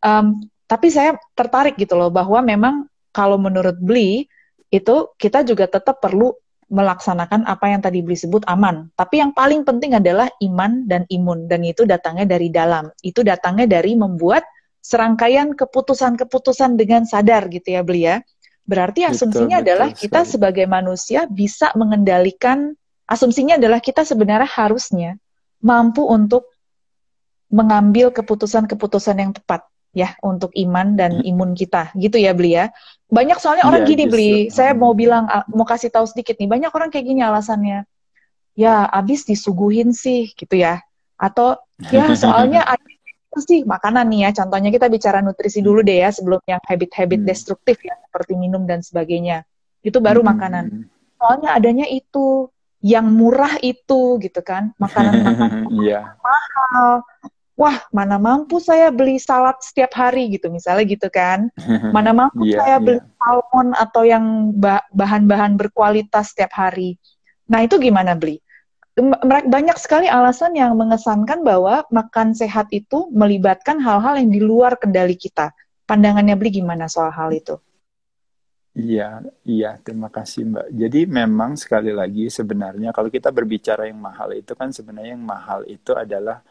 Um, 0.00 0.46
tapi 0.64 0.88
saya 0.88 1.18
tertarik 1.36 1.76
gitu 1.76 1.98
loh 1.98 2.08
bahwa 2.08 2.40
memang 2.40 2.88
kalau 3.12 3.36
menurut 3.36 3.76
Bli 3.78 4.26
itu 4.72 4.96
kita 5.20 5.46
juga 5.46 5.70
tetap 5.70 6.02
perlu 6.02 6.34
melaksanakan 6.72 7.44
apa 7.44 7.70
yang 7.70 7.84
tadi 7.84 8.00
Bli 8.00 8.16
sebut 8.16 8.42
aman. 8.48 8.88
Tapi 8.96 9.20
yang 9.20 9.36
paling 9.36 9.62
penting 9.62 9.94
adalah 9.94 10.26
iman 10.42 10.88
dan 10.88 11.04
imun 11.12 11.46
dan 11.46 11.62
itu 11.62 11.84
datangnya 11.84 12.26
dari 12.26 12.48
dalam. 12.48 12.88
Itu 13.04 13.20
datangnya 13.22 13.78
dari 13.78 13.94
membuat 13.94 14.42
serangkaian 14.80 15.54
keputusan-keputusan 15.54 16.76
dengan 16.80 17.04
sadar 17.04 17.46
gitu 17.52 17.76
ya 17.76 17.82
Bli 17.84 18.08
ya. 18.08 18.16
Berarti 18.64 19.04
asumsinya 19.04 19.60
betul, 19.60 19.64
adalah 19.68 19.88
betul, 19.92 20.00
kita 20.08 20.20
sebagai 20.24 20.64
manusia 20.64 21.28
bisa 21.28 21.68
mengendalikan 21.76 22.72
asumsinya 23.04 23.60
adalah 23.60 23.84
kita 23.84 24.00
sebenarnya 24.00 24.48
harusnya 24.48 25.20
mampu 25.60 26.04
untuk 26.08 26.48
mengambil 27.52 28.08
keputusan-keputusan 28.10 29.16
yang 29.20 29.32
tepat 29.36 29.68
ya 29.94 30.16
untuk 30.24 30.50
iman 30.58 30.98
dan 30.98 31.22
hmm. 31.22 31.30
imun 31.30 31.50
kita 31.54 31.94
gitu 31.94 32.18
ya 32.18 32.34
beli 32.34 32.58
ya. 32.58 32.72
Banyak 33.12 33.38
soalnya 33.38 33.68
orang 33.68 33.86
ya, 33.86 33.88
gini 33.94 34.04
beli 34.10 34.32
saya 34.50 34.74
mau 34.74 34.96
bilang 34.96 35.28
ah, 35.30 35.46
mau 35.52 35.62
kasih 35.68 35.92
tahu 35.92 36.08
sedikit 36.08 36.34
nih 36.40 36.50
banyak 36.50 36.72
orang 36.72 36.90
kayak 36.90 37.06
gini 37.06 37.22
alasannya. 37.22 37.86
Ya 38.58 38.88
abis 38.90 39.28
disuguhin 39.28 39.94
sih 39.94 40.34
gitu 40.34 40.56
ya. 40.58 40.82
Atau 41.20 41.60
ya 41.92 42.10
soalnya 42.22 42.66
itu 42.66 42.93
sih 43.42 43.66
makanan 43.66 44.06
nih 44.10 44.28
ya? 44.28 44.30
Contohnya 44.44 44.70
kita 44.70 44.86
bicara 44.86 45.18
nutrisi 45.24 45.64
dulu 45.64 45.80
deh 45.80 46.04
ya 46.04 46.10
sebelum 46.12 46.42
yang 46.46 46.60
habit-habit 46.62 47.24
hmm. 47.24 47.28
destruktif 47.28 47.80
ya 47.82 47.96
seperti 48.06 48.38
minum 48.38 48.68
dan 48.68 48.84
sebagainya. 48.84 49.42
Itu 49.80 49.98
baru 49.98 50.20
hmm. 50.22 50.28
makanan. 50.28 50.64
Soalnya 51.18 51.56
adanya 51.56 51.86
itu 51.88 52.52
yang 52.84 53.08
murah 53.08 53.56
itu 53.64 54.20
gitu 54.20 54.44
kan 54.44 54.76
makanan 54.76 55.24
makanan 55.24 55.50
yeah. 55.88 56.12
mahal. 56.20 57.00
Wah 57.56 57.80
mana 57.94 58.20
mampu 58.20 58.60
saya 58.60 58.92
beli 58.92 59.16
salad 59.16 59.56
setiap 59.64 59.96
hari 59.96 60.28
gitu. 60.36 60.52
Misalnya 60.52 60.84
gitu 60.84 61.08
kan. 61.08 61.48
Mana 61.96 62.10
mampu 62.10 62.44
yeah, 62.44 62.58
saya 62.60 62.76
beli 62.82 62.98
yeah. 62.98 63.08
salmon 63.22 63.68
atau 63.78 64.02
yang 64.02 64.52
bahan-bahan 64.90 65.54
berkualitas 65.54 66.34
setiap 66.34 66.50
hari. 66.52 66.98
Nah 67.48 67.62
itu 67.62 67.78
gimana 67.78 68.18
beli 68.18 68.43
banyak 69.50 69.74
sekali 69.74 70.06
alasan 70.06 70.54
yang 70.54 70.78
mengesankan 70.78 71.42
bahwa 71.42 71.82
makan 71.90 72.30
sehat 72.30 72.70
itu 72.70 73.10
melibatkan 73.10 73.82
hal-hal 73.82 74.14
yang 74.22 74.30
di 74.30 74.38
luar 74.38 74.78
kendali 74.78 75.18
kita. 75.18 75.50
Pandangannya 75.84 76.38
beli 76.38 76.62
gimana 76.62 76.86
soal 76.86 77.10
hal 77.10 77.34
itu? 77.34 77.58
Iya, 78.74 79.22
iya, 79.46 79.78
terima 79.82 80.10
kasih 80.10 80.50
Mbak. 80.50 80.66
Jadi 80.74 81.00
memang 81.06 81.54
sekali 81.54 81.94
lagi 81.94 82.26
sebenarnya 82.26 82.90
kalau 82.90 83.06
kita 83.06 83.30
berbicara 83.30 83.86
yang 83.86 84.02
mahal 84.02 84.34
itu 84.34 84.50
kan 84.58 84.74
sebenarnya 84.74 85.14
yang 85.14 85.22
mahal 85.22 85.62
itu 85.70 85.94
adalah 85.94 86.42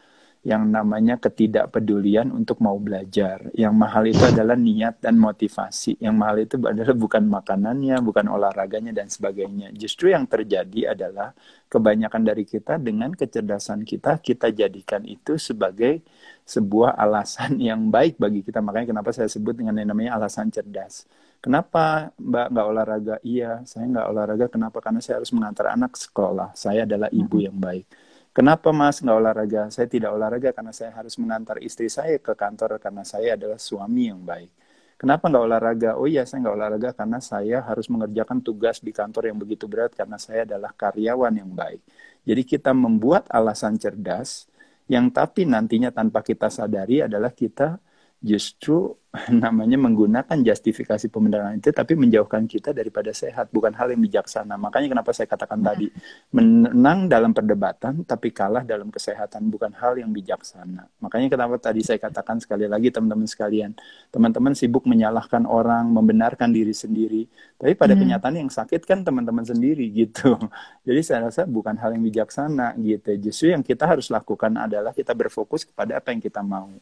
yang 0.44 0.68
namanya 0.68 1.16
ketidakpedulian 1.16 2.28
untuk 2.36 2.60
mau 2.60 2.76
belajar. 2.76 3.48
Yang 3.56 3.74
mahal 3.80 4.04
itu 4.12 4.24
adalah 4.28 4.60
niat 4.60 5.00
dan 5.00 5.16
motivasi. 5.16 5.96
Yang 6.04 6.16
mahal 6.20 6.38
itu 6.44 6.56
adalah 6.72 6.92
bukan 6.92 7.24
makanannya, 7.32 7.96
bukan 8.04 8.28
olahraganya 8.28 8.92
dan 8.92 9.08
sebagainya. 9.08 9.72
Justru 9.72 10.12
yang 10.12 10.28
terjadi 10.28 10.92
adalah 10.92 11.32
kebanyakan 11.72 12.22
dari 12.28 12.44
kita 12.44 12.76
dengan 12.76 13.16
kecerdasan 13.16 13.88
kita 13.88 14.20
kita 14.20 14.52
jadikan 14.52 15.08
itu 15.08 15.40
sebagai 15.40 16.04
sebuah 16.44 17.00
alasan 17.00 17.56
yang 17.72 17.88
baik 17.88 18.20
bagi 18.20 18.44
kita. 18.44 18.60
Makanya 18.60 18.92
kenapa 18.92 19.16
saya 19.16 19.32
sebut 19.32 19.56
dengan 19.56 19.80
yang 19.80 19.96
namanya 19.96 20.20
alasan 20.20 20.52
cerdas. 20.52 21.08
Kenapa 21.40 22.12
Mbak 22.20 22.48
nggak 22.52 22.68
olahraga? 22.68 23.16
Iya, 23.24 23.64
saya 23.64 23.88
nggak 23.88 24.08
olahraga. 24.12 24.46
Kenapa? 24.52 24.80
Karena 24.84 25.00
saya 25.00 25.24
harus 25.24 25.32
mengantar 25.32 25.72
anak 25.72 25.96
sekolah. 25.96 26.52
Saya 26.56 26.84
adalah 26.84 27.08
ibu 27.12 27.40
yang 27.40 27.56
baik. 27.56 27.88
Kenapa 28.34 28.74
Mas 28.74 28.98
nggak 28.98 29.14
olahraga? 29.22 29.62
Saya 29.70 29.86
tidak 29.86 30.10
olahraga 30.18 30.50
karena 30.58 30.74
saya 30.74 30.90
harus 30.98 31.14
mengantar 31.22 31.62
istri 31.62 31.86
saya 31.86 32.18
ke 32.18 32.34
kantor 32.34 32.82
karena 32.82 33.06
saya 33.06 33.38
adalah 33.38 33.62
suami 33.62 34.10
yang 34.10 34.26
baik. 34.26 34.50
Kenapa 34.98 35.30
nggak 35.30 35.44
olahraga? 35.46 35.90
Oh 36.02 36.10
iya, 36.10 36.26
saya 36.26 36.42
nggak 36.42 36.56
olahraga 36.58 36.90
karena 36.98 37.22
saya 37.22 37.62
harus 37.62 37.86
mengerjakan 37.94 38.42
tugas 38.42 38.82
di 38.82 38.90
kantor 38.90 39.30
yang 39.30 39.38
begitu 39.38 39.70
berat 39.70 39.94
karena 39.94 40.18
saya 40.18 40.50
adalah 40.50 40.74
karyawan 40.74 41.30
yang 41.30 41.54
baik. 41.54 41.86
Jadi 42.26 42.42
kita 42.42 42.74
membuat 42.74 43.30
alasan 43.30 43.78
cerdas 43.78 44.50
yang 44.90 45.14
tapi 45.14 45.46
nantinya 45.46 45.94
tanpa 45.94 46.26
kita 46.26 46.50
sadari 46.50 47.06
adalah 47.06 47.30
kita 47.30 47.78
justru 48.24 48.96
namanya 49.30 49.78
menggunakan 49.78 50.42
justifikasi 50.42 51.06
pembenaran 51.14 51.62
itu 51.62 51.70
tapi 51.70 51.94
menjauhkan 51.94 52.50
kita 52.50 52.74
daripada 52.74 53.14
sehat 53.14 53.54
bukan 53.54 53.70
hal 53.78 53.94
yang 53.94 54.02
bijaksana. 54.02 54.58
Makanya 54.58 54.98
kenapa 54.98 55.14
saya 55.14 55.30
katakan 55.30 55.62
hmm. 55.62 55.68
tadi 55.70 55.88
menang 56.34 57.06
dalam 57.06 57.30
perdebatan 57.30 58.02
tapi 58.10 58.34
kalah 58.34 58.66
dalam 58.66 58.90
kesehatan 58.90 59.54
bukan 59.54 59.70
hal 59.78 60.02
yang 60.02 60.10
bijaksana. 60.10 60.90
Makanya 60.98 61.30
kenapa 61.30 61.62
tadi 61.62 61.86
saya 61.86 62.02
katakan 62.02 62.42
sekali 62.42 62.66
lagi 62.66 62.90
teman-teman 62.90 63.30
sekalian 63.30 63.78
teman-teman 64.10 64.58
sibuk 64.58 64.90
menyalahkan 64.90 65.46
orang 65.46 65.94
membenarkan 65.94 66.50
diri 66.50 66.74
sendiri 66.74 67.30
tapi 67.62 67.78
pada 67.78 67.94
hmm. 67.94 68.02
kenyataan 68.02 68.36
yang 68.42 68.50
sakit 68.50 68.82
kan 68.82 69.06
teman-teman 69.06 69.46
sendiri 69.46 69.94
gitu. 70.02 70.42
Jadi 70.90 71.02
saya 71.06 71.30
rasa 71.30 71.46
bukan 71.46 71.78
hal 71.78 71.94
yang 71.94 72.02
bijaksana 72.02 72.74
gitu. 72.82 73.14
Justru 73.30 73.54
yang 73.54 73.62
kita 73.62 73.86
harus 73.86 74.10
lakukan 74.10 74.58
adalah 74.58 74.90
kita 74.90 75.14
berfokus 75.14 75.70
kepada 75.70 76.02
apa 76.02 76.10
yang 76.10 76.24
kita 76.24 76.42
mau 76.42 76.74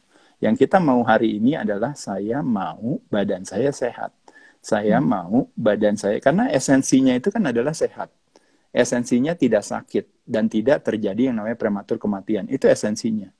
yang 0.42 0.58
kita 0.58 0.82
mau 0.82 0.98
hari 1.06 1.38
ini 1.38 1.54
adalah 1.54 1.94
saya 1.94 2.42
mau 2.42 2.98
badan 3.06 3.46
saya 3.46 3.70
sehat. 3.70 4.10
Saya 4.58 4.98
hmm. 4.98 5.06
mau 5.06 5.46
badan 5.54 5.94
saya 5.94 6.18
karena 6.18 6.50
esensinya 6.50 7.14
itu 7.14 7.30
kan 7.30 7.46
adalah 7.46 7.70
sehat. 7.70 8.10
Esensinya 8.74 9.38
tidak 9.38 9.62
sakit 9.62 10.26
dan 10.26 10.50
tidak 10.50 10.82
terjadi 10.82 11.30
yang 11.30 11.38
namanya 11.38 11.54
prematur 11.54 12.02
kematian. 12.02 12.50
Itu 12.50 12.66
esensinya. 12.66 13.30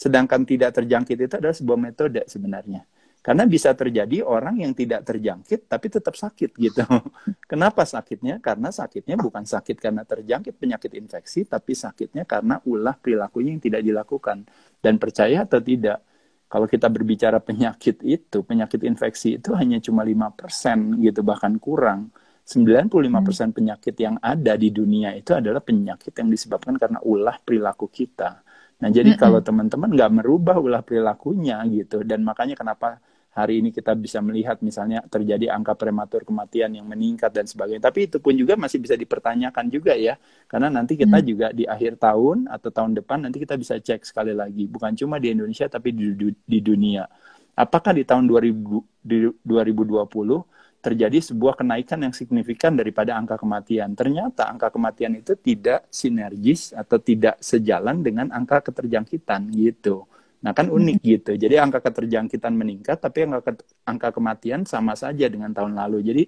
Sedangkan 0.00 0.48
tidak 0.48 0.72
terjangkit 0.80 1.28
itu 1.28 1.34
adalah 1.36 1.52
sebuah 1.52 1.76
metode 1.76 2.24
sebenarnya. 2.24 2.88
Karena 3.20 3.42
bisa 3.42 3.74
terjadi 3.74 4.22
orang 4.22 4.62
yang 4.62 4.70
tidak 4.70 5.02
terjangkit 5.02 5.66
tapi 5.66 5.90
tetap 5.90 6.14
sakit 6.14 6.54
gitu. 6.56 6.86
Kenapa 7.50 7.82
sakitnya? 7.82 8.38
Karena 8.38 8.70
sakitnya 8.70 9.18
bukan 9.18 9.42
sakit 9.42 9.76
karena 9.82 10.06
terjangkit 10.06 10.54
penyakit 10.54 10.94
infeksi, 10.94 11.42
tapi 11.42 11.74
sakitnya 11.74 12.22
karena 12.22 12.62
ulah 12.62 12.94
perilakunya 12.94 13.58
yang 13.58 13.64
tidak 13.66 13.82
dilakukan. 13.82 14.46
Dan 14.78 15.02
percaya 15.02 15.42
atau 15.42 15.58
tidak, 15.58 16.05
kalau 16.46 16.70
kita 16.70 16.86
berbicara 16.86 17.42
penyakit 17.42 18.06
itu, 18.06 18.46
penyakit 18.46 18.80
infeksi 18.86 19.38
itu 19.42 19.50
hanya 19.58 19.82
cuma 19.82 20.06
5% 20.06 21.02
gitu, 21.02 21.20
bahkan 21.26 21.58
kurang. 21.58 22.14
95% 22.46 22.86
hmm. 22.86 23.50
penyakit 23.50 23.94
yang 23.98 24.22
ada 24.22 24.54
di 24.54 24.70
dunia 24.70 25.10
itu 25.18 25.34
adalah 25.34 25.58
penyakit 25.58 26.14
yang 26.14 26.30
disebabkan 26.30 26.78
karena 26.78 27.02
ulah 27.02 27.42
perilaku 27.42 27.90
kita. 27.90 28.46
Nah, 28.78 28.88
jadi 28.94 29.16
hmm. 29.16 29.18
kalau 29.18 29.42
teman-teman 29.42 29.90
nggak 29.90 30.12
merubah 30.22 30.56
ulah 30.62 30.86
perilakunya 30.86 31.58
gitu, 31.66 32.06
dan 32.06 32.22
makanya 32.22 32.54
kenapa 32.54 33.02
hari 33.36 33.60
ini 33.60 33.68
kita 33.68 33.92
bisa 33.92 34.24
melihat 34.24 34.56
misalnya 34.64 35.04
terjadi 35.12 35.52
angka 35.52 35.76
prematur 35.76 36.24
kematian 36.24 36.72
yang 36.72 36.88
meningkat 36.88 37.28
dan 37.36 37.44
sebagainya. 37.44 37.84
Tapi 37.84 38.08
itu 38.08 38.16
pun 38.16 38.32
juga 38.32 38.56
masih 38.56 38.80
bisa 38.80 38.96
dipertanyakan 38.96 39.68
juga 39.68 39.92
ya. 39.92 40.16
Karena 40.48 40.72
nanti 40.72 40.96
kita 40.96 41.20
hmm. 41.20 41.26
juga 41.28 41.46
di 41.52 41.68
akhir 41.68 42.00
tahun 42.00 42.48
atau 42.48 42.72
tahun 42.72 42.96
depan 42.96 43.28
nanti 43.28 43.44
kita 43.44 43.60
bisa 43.60 43.76
cek 43.76 44.08
sekali 44.08 44.32
lagi. 44.32 44.64
Bukan 44.64 44.96
cuma 44.96 45.20
di 45.20 45.36
Indonesia 45.36 45.68
tapi 45.68 45.92
di, 45.92 46.16
di 46.32 46.58
dunia. 46.64 47.04
Apakah 47.52 47.92
di 47.92 48.08
tahun 48.08 48.24
2000, 48.24 49.04
di 49.04 49.28
2020 49.44 50.56
terjadi 50.80 51.18
sebuah 51.18 51.58
kenaikan 51.58 51.98
yang 52.08 52.14
signifikan 52.14 52.78
daripada 52.78 53.18
angka 53.18 53.36
kematian. 53.36 53.92
Ternyata 53.98 54.48
angka 54.48 54.70
kematian 54.70 55.18
itu 55.18 55.34
tidak 55.34 55.84
sinergis 55.90 56.70
atau 56.72 56.96
tidak 57.02 57.36
sejalan 57.42 58.00
dengan 58.00 58.30
angka 58.30 58.64
keterjangkitan 58.70 59.50
gitu. 59.50 60.06
Nah 60.42 60.52
kan 60.52 60.68
unik 60.68 60.96
gitu. 61.00 61.32
Jadi 61.36 61.54
angka 61.56 61.80
keterjangkitan 61.80 62.52
meningkat, 62.52 63.00
tapi 63.00 63.24
angka 63.24 63.56
angka 63.88 64.08
kematian 64.12 64.68
sama 64.68 64.92
saja 64.98 65.26
dengan 65.30 65.52
tahun 65.52 65.76
lalu. 65.76 66.04
Jadi 66.04 66.22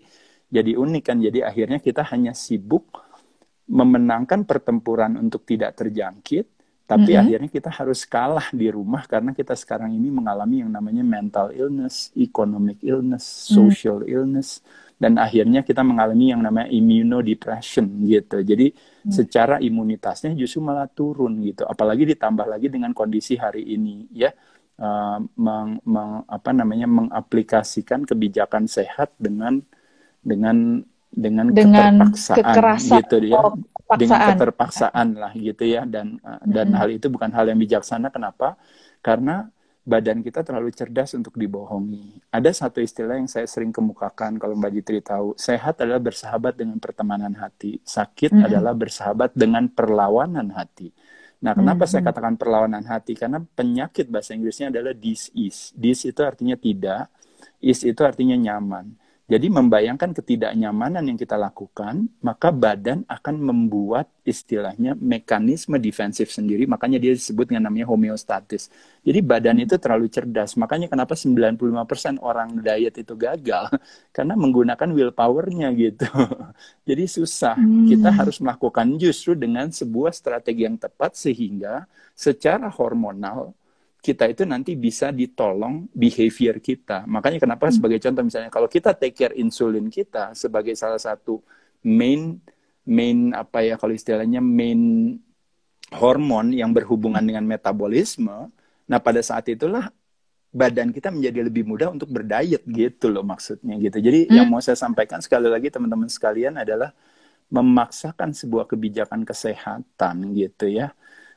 jadi 0.49 0.73
unik 0.77 1.03
kan. 1.05 1.19
Jadi 1.21 1.45
akhirnya 1.45 1.79
kita 1.83 2.05
hanya 2.09 2.33
sibuk 2.33 2.89
memenangkan 3.69 4.49
pertempuran 4.49 5.21
untuk 5.21 5.45
tidak 5.45 5.77
terjangkit, 5.77 6.49
tapi 6.89 7.13
mm 7.13 7.15
-hmm. 7.15 7.21
akhirnya 7.21 7.51
kita 7.53 7.71
harus 7.71 8.01
kalah 8.09 8.49
di 8.49 8.73
rumah 8.73 9.05
karena 9.05 9.37
kita 9.37 9.53
sekarang 9.53 9.93
ini 9.93 10.09
mengalami 10.09 10.65
yang 10.65 10.73
namanya 10.73 11.05
mental 11.05 11.53
illness, 11.53 12.09
economic 12.17 12.81
illness, 12.81 13.29
social 13.29 14.01
mm 14.01 14.09
-hmm. 14.09 14.15
illness 14.17 14.65
dan 14.99 15.15
akhirnya 15.15 15.63
kita 15.63 15.87
mengalami 15.87 16.35
yang 16.35 16.43
namanya 16.43 16.69
immunodepression 16.75 17.87
gitu. 18.03 18.43
Jadi 18.43 18.75
hmm. 18.75 19.15
secara 19.15 19.63
imunitasnya 19.63 20.35
justru 20.35 20.59
malah 20.59 20.91
turun 20.91 21.39
gitu. 21.47 21.63
Apalagi 21.63 22.03
ditambah 22.03 22.45
lagi 22.51 22.67
dengan 22.67 22.91
kondisi 22.91 23.39
hari 23.39 23.63
ini 23.63 24.11
ya 24.11 24.35
uh, 24.83 25.23
meng, 25.39 25.79
meng, 25.87 26.27
apa 26.27 26.51
namanya 26.51 26.91
mengaplikasikan 26.91 28.03
kebijakan 28.03 28.67
sehat 28.67 29.15
dengan 29.23 29.63
dengan 30.19 30.83
dengan, 31.09 31.47
dengan 31.55 32.11
keterpaksaan 32.11 32.99
gitu 32.99 33.17
ya. 33.23 33.39
Oh, 33.39 33.55
dengan 33.97 34.35
keterpaksaan 34.35 35.17
lah 35.17 35.33
gitu 35.33 35.65
ya 35.65 35.89
dan 35.89 36.19
uh, 36.27 36.43
dan 36.43 36.75
hmm. 36.75 36.77
hal 36.77 36.89
itu 36.91 37.07
bukan 37.07 37.31
hal 37.31 37.47
yang 37.47 37.57
bijaksana 37.57 38.11
kenapa? 38.11 38.59
Karena 38.99 39.47
badan 39.89 40.20
kita 40.20 40.45
terlalu 40.45 40.68
cerdas 40.76 41.16
untuk 41.16 41.32
dibohongi. 41.41 42.20
Ada 42.28 42.53
satu 42.53 42.84
istilah 42.84 43.16
yang 43.16 43.24
saya 43.24 43.49
sering 43.49 43.72
kemukakan 43.72 44.36
kalau 44.36 44.53
Mbak 44.53 44.72
Jitri 44.76 45.01
tahu, 45.01 45.32
sehat 45.41 45.80
adalah 45.80 46.05
bersahabat 46.05 46.61
dengan 46.61 46.76
pertemanan 46.76 47.32
hati, 47.41 47.80
sakit 47.80 48.36
mm 48.36 48.39
-hmm. 48.39 48.49
adalah 48.53 48.76
bersahabat 48.76 49.32
dengan 49.32 49.64
perlawanan 49.72 50.53
hati. 50.53 50.93
Nah, 51.41 51.57
kenapa 51.57 51.89
mm 51.89 51.89
-hmm. 51.89 51.93
saya 51.97 52.03
katakan 52.05 52.34
perlawanan 52.36 52.84
hati? 52.84 53.16
Karena 53.16 53.41
penyakit 53.41 54.12
bahasa 54.12 54.36
Inggrisnya 54.36 54.68
adalah 54.68 54.93
disease. 54.93 55.72
Dis 55.72 56.05
itu 56.05 56.20
artinya 56.20 56.61
tidak, 56.61 57.09
is 57.64 57.80
itu 57.80 58.05
artinya 58.05 58.36
nyaman. 58.36 59.08
Jadi 59.29 59.53
membayangkan 59.53 60.16
ketidaknyamanan 60.16 61.05
yang 61.05 61.20
kita 61.20 61.37
lakukan, 61.37 62.09
maka 62.24 62.49
badan 62.49 63.05
akan 63.05 63.37
membuat 63.37 64.09
istilahnya 64.24 64.97
mekanisme 64.97 65.76
defensif 65.76 66.33
sendiri, 66.33 66.64
makanya 66.64 66.97
dia 66.97 67.12
disebut 67.12 67.53
dengan 67.53 67.68
namanya 67.68 67.93
homeostatis. 67.93 68.72
Jadi 69.05 69.20
badan 69.20 69.61
itu 69.61 69.76
terlalu 69.76 70.09
cerdas, 70.09 70.57
makanya 70.57 70.89
kenapa 70.89 71.12
95% 71.12 72.24
orang 72.24 72.57
diet 72.64 72.97
itu 72.97 73.12
gagal, 73.20 73.68
karena 74.16 74.33
menggunakan 74.33 74.89
willpowernya 74.97 75.76
gitu. 75.76 76.09
Jadi 76.89 77.05
susah, 77.05 77.61
hmm. 77.61 77.85
kita 77.85 78.09
harus 78.09 78.41
melakukan 78.41 78.97
justru 78.97 79.37
dengan 79.37 79.68
sebuah 79.68 80.16
strategi 80.16 80.64
yang 80.64 80.81
tepat 80.81 81.20
sehingga 81.20 81.85
secara 82.16 82.72
hormonal 82.72 83.53
kita 83.99 84.31
itu 84.31 84.47
nanti 84.47 84.79
bisa 84.79 85.11
ditolong 85.11 85.91
behavior 85.91 86.63
kita. 86.63 87.05
Makanya 87.11 87.43
kenapa 87.43 87.69
hmm. 87.69 87.75
sebagai 87.75 87.99
contoh 87.99 88.23
misalnya 88.23 88.51
kalau 88.51 88.71
kita 88.71 88.95
take 88.95 89.15
care 89.15 89.35
insulin 89.35 89.91
kita 89.91 90.33
sebagai 90.39 90.73
salah 90.79 91.03
satu 91.03 91.43
main 91.83 92.39
main 92.89 93.35
apa 93.35 93.67
ya 93.67 93.75
kalau 93.77 93.93
istilahnya 93.93 94.39
main 94.39 95.13
hormon 95.93 96.55
yang 96.55 96.71
berhubungan 96.71 97.21
dengan 97.21 97.45
metabolisme. 97.45 98.49
Nah, 98.89 98.99
pada 99.03 99.21
saat 99.21 99.45
itulah 99.53 99.93
badan 100.49 100.97
kita 100.97 101.13
menjadi 101.13 101.45
lebih 101.45 101.69
mudah 101.69 101.93
untuk 101.93 102.09
berdiet 102.09 102.65
gitu 102.65 103.13
loh 103.13 103.27
maksudnya 103.27 103.77
gitu. 103.77 104.01
Jadi 104.01 104.31
hmm. 104.31 104.33
yang 104.33 104.47
mau 104.49 104.63
saya 104.63 104.79
sampaikan 104.79 105.21
sekali 105.21 105.51
lagi 105.51 105.69
teman-teman 105.69 106.09
sekalian 106.09 106.57
adalah 106.57 106.95
memaksakan 107.49 108.33
sebuah 108.37 108.69
kebijakan 108.69 109.25
kesehatan 109.25 110.37
gitu 110.37 110.69
ya 110.69 110.93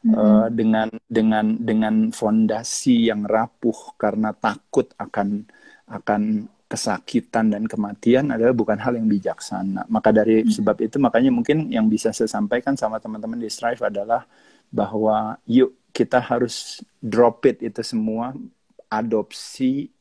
mm-hmm. 0.05 0.13
uh, 0.17 0.47
dengan 0.51 0.87
dengan 1.05 1.45
dengan 1.57 1.95
fondasi 2.09 3.09
yang 3.09 3.25
rapuh 3.25 3.95
karena 3.97 4.33
takut 4.35 4.89
akan 4.97 5.45
akan 5.91 6.21
kesakitan 6.71 7.51
dan 7.51 7.67
kematian 7.67 8.31
adalah 8.31 8.55
bukan 8.55 8.79
hal 8.79 8.95
yang 8.95 9.11
bijaksana. 9.11 9.85
Maka 9.91 10.15
dari 10.15 10.41
mm-hmm. 10.41 10.55
sebab 10.55 10.77
itu 10.79 10.97
makanya 10.97 11.31
mungkin 11.33 11.67
yang 11.67 11.91
bisa 11.91 12.15
saya 12.15 12.31
sampaikan 12.31 12.79
sama 12.79 13.01
teman-teman 13.03 13.39
di 13.39 13.51
Strive 13.51 13.83
adalah 13.83 14.23
bahwa 14.71 15.35
yuk 15.43 15.75
kita 15.91 16.23
harus 16.23 16.79
drop 17.03 17.43
it 17.43 17.59
itu 17.59 17.83
semua 17.83 18.31
adopsi 18.87 19.91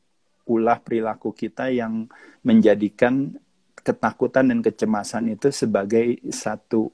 ulah 0.47 0.79
perilaku 0.79 1.35
kita 1.35 1.67
yang 1.71 2.07
menjadikan 2.43 3.35
ketakutan 3.81 4.49
dan 4.51 4.59
kecemasan 4.61 5.33
itu 5.33 5.49
sebagai 5.49 6.19
satu 6.29 6.93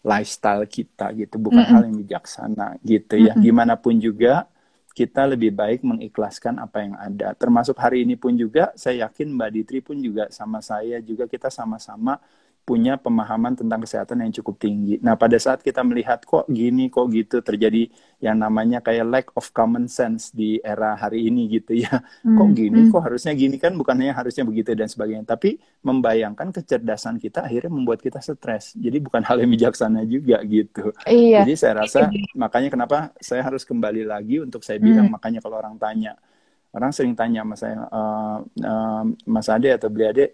lifestyle 0.00 0.64
kita 0.64 1.12
gitu 1.12 1.36
bukan 1.36 1.60
mm 1.60 1.66
-hmm. 1.68 1.74
hal 1.76 1.82
yang 1.84 1.96
bijaksana 2.00 2.68
gitu 2.80 3.14
ya 3.20 3.32
mm 3.32 3.40
-hmm. 3.40 3.44
gimana 3.44 3.74
pun 3.76 3.94
juga 4.00 4.48
kita 4.90 5.22
lebih 5.28 5.54
baik 5.54 5.86
mengikhlaskan 5.86 6.58
apa 6.58 6.82
yang 6.82 6.94
ada 6.98 7.32
termasuk 7.38 7.78
hari 7.78 8.02
ini 8.02 8.18
pun 8.18 8.34
juga 8.34 8.74
saya 8.74 9.06
yakin 9.06 9.32
Mbak 9.32 9.50
Ditri 9.54 9.78
pun 9.80 9.96
juga 10.02 10.26
sama 10.34 10.58
saya 10.60 10.98
juga 10.98 11.30
kita 11.30 11.46
sama-sama 11.48 12.18
punya 12.64 12.94
pemahaman 12.94 13.58
tentang 13.58 13.82
kesehatan 13.82 14.22
yang 14.22 14.32
cukup 14.40 14.62
tinggi. 14.62 15.00
Nah, 15.02 15.18
pada 15.18 15.34
saat 15.42 15.58
kita 15.64 15.82
melihat 15.82 16.22
kok 16.22 16.46
gini, 16.46 16.86
kok 16.86 17.10
gitu 17.10 17.42
terjadi 17.42 17.90
yang 18.22 18.38
namanya 18.38 18.78
kayak 18.78 19.06
lack 19.10 19.26
of 19.34 19.50
common 19.50 19.90
sense 19.90 20.30
di 20.30 20.62
era 20.62 20.94
hari 20.94 21.26
ini 21.26 21.50
gitu 21.50 21.74
ya. 21.74 21.98
Hmm. 22.22 22.38
Kok 22.38 22.48
gini, 22.54 22.80
hmm. 22.86 22.90
kok 22.94 23.02
harusnya 23.02 23.32
gini 23.34 23.56
kan 23.58 23.74
bukannya 23.74 24.14
harusnya 24.14 24.46
begitu 24.46 24.76
dan 24.78 24.86
sebagainya. 24.86 25.26
Tapi 25.26 25.58
membayangkan 25.82 26.54
kecerdasan 26.54 27.18
kita 27.18 27.42
akhirnya 27.42 27.72
membuat 27.74 28.04
kita 28.04 28.22
stres. 28.22 28.78
Jadi 28.78 29.02
bukan 29.02 29.24
hal 29.28 29.42
yang 29.42 29.50
bijaksana 29.50 30.06
juga 30.06 30.38
gitu. 30.46 30.94
Iya. 31.10 31.42
Jadi 31.42 31.54
saya 31.58 31.82
rasa 31.82 32.06
makanya 32.38 32.70
kenapa 32.70 33.10
saya 33.18 33.42
harus 33.42 33.66
kembali 33.66 34.06
lagi 34.06 34.38
untuk 34.38 34.62
saya 34.62 34.78
bilang 34.78 35.10
hmm. 35.10 35.16
makanya 35.18 35.40
kalau 35.42 35.58
orang 35.58 35.74
tanya 35.80 36.14
orang 36.70 36.94
sering 36.94 37.14
tanya 37.18 37.42
sama 37.42 37.56
saya 37.58 37.76
uh, 37.90 38.38
uh, 38.46 39.04
Mas 39.26 39.50
Ade 39.50 39.74
atau 39.74 39.90
Beli 39.90 40.06
Ade 40.06 40.26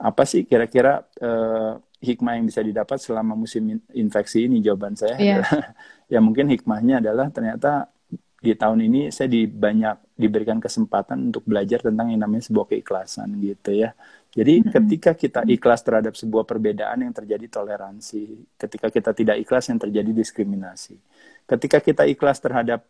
apa 0.00 0.24
sih 0.24 0.48
kira-kira 0.48 1.04
uh, 1.20 1.76
hikmah 2.00 2.40
yang 2.40 2.48
bisa 2.48 2.64
didapat 2.64 2.96
selama 2.96 3.36
musim 3.36 3.78
infeksi 3.92 4.48
ini? 4.48 4.64
Jawaban 4.64 4.96
saya 4.96 5.20
yeah. 5.20 5.44
adalah 5.44 5.76
ya 6.12 6.18
mungkin 6.24 6.48
hikmahnya 6.48 7.04
adalah 7.04 7.28
ternyata 7.28 7.92
di 8.40 8.56
tahun 8.56 8.88
ini 8.88 9.12
saya 9.12 9.28
di 9.28 9.44
banyak 9.44 10.16
diberikan 10.16 10.56
kesempatan 10.56 11.28
untuk 11.28 11.44
belajar 11.44 11.84
tentang 11.84 12.08
yang 12.08 12.24
namanya 12.24 12.48
sebuah 12.48 12.72
keikhlasan 12.72 13.36
gitu 13.36 13.76
ya. 13.76 13.92
Jadi 14.32 14.64
mm-hmm. 14.64 14.72
ketika 14.72 15.12
kita 15.12 15.40
ikhlas 15.44 15.84
terhadap 15.84 16.16
sebuah 16.16 16.48
perbedaan 16.48 17.04
yang 17.04 17.12
terjadi 17.12 17.46
toleransi, 17.52 18.56
ketika 18.56 18.88
kita 18.88 19.10
tidak 19.12 19.36
ikhlas 19.44 19.68
yang 19.68 19.76
terjadi 19.76 20.10
diskriminasi. 20.16 20.96
Ketika 21.44 21.84
kita 21.84 22.08
ikhlas 22.08 22.40
terhadap 22.40 22.88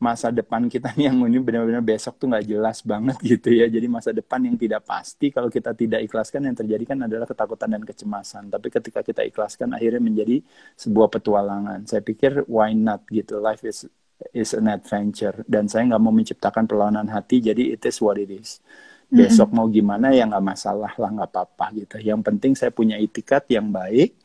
masa 0.00 0.32
depan 0.32 0.64
kita 0.64 0.96
nih 0.96 1.12
yang 1.12 1.20
ini 1.28 1.36
benar-benar 1.44 1.84
besok 1.84 2.16
tuh 2.16 2.32
nggak 2.32 2.48
jelas 2.48 2.80
banget 2.80 3.20
gitu 3.36 3.52
ya. 3.52 3.68
Jadi 3.68 3.86
masa 3.86 4.10
depan 4.16 4.40
yang 4.40 4.56
tidak 4.56 4.88
pasti 4.88 5.28
kalau 5.28 5.52
kita 5.52 5.76
tidak 5.76 6.00
ikhlaskan 6.08 6.48
yang 6.48 6.56
terjadi 6.56 6.96
kan 6.96 6.98
adalah 7.04 7.28
ketakutan 7.28 7.68
dan 7.68 7.84
kecemasan. 7.84 8.48
Tapi 8.48 8.66
ketika 8.72 9.04
kita 9.04 9.22
ikhlaskan 9.28 9.76
akhirnya 9.76 10.00
menjadi 10.00 10.40
sebuah 10.80 11.12
petualangan. 11.12 11.84
Saya 11.84 12.00
pikir 12.00 12.48
why 12.48 12.72
not 12.72 13.04
gitu. 13.12 13.38
Life 13.38 13.60
is 13.62 13.84
is 14.32 14.56
an 14.56 14.68
adventure 14.68 15.44
dan 15.48 15.68
saya 15.68 15.88
nggak 15.88 16.02
mau 16.02 16.12
menciptakan 16.12 16.68
perlawanan 16.68 17.08
hati 17.08 17.40
jadi 17.40 17.76
it 17.76 17.84
is 17.84 18.00
what 18.00 18.16
it 18.16 18.32
is. 18.32 18.64
Besok 19.10 19.52
mau 19.52 19.66
gimana 19.68 20.14
ya 20.16 20.24
nggak 20.24 20.44
masalah 20.44 20.92
lah 20.96 21.10
nggak 21.12 21.28
apa-apa 21.28 21.66
gitu. 21.76 22.00
Yang 22.00 22.20
penting 22.24 22.52
saya 22.56 22.72
punya 22.72 22.96
itikat 22.96 23.44
yang 23.52 23.68
baik 23.68 24.16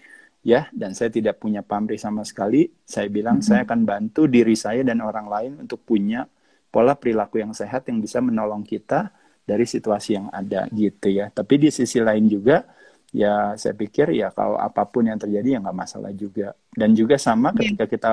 ya 0.46 0.70
dan 0.70 0.94
saya 0.94 1.10
tidak 1.10 1.42
punya 1.42 1.66
pamrih 1.66 1.98
sama 1.98 2.22
sekali 2.22 2.70
saya 2.86 3.10
bilang 3.10 3.42
mm-hmm. 3.42 3.50
saya 3.50 3.66
akan 3.66 3.82
bantu 3.82 4.30
diri 4.30 4.54
saya 4.54 4.86
dan 4.86 5.02
orang 5.02 5.26
lain 5.26 5.52
untuk 5.66 5.82
punya 5.82 6.30
pola 6.70 6.94
perilaku 6.94 7.42
yang 7.42 7.50
sehat 7.58 7.90
yang 7.90 7.98
bisa 7.98 8.22
menolong 8.22 8.62
kita 8.62 9.10
dari 9.42 9.66
situasi 9.66 10.22
yang 10.22 10.30
ada 10.30 10.70
gitu 10.70 11.10
ya 11.10 11.34
tapi 11.34 11.58
di 11.58 11.74
sisi 11.74 11.98
lain 11.98 12.30
juga 12.30 12.62
ya 13.10 13.58
saya 13.58 13.74
pikir 13.74 14.14
ya 14.14 14.30
kalau 14.30 14.62
apa 14.62 14.86
pun 14.86 15.10
yang 15.10 15.18
terjadi 15.18 15.58
ya 15.58 15.60
nggak 15.66 15.78
masalah 15.82 16.14
juga 16.14 16.54
dan 16.78 16.94
juga 16.94 17.18
sama 17.18 17.50
iya. 17.50 17.58
ketika 17.66 17.86
kita 17.90 18.12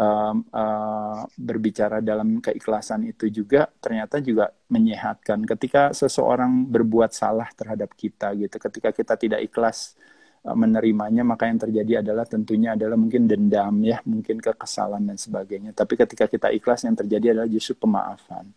uh, 0.00 0.34
uh, 0.38 1.20
berbicara 1.36 2.00
dalam 2.00 2.40
keikhlasan 2.40 3.04
itu 3.04 3.28
juga 3.28 3.68
ternyata 3.84 4.22
juga 4.24 4.48
menyehatkan 4.72 5.44
ketika 5.44 5.92
seseorang 5.92 6.64
berbuat 6.72 7.12
salah 7.12 7.52
terhadap 7.52 7.92
kita 7.98 8.32
gitu 8.38 8.56
ketika 8.56 8.96
kita 8.96 9.14
tidak 9.20 9.40
ikhlas 9.44 9.98
menerimanya 10.40 11.20
maka 11.20 11.46
yang 11.52 11.60
terjadi 11.60 12.00
adalah 12.00 12.24
tentunya 12.24 12.72
adalah 12.72 12.96
mungkin 12.96 13.28
dendam 13.28 13.84
ya 13.84 14.00
mungkin 14.08 14.40
kekesalan 14.40 15.04
dan 15.12 15.20
sebagainya 15.20 15.76
tapi 15.76 16.00
ketika 16.00 16.24
kita 16.24 16.48
ikhlas 16.48 16.88
yang 16.88 16.96
terjadi 16.96 17.36
adalah 17.36 17.48
justru 17.50 17.76
pemaafan 17.76 18.48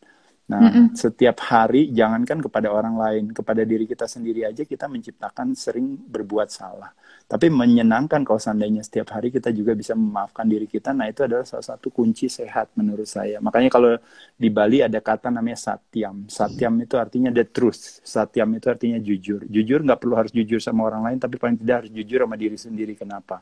Nah, 0.44 0.60
mm 0.60 0.72
-mm. 0.76 0.86
setiap 0.92 1.40
hari 1.48 1.88
jangankan 1.96 2.44
kepada 2.44 2.68
orang 2.68 3.00
lain, 3.00 3.26
kepada 3.32 3.64
diri 3.64 3.88
kita 3.88 4.12
sendiri 4.12 4.44
aja 4.44 4.68
kita 4.68 4.92
menciptakan 4.92 5.56
sering 5.56 5.96
berbuat 5.96 6.52
salah. 6.52 6.92
Tapi 7.34 7.50
menyenangkan 7.50 8.22
kalau 8.22 8.38
seandainya 8.38 8.86
setiap 8.86 9.10
hari 9.18 9.34
kita 9.34 9.50
juga 9.50 9.74
bisa 9.74 9.98
memaafkan 9.98 10.46
diri 10.46 10.70
kita. 10.70 10.94
Nah, 10.94 11.10
itu 11.10 11.26
adalah 11.26 11.42
salah 11.50 11.66
satu 11.66 11.90
kunci 11.90 12.30
sehat 12.30 12.70
menurut 12.78 13.10
saya. 13.10 13.42
Makanya 13.42 13.74
kalau 13.74 13.98
di 14.38 14.54
Bali 14.54 14.86
ada 14.86 15.02
kata 15.02 15.34
namanya 15.34 15.58
satyam. 15.58 16.30
Satyam 16.30 16.78
itu 16.86 16.94
artinya 16.94 17.34
the 17.34 17.42
truth. 17.50 18.06
Satyam 18.06 18.54
itu 18.54 18.70
artinya 18.70 19.02
jujur. 19.02 19.50
Jujur 19.50 19.82
nggak 19.82 19.98
perlu 19.98 20.14
harus 20.14 20.30
jujur 20.30 20.62
sama 20.62 20.86
orang 20.86 21.10
lain, 21.10 21.18
tapi 21.18 21.42
paling 21.42 21.58
tidak 21.58 21.76
harus 21.82 21.92
jujur 21.98 22.22
sama 22.22 22.38
diri 22.38 22.54
sendiri. 22.54 22.94
Kenapa? 22.94 23.42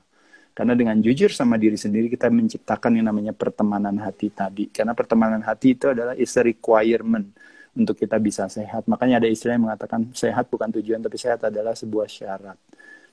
Karena 0.55 0.71
dengan 0.71 0.95
jujur 1.03 1.27
sama 1.35 1.59
diri 1.59 1.75
sendiri 1.75 2.07
kita 2.07 2.31
menciptakan 2.31 2.95
yang 2.95 3.11
namanya 3.11 3.35
pertemanan 3.35 3.99
hati 3.99 4.31
tadi. 4.31 4.71
Karena 4.71 4.95
pertemanan 4.95 5.43
hati 5.43 5.75
itu 5.75 5.91
adalah 5.91 6.15
is 6.15 6.31
a 6.39 6.43
requirement 6.47 7.27
untuk 7.75 7.99
kita 7.99 8.15
bisa 8.23 8.47
sehat. 8.47 8.87
Makanya 8.87 9.19
ada 9.19 9.27
istilah 9.27 9.59
yang 9.59 9.67
mengatakan 9.67 10.15
sehat 10.15 10.47
bukan 10.47 10.71
tujuan 10.79 11.03
tapi 11.03 11.19
sehat 11.19 11.43
adalah 11.43 11.75
sebuah 11.75 12.07
syarat. 12.07 12.55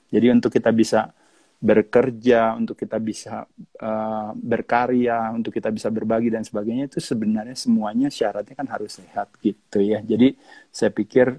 Jadi 0.09 0.27
untuk 0.33 0.49
kita 0.53 0.73
bisa 0.73 1.09
bekerja, 1.59 2.55
untuk 2.55 2.79
kita 2.79 2.97
bisa 3.03 3.43
uh, 3.83 4.31
berkarya, 4.31 5.27
untuk 5.35 5.51
kita 5.51 5.69
bisa 5.75 5.91
berbagi 5.91 6.31
dan 6.31 6.47
sebagainya 6.47 6.87
itu 6.87 7.03
sebenarnya 7.03 7.55
semuanya 7.55 8.07
syaratnya 8.07 8.55
kan 8.55 8.67
harus 8.71 8.97
sehat 8.97 9.27
gitu 9.43 9.83
ya. 9.83 9.99
Jadi 9.99 10.39
saya 10.71 10.89
pikir 10.89 11.35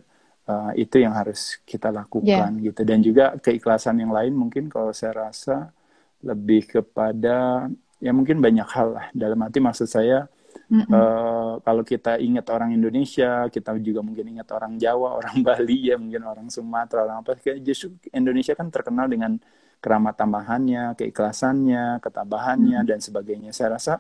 uh, 0.51 0.73
itu 0.77 1.01
yang 1.01 1.17
harus 1.17 1.63
kita 1.65 1.89
lakukan 1.89 2.51
yeah. 2.61 2.67
gitu 2.69 2.83
dan 2.85 2.99
juga 3.01 3.39
keikhlasan 3.41 4.03
yang 4.03 4.13
lain 4.13 4.37
mungkin 4.37 4.69
kalau 4.69 4.93
saya 4.93 5.31
rasa 5.31 5.73
lebih 6.21 6.69
kepada 6.69 7.69
ya 7.97 8.13
mungkin 8.13 8.45
banyak 8.45 8.69
hal 8.69 8.89
lah 8.97 9.07
dalam 9.17 9.41
arti 9.41 9.57
maksud 9.61 9.89
saya 9.89 10.29
mm 10.71 10.87
-hmm. 10.87 10.93
uh, 10.95 11.55
kalau 11.67 11.83
kita 11.83 12.17
ingat 12.23 12.47
orang 12.55 12.71
Indonesia 12.73 13.51
kita 13.51 13.75
juga 13.83 14.01
mungkin 14.01 14.39
ingat 14.39 14.49
orang 14.55 14.79
Jawa 14.79 15.15
orang 15.21 15.43
Bali 15.43 15.91
ya 15.91 15.99
mungkin 15.99 16.23
orang 16.25 16.47
Sumatera 16.49 17.05
orang 17.05 17.27
apa 17.27 17.37
justru 17.59 17.99
Indonesia 18.15 18.55
kan 18.55 18.71
terkenal 18.71 19.11
dengan 19.11 19.37
keramat 19.83 20.15
tambahannya 20.15 20.95
keikhlasannya 20.95 21.99
ketabahannya 21.99 22.79
mm 22.81 22.85
-hmm. 22.87 22.91
dan 22.95 22.99
sebagainya 23.03 23.51
saya 23.51 23.77
rasa 23.77 23.99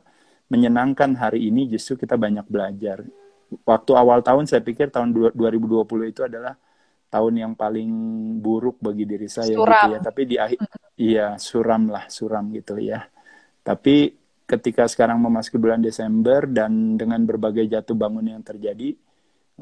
menyenangkan 0.50 1.14
hari 1.18 1.50
ini 1.50 1.66
justru 1.66 1.98
kita 1.98 2.14
banyak 2.14 2.46
belajar 2.46 3.02
waktu 3.66 3.92
awal 3.98 4.22
tahun 4.22 4.46
saya 4.46 4.62
pikir 4.62 4.94
tahun 4.94 5.10
2020 5.34 6.10
itu 6.10 6.22
adalah 6.22 6.54
tahun 7.10 7.34
yang 7.42 7.52
paling 7.58 7.90
buruk 8.38 8.78
bagi 8.78 9.02
diri 9.02 9.26
saya 9.26 9.50
gitu 9.50 9.66
suram. 9.66 9.74
gitu 9.74 9.90
ya. 9.90 10.00
Tapi 10.00 10.22
di 10.22 10.36
akhir 10.38 10.58
iya 10.94 11.26
suram 11.36 11.90
lah, 11.90 12.06
suram 12.06 12.44
gitu 12.54 12.78
ya. 12.78 13.02
Tapi 13.60 14.14
ketika 14.50 14.90
sekarang 14.90 15.22
memasuki 15.22 15.62
bulan 15.62 15.78
Desember 15.78 16.42
dan 16.50 16.98
dengan 16.98 17.22
berbagai 17.22 17.70
jatuh 17.70 17.94
bangun 17.94 18.34
yang 18.34 18.42
terjadi, 18.42 18.98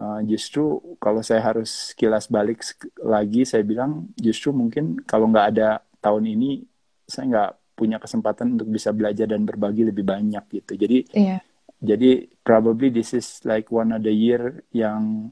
uh, 0.00 0.24
justru 0.24 0.80
kalau 0.96 1.20
saya 1.20 1.44
harus 1.44 1.92
kilas 1.92 2.32
balik 2.32 2.64
lagi, 3.04 3.44
saya 3.44 3.60
bilang 3.60 4.08
justru 4.16 4.48
mungkin 4.56 4.96
kalau 5.04 5.28
nggak 5.28 5.46
ada 5.52 5.84
tahun 6.00 6.24
ini, 6.32 6.64
saya 7.04 7.24
nggak 7.28 7.50
punya 7.76 8.00
kesempatan 8.00 8.56
untuk 8.56 8.72
bisa 8.72 8.90
belajar 8.96 9.28
dan 9.28 9.44
berbagi 9.44 9.84
lebih 9.84 10.08
banyak 10.08 10.44
gitu. 10.48 10.72
Jadi, 10.80 10.98
yeah. 11.12 11.44
jadi 11.84 12.24
probably 12.40 12.88
this 12.88 13.12
is 13.12 13.44
like 13.44 13.68
one 13.68 13.92
of 13.92 14.00
the 14.00 14.10
year 14.10 14.64
yang 14.72 15.28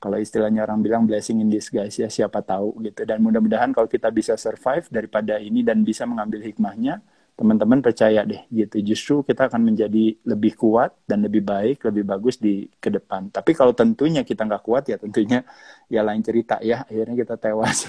kalau 0.00 0.16
istilahnya 0.16 0.64
orang 0.64 0.80
bilang 0.80 1.04
blessing 1.04 1.44
in 1.44 1.52
disguise 1.52 2.00
ya 2.00 2.08
siapa 2.08 2.40
tahu 2.40 2.80
gitu 2.80 3.04
dan 3.04 3.20
mudah-mudahan 3.20 3.68
kalau 3.76 3.84
kita 3.84 4.08
bisa 4.08 4.32
survive 4.40 4.88
daripada 4.88 5.36
ini 5.36 5.60
dan 5.60 5.84
bisa 5.84 6.08
mengambil 6.08 6.40
hikmahnya 6.40 7.04
teman-teman 7.40 7.80
percaya 7.80 8.20
deh 8.20 8.44
gitu. 8.52 8.84
Justru 8.84 9.14
kita 9.24 9.48
akan 9.48 9.72
menjadi 9.72 10.12
lebih 10.28 10.60
kuat 10.60 10.92
dan 11.08 11.24
lebih 11.24 11.40
baik 11.40 11.80
lebih 11.88 12.04
bagus 12.04 12.36
di 12.36 12.68
ke 12.76 12.92
depan. 12.92 13.32
Tapi 13.32 13.56
kalau 13.56 13.72
tentunya 13.72 14.20
kita 14.20 14.44
nggak 14.44 14.60
kuat 14.60 14.92
ya 14.92 15.00
tentunya 15.00 15.40
ya 15.94 16.04
lain 16.04 16.20
cerita 16.20 16.60
ya. 16.60 16.84
Akhirnya 16.84 17.16
kita 17.16 17.34
tewas. 17.40 17.88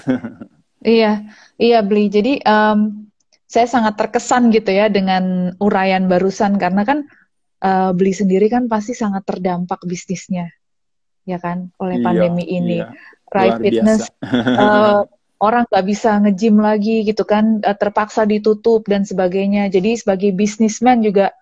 Iya 0.82 1.30
iya 1.62 1.78
beli 1.86 2.10
jadi 2.10 2.42
um, 2.42 3.06
saya 3.46 3.70
sangat 3.70 3.94
terkesan 3.94 4.50
gitu 4.50 4.74
ya 4.74 4.90
dengan 4.90 5.54
uraian 5.62 6.10
barusan. 6.10 6.58
Karena 6.58 6.82
kan 6.82 7.06
uh, 7.62 7.94
beli 7.94 8.10
sendiri 8.10 8.50
kan 8.50 8.66
pasti 8.66 8.90
sangat 8.90 9.22
terdampak 9.22 9.78
bisnisnya 9.86 10.50
ya 11.22 11.38
kan 11.38 11.70
oleh 11.78 12.02
iya, 12.02 12.04
pandemi 12.04 12.50
ini. 12.50 12.82
Iya. 12.82 12.90
Right 13.30 13.62
fitness 13.62 14.10
uh, 14.26 15.06
orang 15.42 15.66
nggak 15.66 15.86
bisa 15.90 16.22
nge-gym 16.22 16.62
lagi 16.62 17.02
gitu 17.02 17.26
kan 17.26 17.58
uh, 17.66 17.74
terpaksa 17.74 18.22
ditutup 18.22 18.86
dan 18.86 19.02
sebagainya. 19.02 19.66
Jadi 19.66 19.98
sebagai 19.98 20.30
bisnismen 20.30 21.02
juga 21.02 21.34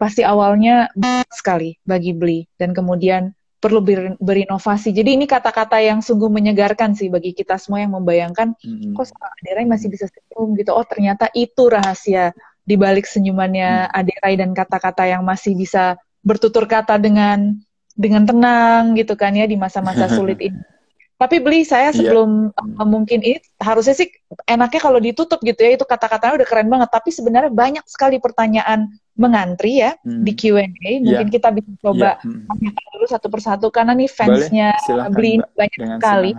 pasti 0.00 0.24
awalnya 0.24 0.88
sekali 1.32 1.76
bagi 1.84 2.12
beli 2.16 2.44
dan 2.56 2.72
kemudian 2.72 3.36
perlu 3.60 3.80
ber, 3.80 4.16
berinovasi. 4.20 4.92
Jadi 4.92 5.16
ini 5.16 5.24
kata-kata 5.24 5.80
yang 5.80 6.04
sungguh 6.04 6.28
menyegarkan 6.28 6.92
sih 6.92 7.08
bagi 7.08 7.32
kita 7.32 7.56
semua 7.56 7.80
yang 7.84 7.96
membayangkan 7.96 8.52
mm-hmm. 8.56 8.92
kok 8.92 9.12
Aderai 9.16 9.64
masih 9.68 9.88
bisa 9.88 10.08
senyum 10.08 10.56
gitu. 10.56 10.72
Oh 10.76 10.84
ternyata 10.84 11.28
itu 11.32 11.68
rahasia 11.68 12.36
di 12.64 12.76
balik 12.76 13.08
senyumannya 13.08 13.88
mm. 13.88 13.96
Aderai 13.96 14.34
dan 14.36 14.50
kata-kata 14.52 15.08
yang 15.08 15.24
masih 15.24 15.56
bisa 15.56 15.96
bertutur 16.20 16.68
kata 16.68 17.00
dengan 17.00 17.56
dengan 17.96 18.28
tenang 18.28 18.92
gitu 18.92 19.16
kan 19.16 19.32
ya 19.32 19.48
di 19.48 19.56
masa-masa 19.56 20.08
sulit 20.16 20.36
ini. 20.40 20.75
Tapi 21.16 21.40
beli 21.40 21.64
saya 21.64 21.90
iya. 21.90 21.96
sebelum 21.96 22.52
yeah. 22.52 22.80
uh, 22.80 22.88
mungkin 22.88 23.24
ini 23.24 23.40
harusnya 23.56 23.96
sih 23.96 24.12
enaknya 24.44 24.80
kalau 24.84 25.00
ditutup 25.00 25.40
gitu 25.40 25.64
ya 25.64 25.80
itu 25.80 25.88
kata-katanya 25.88 26.44
udah 26.44 26.48
keren 26.48 26.68
banget. 26.68 26.92
Tapi 26.92 27.08
sebenarnya 27.08 27.48
banyak 27.48 27.84
sekali 27.88 28.20
pertanyaan 28.20 28.92
mengantri 29.16 29.80
ya 29.80 29.96
hmm. 30.04 30.22
di 30.28 30.32
Q&A. 30.36 30.64
Mungkin 31.00 31.28
yeah. 31.28 31.32
kita 31.32 31.48
bisa 31.56 31.72
coba 31.80 32.20
yeah. 32.20 32.44
hmm. 32.52 32.92
dulu 32.92 33.06
satu 33.08 33.28
persatu 33.32 33.66
karena 33.72 33.96
nih 33.96 34.12
fansnya 34.12 34.76
beli 35.08 35.40
banyak 35.56 35.80
Dengan 35.80 35.96
sekali. 35.96 36.30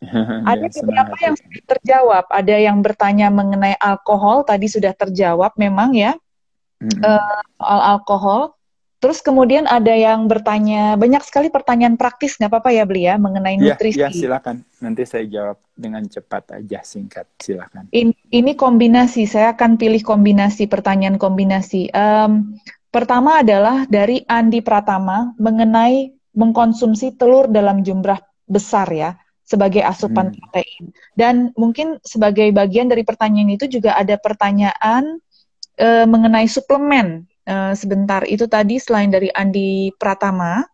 ada 0.50 0.64
ya, 0.64 0.70
beberapa 0.80 1.16
yang 1.20 1.36
sudah 1.36 1.62
terjawab. 1.76 2.24
Ada 2.32 2.56
yang 2.56 2.78
bertanya 2.80 3.28
mengenai 3.28 3.76
alkohol, 3.76 4.42
tadi 4.42 4.66
sudah 4.66 4.96
terjawab 4.96 5.54
memang 5.60 5.92
ya. 5.94 6.16
Mm-hmm. 6.80 7.04
Uh, 7.04 7.40
soal 7.60 7.80
alkohol. 7.94 8.42
Terus 9.00 9.24
kemudian 9.24 9.64
ada 9.64 9.96
yang 9.96 10.28
bertanya, 10.28 10.92
banyak 11.00 11.24
sekali 11.24 11.48
pertanyaan 11.48 11.96
praktis, 11.96 12.36
nggak 12.36 12.52
apa-apa 12.52 12.70
ya 12.70 12.84
Beli 12.84 13.08
ya, 13.08 13.16
mengenai 13.16 13.56
ya, 13.56 13.72
nutrisi. 13.72 13.96
Ya, 13.96 14.12
silakan. 14.12 14.60
Nanti 14.84 15.08
saya 15.08 15.24
jawab 15.24 15.56
dengan 15.72 16.04
cepat 16.04 16.60
aja, 16.60 16.84
singkat, 16.84 17.24
silakan. 17.40 17.88
In, 17.96 18.12
ini 18.28 18.52
kombinasi, 18.52 19.24
saya 19.24 19.56
akan 19.56 19.80
pilih 19.80 20.04
kombinasi, 20.04 20.68
pertanyaan 20.68 21.16
kombinasi. 21.16 21.88
Um, 21.96 22.60
pertama 22.92 23.40
adalah 23.40 23.88
dari 23.88 24.20
Andi 24.28 24.60
Pratama, 24.60 25.32
mengenai 25.40 26.12
mengkonsumsi 26.36 27.16
telur 27.16 27.48
dalam 27.48 27.80
jumlah 27.80 28.20
besar 28.44 28.86
ya 28.92 29.16
sebagai 29.50 29.82
asupan 29.82 30.30
hmm. 30.30 30.36
protein. 30.38 30.84
Dan 31.18 31.34
mungkin 31.58 31.98
sebagai 32.06 32.54
bagian 32.54 32.86
dari 32.86 33.02
pertanyaan 33.02 33.50
itu 33.50 33.66
juga 33.66 33.98
ada 33.98 34.14
pertanyaan 34.14 35.18
e, 35.74 36.06
mengenai 36.06 36.46
suplemen. 36.46 37.26
E, 37.46 37.54
sebentar, 37.76 38.24
itu 38.28 38.44
tadi 38.46 38.76
selain 38.76 39.08
dari 39.08 39.28
Andi 39.32 39.92
Pratama, 39.96 40.64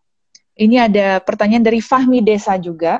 ini 0.57 0.81
ada 0.81 1.21
pertanyaan 1.21 1.63
dari 1.65 1.79
Fahmi 1.79 2.25
Desa 2.25 2.57
juga. 2.57 2.99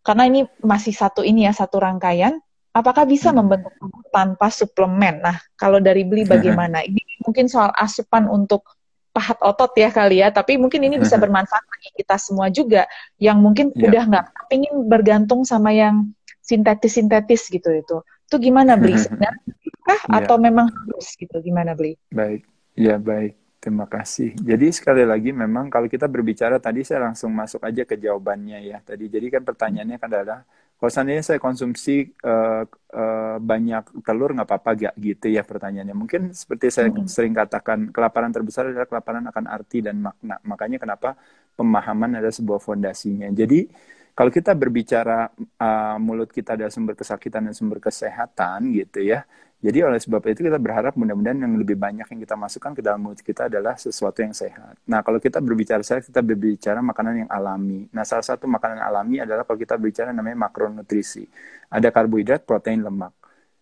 Karena 0.00 0.28
ini 0.28 0.44
masih 0.64 0.96
satu 0.96 1.20
ini 1.20 1.44
ya, 1.44 1.52
satu 1.52 1.80
rangkaian. 1.80 2.40
Apakah 2.70 3.04
bisa 3.04 3.34
hmm. 3.34 3.36
membentuk 3.42 3.74
tanpa 4.14 4.48
suplemen? 4.48 5.20
Nah, 5.20 5.36
kalau 5.58 5.82
dari 5.82 6.06
beli 6.06 6.22
bagaimana? 6.22 6.80
ini 6.86 7.02
mungkin 7.26 7.50
soal 7.50 7.74
asupan 7.76 8.30
untuk 8.30 8.64
pahat 9.10 9.36
otot 9.42 9.74
ya 9.74 9.90
kali 9.90 10.22
ya, 10.22 10.30
tapi 10.30 10.54
mungkin 10.54 10.86
ini 10.86 10.96
bisa 10.96 11.18
bermanfaat 11.18 11.66
bagi 11.66 11.90
kita 11.98 12.16
semua 12.16 12.46
juga 12.48 12.86
yang 13.18 13.42
mungkin 13.42 13.74
yeah. 13.74 13.90
udah 13.90 14.02
nggak 14.06 14.26
ingin 14.54 14.74
bergantung 14.86 15.42
sama 15.42 15.74
yang 15.74 16.14
sintetis-sintetis 16.40 17.50
gitu 17.50 17.70
itu. 17.74 17.96
Itu 18.30 18.36
gimana 18.38 18.78
beli 18.78 18.96
sebenarnya? 19.02 19.42
Kah 19.82 20.00
yeah. 20.06 20.16
atau 20.22 20.38
memang 20.38 20.70
harus 20.70 21.10
gitu? 21.18 21.36
Gimana 21.42 21.74
beli? 21.74 21.98
Baik, 22.14 22.46
ya 22.80 22.96
baik. 22.96 23.36
Terima 23.60 23.84
kasih. 23.84 24.32
Jadi 24.40 24.72
sekali 24.72 25.04
lagi 25.04 25.36
memang 25.36 25.68
kalau 25.68 25.84
kita 25.84 26.08
berbicara 26.08 26.56
tadi 26.56 26.80
saya 26.80 27.04
langsung 27.04 27.28
masuk 27.36 27.60
aja 27.60 27.84
ke 27.84 28.00
jawabannya 28.00 28.56
ya. 28.64 28.80
Tadi 28.80 29.04
jadi 29.12 29.28
kan 29.28 29.44
pertanyaannya 29.44 30.00
kan 30.00 30.08
adalah 30.08 30.40
kalau 30.80 30.88
seandainya 30.88 31.20
saya 31.20 31.36
konsumsi 31.36 32.08
uh, 32.24 32.64
uh, 32.96 33.36
banyak 33.36 34.00
telur 34.00 34.32
nggak 34.32 34.48
apa-apa 34.48 34.70
gak 34.88 34.94
gitu 34.96 35.28
ya 35.28 35.44
pertanyaannya. 35.44 35.92
Mungkin 35.92 36.32
seperti 36.32 36.72
saya 36.72 36.88
hmm. 36.88 37.04
sering 37.04 37.36
katakan 37.36 37.92
kelaparan 37.92 38.32
terbesar 38.32 38.72
adalah 38.72 38.88
kelaparan 38.88 39.28
akan 39.28 39.44
arti 39.44 39.84
dan 39.84 40.00
makna. 40.00 40.40
Makanya 40.40 40.80
kenapa 40.80 41.20
pemahaman 41.52 42.16
adalah 42.16 42.32
sebuah 42.32 42.64
fondasinya. 42.64 43.28
Jadi 43.28 43.68
kalau 44.16 44.32
kita 44.32 44.56
berbicara 44.56 45.28
uh, 45.36 46.00
mulut 46.00 46.32
kita 46.32 46.56
adalah 46.56 46.72
sumber 46.72 46.96
kesakitan 46.96 47.44
dan 47.44 47.52
sumber 47.52 47.76
kesehatan 47.76 48.72
gitu 48.72 49.04
ya 49.04 49.28
jadi 49.60 49.84
oleh 49.84 50.00
sebab 50.00 50.24
itu 50.32 50.40
kita 50.40 50.56
berharap 50.56 50.96
mudah-mudahan 50.96 51.36
yang 51.36 51.52
lebih 51.60 51.76
banyak 51.76 52.08
yang 52.08 52.20
kita 52.24 52.32
masukkan 52.32 52.72
ke 52.72 52.80
dalam 52.80 52.96
mulut 53.04 53.20
kita 53.20 53.44
adalah 53.44 53.76
sesuatu 53.76 54.24
yang 54.24 54.32
sehat. 54.32 54.80
Nah 54.88 55.04
kalau 55.04 55.20
kita 55.20 55.36
berbicara 55.36 55.84
sehat, 55.84 56.08
kita 56.08 56.24
berbicara 56.24 56.80
makanan 56.80 57.28
yang 57.28 57.30
alami. 57.30 57.84
Nah 57.92 58.00
salah 58.08 58.24
satu 58.24 58.48
makanan 58.48 58.80
alami 58.80 59.20
adalah 59.20 59.44
kalau 59.44 59.60
kita 59.60 59.76
berbicara 59.76 60.16
namanya 60.16 60.48
makronutrisi. 60.48 61.28
Ada 61.68 61.92
karbohidrat, 61.92 62.48
protein, 62.48 62.80
lemak. 62.80 63.19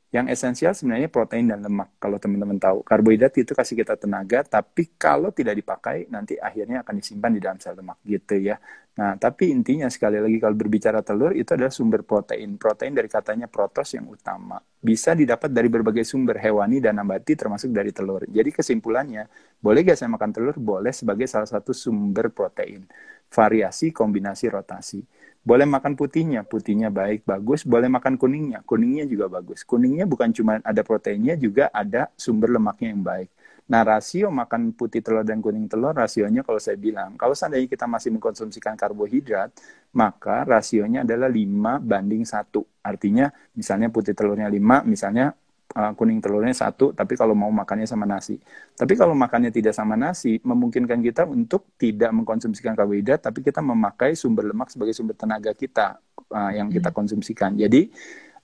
Yang 0.09 0.27
esensial 0.41 0.73
sebenarnya 0.73 1.13
protein 1.13 1.53
dan 1.53 1.61
lemak. 1.61 1.93
Kalau 2.01 2.17
teman-teman 2.17 2.57
tahu, 2.57 2.81
karbohidrat 2.81 3.37
itu 3.37 3.53
kasih 3.53 3.77
kita 3.77 3.93
tenaga, 4.01 4.41
tapi 4.41 4.89
kalau 4.97 5.29
tidak 5.29 5.61
dipakai 5.61 6.09
nanti 6.09 6.41
akhirnya 6.41 6.81
akan 6.81 6.95
disimpan 6.97 7.31
di 7.37 7.41
dalam 7.45 7.61
sel 7.61 7.77
lemak 7.77 8.01
gitu 8.09 8.41
ya. 8.41 8.57
Nah, 8.99 9.15
tapi 9.15 9.55
intinya 9.55 9.87
sekali 9.87 10.19
lagi 10.19 10.43
kalau 10.43 10.59
berbicara 10.59 11.07
telur 11.07 11.31
itu 11.31 11.55
adalah 11.55 11.71
sumber 11.71 12.03
protein. 12.03 12.59
Protein 12.59 12.97
dari 12.97 13.07
katanya 13.07 13.47
protos 13.47 13.95
yang 13.95 14.11
utama. 14.11 14.59
Bisa 14.59 15.15
didapat 15.15 15.53
dari 15.55 15.71
berbagai 15.71 16.03
sumber 16.03 16.41
hewani 16.41 16.83
dan 16.83 16.99
nabati 16.99 17.39
termasuk 17.39 17.71
dari 17.71 17.95
telur. 17.95 18.27
Jadi 18.27 18.51
kesimpulannya, 18.51 19.31
boleh 19.61 19.87
gak 19.87 20.03
saya 20.03 20.11
makan 20.11 20.35
telur? 20.35 20.57
Boleh 20.59 20.91
sebagai 20.91 21.31
salah 21.31 21.47
satu 21.47 21.71
sumber 21.71 22.33
protein. 22.35 22.91
Variasi, 23.31 23.95
kombinasi, 23.95 24.51
rotasi. 24.51 25.05
Boleh 25.49 25.65
makan 25.65 25.97
putihnya, 25.97 26.45
putihnya 26.45 26.93
baik, 26.93 27.25
bagus. 27.25 27.65
Boleh 27.65 27.89
makan 27.89 28.21
kuningnya, 28.21 28.61
kuningnya 28.69 29.09
juga 29.09 29.33
bagus. 29.33 29.65
Kuningnya 29.65 30.05
bukan 30.05 30.29
cuma 30.37 30.61
ada 30.61 30.85
proteinnya, 30.85 31.41
juga 31.41 31.73
ada 31.73 32.13
sumber 32.21 32.53
lemaknya 32.53 32.93
yang 32.93 33.01
baik. 33.01 33.29
Nah, 33.69 33.81
rasio 33.81 34.29
makan 34.29 34.77
putih 34.77 35.01
telur 35.01 35.25
dan 35.25 35.41
kuning 35.41 35.65
telur, 35.65 35.97
rasionya 35.97 36.45
kalau 36.45 36.61
saya 36.61 36.77
bilang, 36.77 37.17
kalau 37.17 37.33
seandainya 37.33 37.69
kita 37.69 37.89
masih 37.89 38.13
mengkonsumsikan 38.17 38.77
karbohidrat, 38.77 39.49
maka 39.97 40.45
rasionya 40.45 41.05
adalah 41.05 41.33
5 41.33 41.81
banding 41.81 42.29
1. 42.29 42.65
Artinya, 42.85 43.33
misalnya 43.57 43.89
putih 43.89 44.13
telurnya 44.13 44.53
5, 44.53 44.85
misalnya 44.85 45.33
uh, 45.77 45.93
kuning 45.93 46.23
telurnya 46.25 46.55
satu, 46.57 46.97
tapi 46.97 47.19
kalau 47.19 47.37
mau 47.37 47.51
makannya 47.53 47.85
sama 47.85 48.09
nasi. 48.09 48.41
Tapi 48.73 48.97
kalau 48.97 49.13
makannya 49.13 49.53
tidak 49.53 49.77
sama 49.77 49.99
nasi, 49.99 50.41
memungkinkan 50.41 51.03
kita 51.05 51.29
untuk 51.29 51.77
tidak 51.77 52.15
mengkonsumsikan 52.15 52.73
karbohidrat, 52.73 53.21
tapi 53.21 53.45
kita 53.45 53.61
memakai 53.61 54.17
sumber 54.17 54.49
lemak 54.49 54.73
sebagai 54.73 54.97
sumber 54.97 55.19
tenaga 55.19 55.53
kita 55.53 56.01
uh, 56.33 56.53
yang 56.55 56.73
kita 56.73 56.89
hmm. 56.89 56.97
konsumsikan. 56.97 57.53
Jadi 57.59 57.93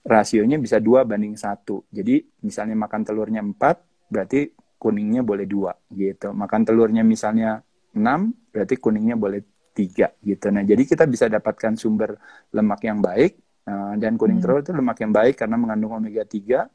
rasionya 0.05 0.61
bisa 0.61 0.77
dua 0.77 1.01
banding 1.07 1.33
satu. 1.33 1.81
Jadi 1.89 2.21
misalnya 2.45 2.77
makan 2.77 3.01
telurnya 3.01 3.41
empat, 3.41 3.81
berarti 4.11 4.53
kuningnya 4.77 5.25
boleh 5.25 5.49
dua 5.49 5.73
gitu. 5.89 6.29
Makan 6.29 6.61
telurnya 6.61 7.01
misalnya 7.01 7.65
enam, 7.97 8.29
berarti 8.53 8.77
kuningnya 8.77 9.17
boleh 9.17 9.41
tiga 9.75 10.13
gitu. 10.21 10.53
Nah 10.53 10.61
jadi 10.61 10.85
kita 10.85 11.09
bisa 11.09 11.25
dapatkan 11.25 11.73
sumber 11.75 12.15
lemak 12.53 12.85
yang 12.85 13.01
baik. 13.01 13.41
Uh, 13.65 13.97
dan 13.97 14.13
kuning 14.13 14.37
hmm. 14.37 14.45
telur 14.45 14.61
itu 14.61 14.69
lemak 14.77 15.01
yang 15.01 15.09
baik 15.09 15.41
karena 15.41 15.57
mengandung 15.57 15.97
omega 15.97 16.21
3 16.21 16.69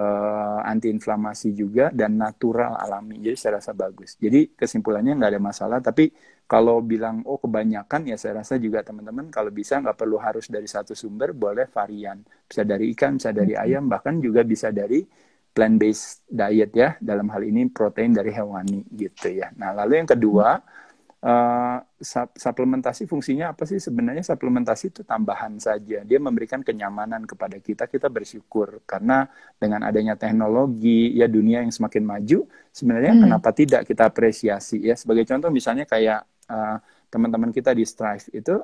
uh, 0.00 0.60
antiinflamasi 0.64 1.52
juga 1.52 1.92
dan 1.92 2.16
natural 2.16 2.80
alami. 2.80 3.20
Jadi 3.20 3.36
saya 3.36 3.52
rasa 3.60 3.76
bagus. 3.76 4.16
Jadi 4.16 4.56
kesimpulannya 4.56 5.20
nggak 5.20 5.30
ada 5.36 5.42
masalah. 5.42 5.78
Tapi 5.84 6.08
kalau 6.48 6.82
bilang 6.82 7.22
oh 7.28 7.38
kebanyakan 7.38 8.10
ya 8.10 8.16
saya 8.18 8.42
rasa 8.42 8.58
juga 8.58 8.82
teman-teman 8.82 9.30
kalau 9.30 9.54
bisa 9.54 9.78
nggak 9.78 9.94
perlu 9.94 10.18
harus 10.18 10.48
dari 10.48 10.66
satu 10.66 10.96
sumber, 10.96 11.36
boleh 11.36 11.68
varian. 11.68 12.24
Bisa 12.48 12.64
dari 12.64 12.90
ikan, 12.96 13.20
bisa 13.20 13.30
dari 13.30 13.54
ayam, 13.54 13.86
bahkan 13.86 14.18
juga 14.18 14.42
bisa 14.42 14.72
dari 14.72 15.04
plant 15.52 15.76
based 15.76 16.24
diet 16.26 16.72
ya. 16.72 16.96
Dalam 16.98 17.28
hal 17.30 17.42
ini 17.44 17.68
protein 17.68 18.16
dari 18.16 18.32
hewani 18.32 18.88
gitu 18.96 19.28
ya. 19.30 19.52
Nah 19.60 19.76
lalu 19.76 20.00
yang 20.00 20.08
kedua 20.08 20.58
uh, 21.20 21.78
suplementasi 22.36 23.04
fungsinya 23.04 23.52
apa 23.52 23.68
sih? 23.68 23.76
Sebenarnya 23.76 24.24
suplementasi 24.24 24.92
itu 24.92 25.02
tambahan 25.04 25.60
saja. 25.60 26.00
Dia 26.04 26.18
memberikan 26.18 26.64
kenyamanan 26.64 27.28
kepada 27.28 27.60
kita 27.60 27.84
kita 27.86 28.08
bersyukur. 28.08 28.80
Karena 28.88 29.28
dengan 29.60 29.84
adanya 29.84 30.16
teknologi 30.16 31.12
ya 31.16 31.28
dunia 31.28 31.60
yang 31.64 31.72
semakin 31.72 32.04
maju 32.04 32.48
sebenarnya 32.72 33.12
hmm. 33.16 33.22
kenapa 33.28 33.48
tidak 33.52 33.82
kita 33.84 34.08
apresiasi? 34.08 34.80
Ya 34.80 34.96
sebagai 34.96 35.28
contoh 35.28 35.52
misalnya 35.52 35.84
kayak 35.84 36.24
uh, 36.48 36.80
teman-teman 37.12 37.52
kita 37.52 37.76
di 37.76 37.84
Strive 37.84 38.30
itu 38.32 38.56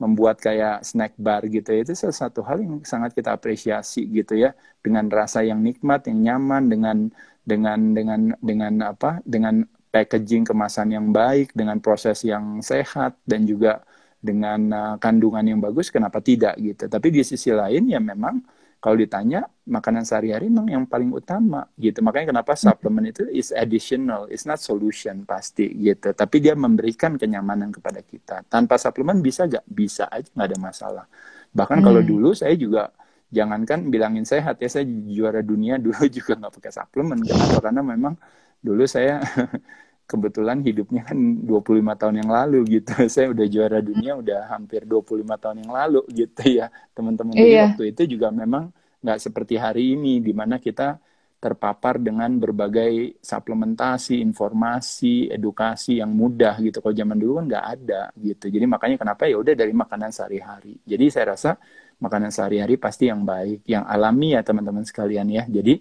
membuat 0.00 0.40
kayak 0.40 0.80
snack 0.80 1.12
bar 1.20 1.44
gitu 1.44 1.76
ya 1.76 1.84
itu 1.84 1.92
salah 1.92 2.16
satu 2.16 2.40
hal 2.40 2.64
yang 2.64 2.80
sangat 2.88 3.12
kita 3.12 3.36
apresiasi 3.36 4.08
gitu 4.08 4.34
ya. 4.34 4.56
Dengan 4.80 5.06
rasa 5.12 5.44
yang 5.44 5.60
nikmat 5.60 6.08
yang 6.08 6.18
nyaman 6.24 6.72
dengan 6.72 6.96
dengan 7.44 7.78
dengan 7.92 8.20
dengan 8.40 8.72
apa? 8.80 9.20
Dengan 9.28 9.60
packaging 9.90 10.46
kemasan 10.46 10.94
yang 10.94 11.10
baik 11.10 11.50
dengan 11.52 11.82
proses 11.82 12.22
yang 12.22 12.62
sehat 12.62 13.18
dan 13.26 13.42
juga 13.44 13.82
dengan 14.22 14.60
uh, 14.70 14.94
kandungan 15.02 15.42
yang 15.42 15.58
bagus 15.58 15.90
kenapa 15.90 16.22
tidak 16.22 16.54
gitu. 16.62 16.86
Tapi 16.86 17.08
di 17.10 17.20
sisi 17.26 17.50
lain 17.50 17.90
ya 17.90 17.98
memang 17.98 18.38
kalau 18.80 18.96
ditanya 18.96 19.44
makanan 19.68 20.08
sehari-hari 20.08 20.48
memang 20.48 20.72
yang 20.72 20.84
paling 20.88 21.12
utama 21.12 21.68
gitu. 21.76 22.00
Makanya 22.00 22.32
kenapa 22.32 22.56
hmm. 22.56 22.62
suplemen 22.64 23.04
itu 23.12 23.28
is 23.28 23.52
additional 23.52 24.24
is 24.32 24.48
not 24.48 24.56
solution 24.56 25.28
pasti 25.28 25.68
gitu. 25.76 26.16
Tapi 26.16 26.36
dia 26.40 26.56
memberikan 26.56 27.20
kenyamanan 27.20 27.68
kepada 27.72 28.00
kita. 28.00 28.40
Tanpa 28.48 28.80
suplemen 28.80 29.20
bisa 29.20 29.44
gak 29.44 29.68
bisa 29.68 30.08
aja 30.08 30.28
nggak 30.32 30.48
ada 30.48 30.58
masalah. 30.58 31.04
Bahkan 31.52 31.78
hmm. 31.80 31.86
kalau 31.86 32.00
dulu 32.00 32.32
saya 32.32 32.56
juga 32.56 32.88
jangankan 33.30 33.86
bilangin 33.92 34.26
sehat 34.26 34.58
ya 34.58 34.66
saya 34.66 34.88
juara 34.88 35.44
dunia 35.44 35.78
dulu 35.84 36.02
juga 36.08 36.40
nggak 36.40 36.52
pakai 36.60 36.72
suplemen 36.72 37.20
kenapa? 37.20 37.60
Karena 37.60 37.82
memang 37.84 38.14
dulu 38.60 38.84
saya 38.84 39.20
kebetulan 40.10 40.58
hidupnya 40.66 41.06
kan 41.06 41.18
25 41.46 42.00
tahun 42.00 42.14
yang 42.26 42.30
lalu 42.34 42.82
gitu. 42.82 42.90
Saya 43.14 43.30
udah 43.30 43.46
juara 43.46 43.78
dunia 43.78 44.18
udah 44.18 44.50
hampir 44.50 44.82
25 44.82 45.22
tahun 45.38 45.56
yang 45.62 45.70
lalu 45.70 46.02
gitu 46.10 46.42
ya. 46.50 46.66
Teman-teman 46.90 47.38
iya. 47.38 47.70
waktu 47.70 47.94
itu 47.94 48.18
juga 48.18 48.34
memang 48.34 48.74
nggak 49.00 49.18
seperti 49.22 49.54
hari 49.54 49.94
ini 49.94 50.18
di 50.18 50.34
mana 50.34 50.58
kita 50.58 50.98
terpapar 51.40 51.96
dengan 51.96 52.36
berbagai 52.36 53.16
suplementasi, 53.24 54.20
informasi, 54.20 55.32
edukasi 55.32 56.04
yang 56.04 56.12
mudah 56.12 56.58
gitu. 56.60 56.84
Kalau 56.84 56.92
zaman 56.92 57.16
dulu 57.16 57.40
kan 57.40 57.44
nggak 57.48 57.66
ada 57.80 58.02
gitu. 58.18 58.52
Jadi 58.52 58.66
makanya 58.68 58.96
kenapa 59.00 59.24
ya 59.24 59.40
udah 59.40 59.54
dari 59.56 59.72
makanan 59.72 60.12
sehari-hari. 60.12 60.76
Jadi 60.84 61.04
saya 61.08 61.32
rasa 61.32 61.56
makanan 61.96 62.28
sehari-hari 62.28 62.76
pasti 62.76 63.08
yang 63.08 63.24
baik, 63.24 63.64
yang 63.64 63.88
alami 63.88 64.36
ya 64.36 64.44
teman-teman 64.44 64.84
sekalian 64.84 65.32
ya. 65.32 65.48
Jadi 65.48 65.80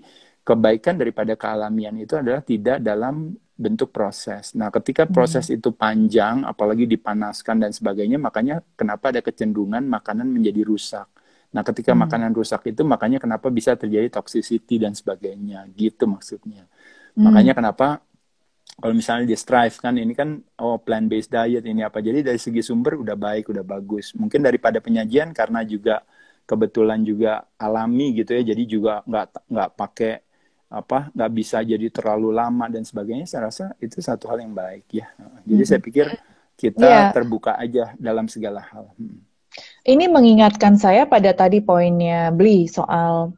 kebaikan 0.50 0.97
daripada 0.97 1.38
kealamian 1.38 1.93
itu 2.02 2.18
adalah 2.18 2.41
tidak 2.41 2.82
dalam 2.82 3.38
bentuk 3.54 3.93
proses. 3.93 4.58
Nah, 4.58 4.74
ketika 4.74 5.06
hmm. 5.06 5.14
proses 5.14 5.45
hmm. 5.52 5.56
itu 5.62 5.70
panjang, 5.76 6.41
apalagi 6.47 6.89
dipanaskan 6.89 7.62
dan 7.62 7.72
sebagainya, 7.76 8.18
makanya 8.18 8.66
kenapa 8.74 9.14
ada 9.14 9.22
kecenderungan 9.22 9.86
makanan 9.86 10.26
menjadi 10.26 10.66
rusak. 10.66 11.06
Nah, 11.54 11.62
ketika 11.62 11.93
hmm. 11.93 12.02
makanan 12.08 12.32
rusak 12.34 12.66
itu 12.72 12.82
makanya 12.82 13.22
kenapa 13.22 13.52
bisa 13.54 13.78
terjadi 13.78 14.10
toxicity 14.10 14.82
dan 14.82 14.97
sebagainya, 14.97 15.70
gitu 15.78 16.10
maksudnya. 16.10 16.66
Hmm. 17.14 17.30
Makanya 17.30 17.54
kenapa 17.54 18.02
kalau 18.80 18.95
misalnya 18.95 19.28
di 19.28 19.36
strive 19.36 19.76
kan 19.76 19.93
ini 20.00 20.16
kan 20.16 20.39
oh 20.64 20.80
plant 20.80 21.12
based 21.12 21.30
diet 21.30 21.68
ini 21.68 21.84
apa 21.84 22.00
jadi 22.00 22.24
dari 22.24 22.39
segi 22.39 22.64
sumber 22.64 22.95
udah 22.95 23.20
baik 23.20 23.52
udah 23.52 23.66
bagus 23.68 24.16
mungkin 24.16 24.39
daripada 24.39 24.80
penyajian 24.80 25.36
karena 25.36 25.68
juga 25.68 26.00
kebetulan 26.47 27.04
juga 27.04 27.43
alami 27.60 28.16
gitu 28.16 28.39
ya 28.39 28.56
jadi 28.56 28.64
juga 28.64 28.93
nggak 29.04 29.52
nggak 29.52 29.70
pakai 29.76 30.14
apa 30.70 31.09
nggak 31.13 31.32
bisa 31.34 31.65
jadi 31.65 31.89
terlalu 31.89 32.30
lama 32.30 32.70
dan 32.70 32.86
sebagainya 32.86 33.26
saya 33.26 33.49
rasa 33.49 33.65
itu 33.82 33.97
satu 33.99 34.30
hal 34.30 34.45
yang 34.45 34.53
baik 34.53 34.86
ya 34.93 35.09
jadi 35.41 35.63
hmm. 35.65 35.70
saya 35.70 35.80
pikir 35.82 36.07
kita 36.59 36.86
yeah. 36.86 37.09
terbuka 37.09 37.57
aja 37.57 37.97
dalam 37.97 38.30
segala 38.30 38.61
hal 38.61 38.93
hmm. 38.93 39.20
ini 39.89 40.05
mengingatkan 40.05 40.78
saya 40.78 41.09
pada 41.09 41.34
tadi 41.34 41.65
poinnya 41.65 42.30
Bli 42.30 42.70
soal 42.70 43.34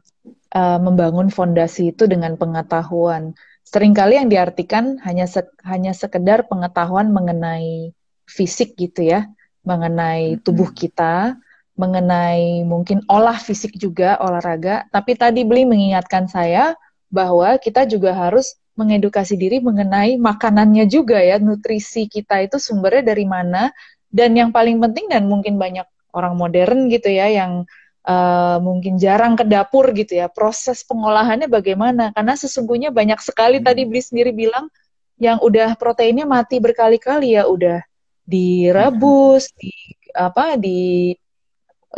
uh, 0.52 0.78
membangun 0.78 1.32
fondasi 1.32 1.96
itu 1.96 2.04
dengan 2.04 2.36
pengetahuan 2.36 3.32
sering 3.72 3.96
kali 3.96 4.20
yang 4.20 4.28
diartikan 4.28 5.00
hanya 5.00 5.24
se 5.24 5.40
hanya 5.64 5.96
sekedar 5.96 6.44
pengetahuan 6.44 7.08
mengenai 7.08 7.96
fisik 8.28 8.76
gitu 8.76 9.08
ya, 9.08 9.32
mengenai 9.64 10.36
tubuh 10.44 10.68
kita, 10.72 11.40
mengenai 11.80 12.68
mungkin 12.68 13.00
olah 13.08 13.40
fisik 13.40 13.72
juga 13.80 14.20
olahraga. 14.20 14.84
Tapi 14.92 15.16
tadi 15.16 15.48
beli 15.48 15.64
mengingatkan 15.64 16.28
saya 16.28 16.76
bahwa 17.12 17.60
kita 17.60 17.84
juga 17.84 18.16
harus 18.16 18.56
mengedukasi 18.72 19.36
diri 19.36 19.60
mengenai 19.60 20.16
makanannya 20.16 20.88
juga 20.88 21.20
ya, 21.20 21.36
nutrisi 21.36 22.08
kita 22.08 22.40
itu 22.40 22.56
sumbernya 22.56 23.12
dari 23.12 23.28
mana. 23.28 23.68
Dan 24.08 24.36
yang 24.36 24.48
paling 24.52 24.80
penting 24.80 25.12
dan 25.12 25.28
mungkin 25.28 25.60
banyak 25.60 25.84
orang 26.12 26.36
modern 26.36 26.88
gitu 26.92 27.08
ya 27.08 27.28
yang 27.28 27.64
uh, 28.06 28.58
mungkin 28.60 29.00
jarang 29.00 29.34
ke 29.34 29.44
dapur 29.48 29.90
gitu 29.96 30.18
ya 30.18 30.28
proses 30.28 30.84
pengolahannya 30.86 31.48
bagaimana 31.48 32.12
karena 32.12 32.34
sesungguhnya 32.36 32.92
banyak 32.92 33.18
sekali 33.24 33.58
hmm. 33.58 33.66
tadi 33.66 33.82
beli 33.88 34.02
sendiri 34.02 34.30
bilang 34.36 34.68
yang 35.16 35.38
udah 35.40 35.74
proteinnya 35.78 36.26
mati 36.26 36.58
berkali-kali 36.58 37.38
ya 37.38 37.46
udah 37.46 37.80
direbus 38.26 39.50
hmm. 39.50 39.56
di 39.58 39.72
apa 40.12 40.60
di 40.60 41.12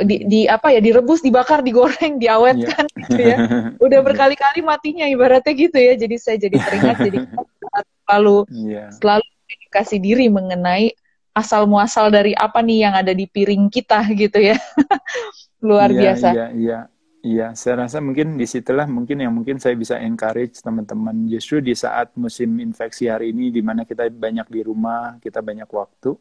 di, 0.03 0.27
di 0.27 0.41
apa 0.51 0.75
ya 0.75 0.83
direbus 0.83 1.23
dibakar 1.23 1.63
digoreng 1.63 2.19
diawetkan 2.19 2.85
yeah. 2.91 3.01
gitu 3.07 3.21
ya 3.23 3.37
udah 3.85 4.01
berkali-kali 4.03 4.61
matinya 4.67 5.07
ibaratnya 5.07 5.55
gitu 5.55 5.79
ya 5.79 5.95
jadi 5.95 6.17
saya 6.19 6.37
jadi 6.43 6.57
teringat 6.59 6.97
jadi 6.99 7.19
selalu 8.03 8.37
yeah. 8.51 8.91
selalu 8.99 9.27
edukasi 9.47 10.03
diri 10.03 10.27
mengenai 10.27 10.91
asal 11.35 11.67
muasal 11.67 12.15
dari 12.15 12.31
apa 12.35 12.63
nih 12.63 12.87
yang 12.87 12.95
ada 12.95 13.11
di 13.11 13.27
piring 13.27 13.67
kita 13.71 14.07
gitu 14.15 14.39
ya 14.39 14.59
luar 15.65 15.89
iya, 15.91 16.01
biasa. 16.01 16.29
Iya, 16.31 16.47
iya, 16.53 16.79
iya. 17.25 17.47
Saya 17.57 17.89
rasa 17.89 17.99
mungkin 18.05 18.37
di 18.37 18.45
situlah 18.45 18.85
mungkin 18.85 19.25
yang 19.25 19.33
mungkin 19.33 19.57
saya 19.57 19.73
bisa 19.75 19.97
encourage 19.97 20.61
teman-teman 20.61 21.25
justru 21.33 21.65
di 21.65 21.73
saat 21.73 22.13
musim 22.21 22.61
infeksi 22.61 23.09
hari 23.09 23.33
ini, 23.33 23.49
di 23.49 23.65
mana 23.65 23.89
kita 23.89 24.07
banyak 24.13 24.47
di 24.53 24.61
rumah, 24.61 25.17
kita 25.25 25.41
banyak 25.41 25.67
waktu, 25.67 26.15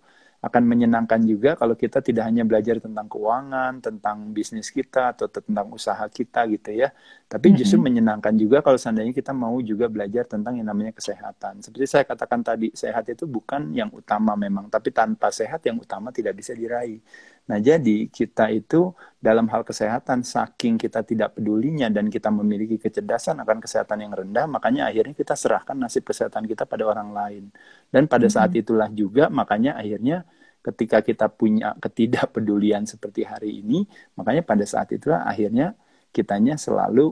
akan 0.43 0.63
menyenangkan 0.67 1.23
juga 1.23 1.55
kalau 1.55 1.71
kita 1.71 2.03
tidak 2.03 2.27
hanya 2.27 2.43
belajar 2.43 2.75
tentang 2.83 3.07
keuangan, 3.07 3.79
tentang 3.79 4.35
bisnis 4.35 4.67
kita 4.75 5.15
atau 5.15 5.31
tentang 5.31 5.71
usaha 5.71 6.03
kita 6.11 6.43
gitu 6.51 6.83
ya. 6.83 6.91
Tapi 7.31 7.55
justru 7.55 7.79
mm-hmm. 7.79 7.87
menyenangkan 7.87 8.35
juga 8.35 8.59
kalau 8.59 8.75
seandainya 8.75 9.15
kita 9.15 9.31
mau 9.31 9.55
juga 9.63 9.87
belajar 9.87 10.27
tentang 10.27 10.59
yang 10.59 10.67
namanya 10.67 10.91
kesehatan. 10.91 11.63
Seperti 11.63 11.87
saya 11.87 12.03
katakan 12.03 12.43
tadi, 12.43 12.75
sehat 12.75 13.07
itu 13.07 13.23
bukan 13.23 13.71
yang 13.71 13.87
utama 13.95 14.35
memang, 14.35 14.67
tapi 14.67 14.91
tanpa 14.91 15.31
sehat 15.31 15.63
yang 15.63 15.79
utama 15.79 16.11
tidak 16.11 16.35
bisa 16.35 16.51
diraih. 16.51 16.99
Nah, 17.47 17.59
jadi 17.63 18.11
kita 18.11 18.51
itu 18.51 18.91
dalam 19.23 19.47
hal 19.47 19.63
kesehatan 19.63 20.27
saking 20.27 20.75
kita 20.75 21.07
tidak 21.07 21.39
pedulinya 21.39 21.87
dan 21.87 22.11
kita 22.11 22.27
memiliki 22.27 22.75
kecerdasan 22.79 23.39
akan 23.39 23.63
kesehatan 23.63 24.03
yang 24.03 24.11
rendah, 24.11 24.43
makanya 24.47 24.91
akhirnya 24.91 25.15
kita 25.15 25.39
serahkan 25.39 25.75
nasib 25.79 26.03
kesehatan 26.03 26.43
kita 26.51 26.67
pada 26.67 26.83
orang 26.83 27.15
lain. 27.15 27.43
Dan 27.87 28.11
pada 28.11 28.27
saat 28.27 28.51
mm-hmm. 28.51 28.63
itulah 28.67 28.89
juga 28.91 29.31
makanya 29.31 29.79
akhirnya 29.79 30.27
ketika 30.63 31.03
kita 31.03 31.27
punya 31.27 31.75
ketidakpedulian 31.77 32.87
seperti 32.87 33.27
hari 33.27 33.59
ini, 33.59 33.83
makanya 34.15 34.47
pada 34.47 34.63
saat 34.63 34.95
itulah 34.95 35.27
akhirnya 35.27 35.75
kitanya 36.15 36.55
selalu 36.55 37.11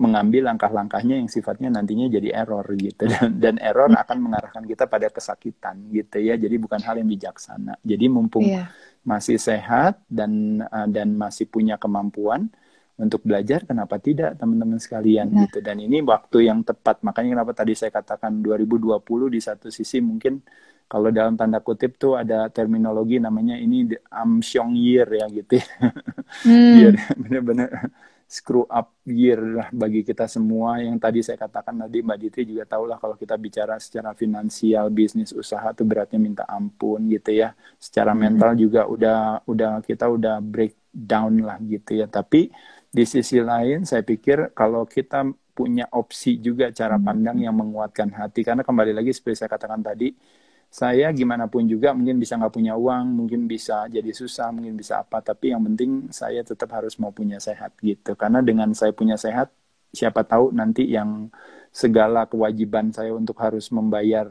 mengambil 0.00 0.48
langkah-langkahnya 0.48 1.20
yang 1.20 1.28
sifatnya 1.28 1.68
nantinya 1.68 2.08
jadi 2.08 2.32
error 2.32 2.64
gitu. 2.72 3.04
Dan, 3.04 3.36
dan 3.36 3.54
error 3.60 3.92
akan 3.92 4.18
mengarahkan 4.18 4.64
kita 4.64 4.88
pada 4.88 5.12
kesakitan 5.12 5.92
gitu 5.92 6.16
ya. 6.24 6.40
Jadi 6.40 6.56
bukan 6.56 6.80
hal 6.80 6.96
yang 6.96 7.06
bijaksana. 7.06 7.76
Jadi 7.84 8.08
mumpung 8.08 8.48
yeah. 8.48 8.72
masih 9.04 9.36
sehat 9.36 10.00
dan 10.08 10.64
uh, 10.64 10.88
dan 10.88 11.12
masih 11.20 11.44
punya 11.52 11.76
kemampuan 11.76 12.48
untuk 12.96 13.24
belajar 13.24 13.64
kenapa 13.64 13.96
tidak 14.00 14.40
teman-teman 14.40 14.80
sekalian 14.80 15.28
nah. 15.28 15.44
gitu. 15.44 15.60
Dan 15.60 15.84
ini 15.84 16.00
waktu 16.00 16.48
yang 16.48 16.64
tepat. 16.64 17.04
Makanya 17.04 17.36
kenapa 17.36 17.52
tadi 17.52 17.76
saya 17.76 17.92
katakan 17.92 18.40
2020 18.40 19.04
di 19.36 19.40
satu 19.44 19.68
sisi 19.68 20.00
mungkin 20.00 20.40
kalau 20.90 21.14
dalam 21.14 21.38
tanda 21.38 21.62
kutip 21.62 21.94
tuh 21.94 22.18
ada 22.18 22.50
terminologi 22.50 23.22
namanya 23.22 23.54
ini 23.54 23.94
Amsyong 24.10 24.74
year 24.74 25.06
ya 25.06 25.26
gitu 25.30 25.62
ya. 25.62 25.66
Hmm. 26.42 26.74
year 26.78 26.94
benar-benar 27.14 27.70
screw 28.30 28.62
up 28.70 28.94
year 29.02 29.42
lah 29.42 29.66
bagi 29.74 30.06
kita 30.06 30.30
semua 30.30 30.78
yang 30.78 30.94
tadi 31.02 31.18
saya 31.18 31.34
katakan 31.34 31.74
tadi 31.74 31.98
Mbak 31.98 32.18
Ditri 32.22 32.42
juga 32.46 32.62
tahu 32.62 32.86
lah 32.86 33.02
kalau 33.02 33.18
kita 33.18 33.34
bicara 33.34 33.74
secara 33.82 34.14
finansial 34.14 34.86
bisnis 34.94 35.34
usaha 35.34 35.66
tuh 35.74 35.82
beratnya 35.82 36.22
minta 36.22 36.46
ampun 36.46 37.10
gitu 37.10 37.34
ya 37.34 37.58
secara 37.82 38.14
hmm. 38.14 38.20
mental 38.22 38.50
juga 38.54 38.86
udah 38.86 39.42
udah 39.50 39.82
kita 39.82 40.06
udah 40.06 40.38
breakdown 40.38 41.42
lah 41.42 41.58
gitu 41.66 41.98
ya 41.98 42.06
tapi 42.06 42.54
di 42.86 43.02
sisi 43.02 43.42
lain 43.42 43.82
saya 43.82 44.06
pikir 44.06 44.54
kalau 44.54 44.86
kita 44.86 45.26
punya 45.50 45.90
opsi 45.90 46.38
juga 46.38 46.70
cara 46.70 47.02
hmm. 47.02 47.06
pandang 47.10 47.38
yang 47.42 47.58
menguatkan 47.58 48.14
hati 48.14 48.46
karena 48.46 48.62
kembali 48.62 48.94
lagi 48.94 49.10
seperti 49.10 49.42
saya 49.42 49.50
katakan 49.50 49.82
tadi 49.82 50.14
saya 50.70 51.10
gimana 51.10 51.50
pun 51.50 51.66
juga 51.66 51.90
mungkin 51.90 52.22
bisa 52.22 52.38
nggak 52.38 52.54
punya 52.54 52.78
uang, 52.78 53.18
mungkin 53.18 53.50
bisa 53.50 53.90
jadi 53.90 54.06
susah, 54.14 54.54
mungkin 54.54 54.78
bisa 54.78 55.02
apa, 55.02 55.18
tapi 55.18 55.50
yang 55.50 55.66
penting 55.66 56.06
saya 56.14 56.46
tetap 56.46 56.70
harus 56.70 56.94
mau 57.02 57.10
punya 57.10 57.42
sehat 57.42 57.74
gitu. 57.82 58.14
Karena 58.14 58.38
dengan 58.38 58.70
saya 58.70 58.94
punya 58.94 59.18
sehat, 59.18 59.50
siapa 59.90 60.22
tahu 60.22 60.54
nanti 60.54 60.86
yang 60.86 61.26
segala 61.74 62.30
kewajiban 62.30 62.94
saya 62.94 63.10
untuk 63.10 63.34
harus 63.42 63.66
membayar 63.74 64.30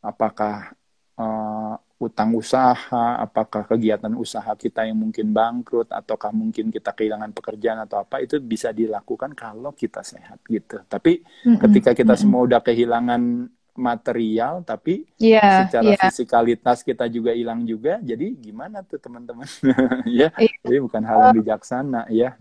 apakah 0.00 0.72
uh, 1.20 1.76
utang 2.00 2.32
usaha, 2.32 3.20
apakah 3.20 3.68
kegiatan 3.68 4.16
usaha 4.16 4.56
kita 4.56 4.88
yang 4.88 4.96
mungkin 4.98 5.36
bangkrut, 5.36 5.92
ataukah 5.92 6.32
mungkin 6.32 6.72
kita 6.72 6.96
kehilangan 6.96 7.28
pekerjaan 7.36 7.84
atau 7.84 8.00
apa, 8.00 8.24
itu 8.24 8.40
bisa 8.40 8.72
dilakukan 8.72 9.36
kalau 9.36 9.76
kita 9.76 10.00
sehat 10.00 10.40
gitu. 10.48 10.80
Tapi 10.88 11.20
mm 11.20 11.28
-hmm. 11.28 11.58
ketika 11.60 11.92
kita 11.92 12.16
mm 12.16 12.18
-hmm. 12.18 12.22
semua 12.24 12.40
udah 12.40 12.60
kehilangan 12.64 13.52
material 13.72 14.60
tapi 14.62 15.08
yeah, 15.16 15.64
secara 15.64 15.96
yeah. 15.96 16.02
fisikalitas 16.08 16.84
kita 16.84 17.08
juga 17.08 17.32
hilang 17.32 17.64
juga. 17.64 17.98
Jadi 18.04 18.36
gimana 18.38 18.84
tuh 18.84 19.00
teman-teman? 19.00 19.48
Ya 20.08 20.28
yeah. 20.36 20.52
jadi 20.66 20.78
bukan 20.82 21.02
hal 21.06 21.18
yang 21.30 21.36
bijaksana 21.40 22.10
ya 22.12 22.34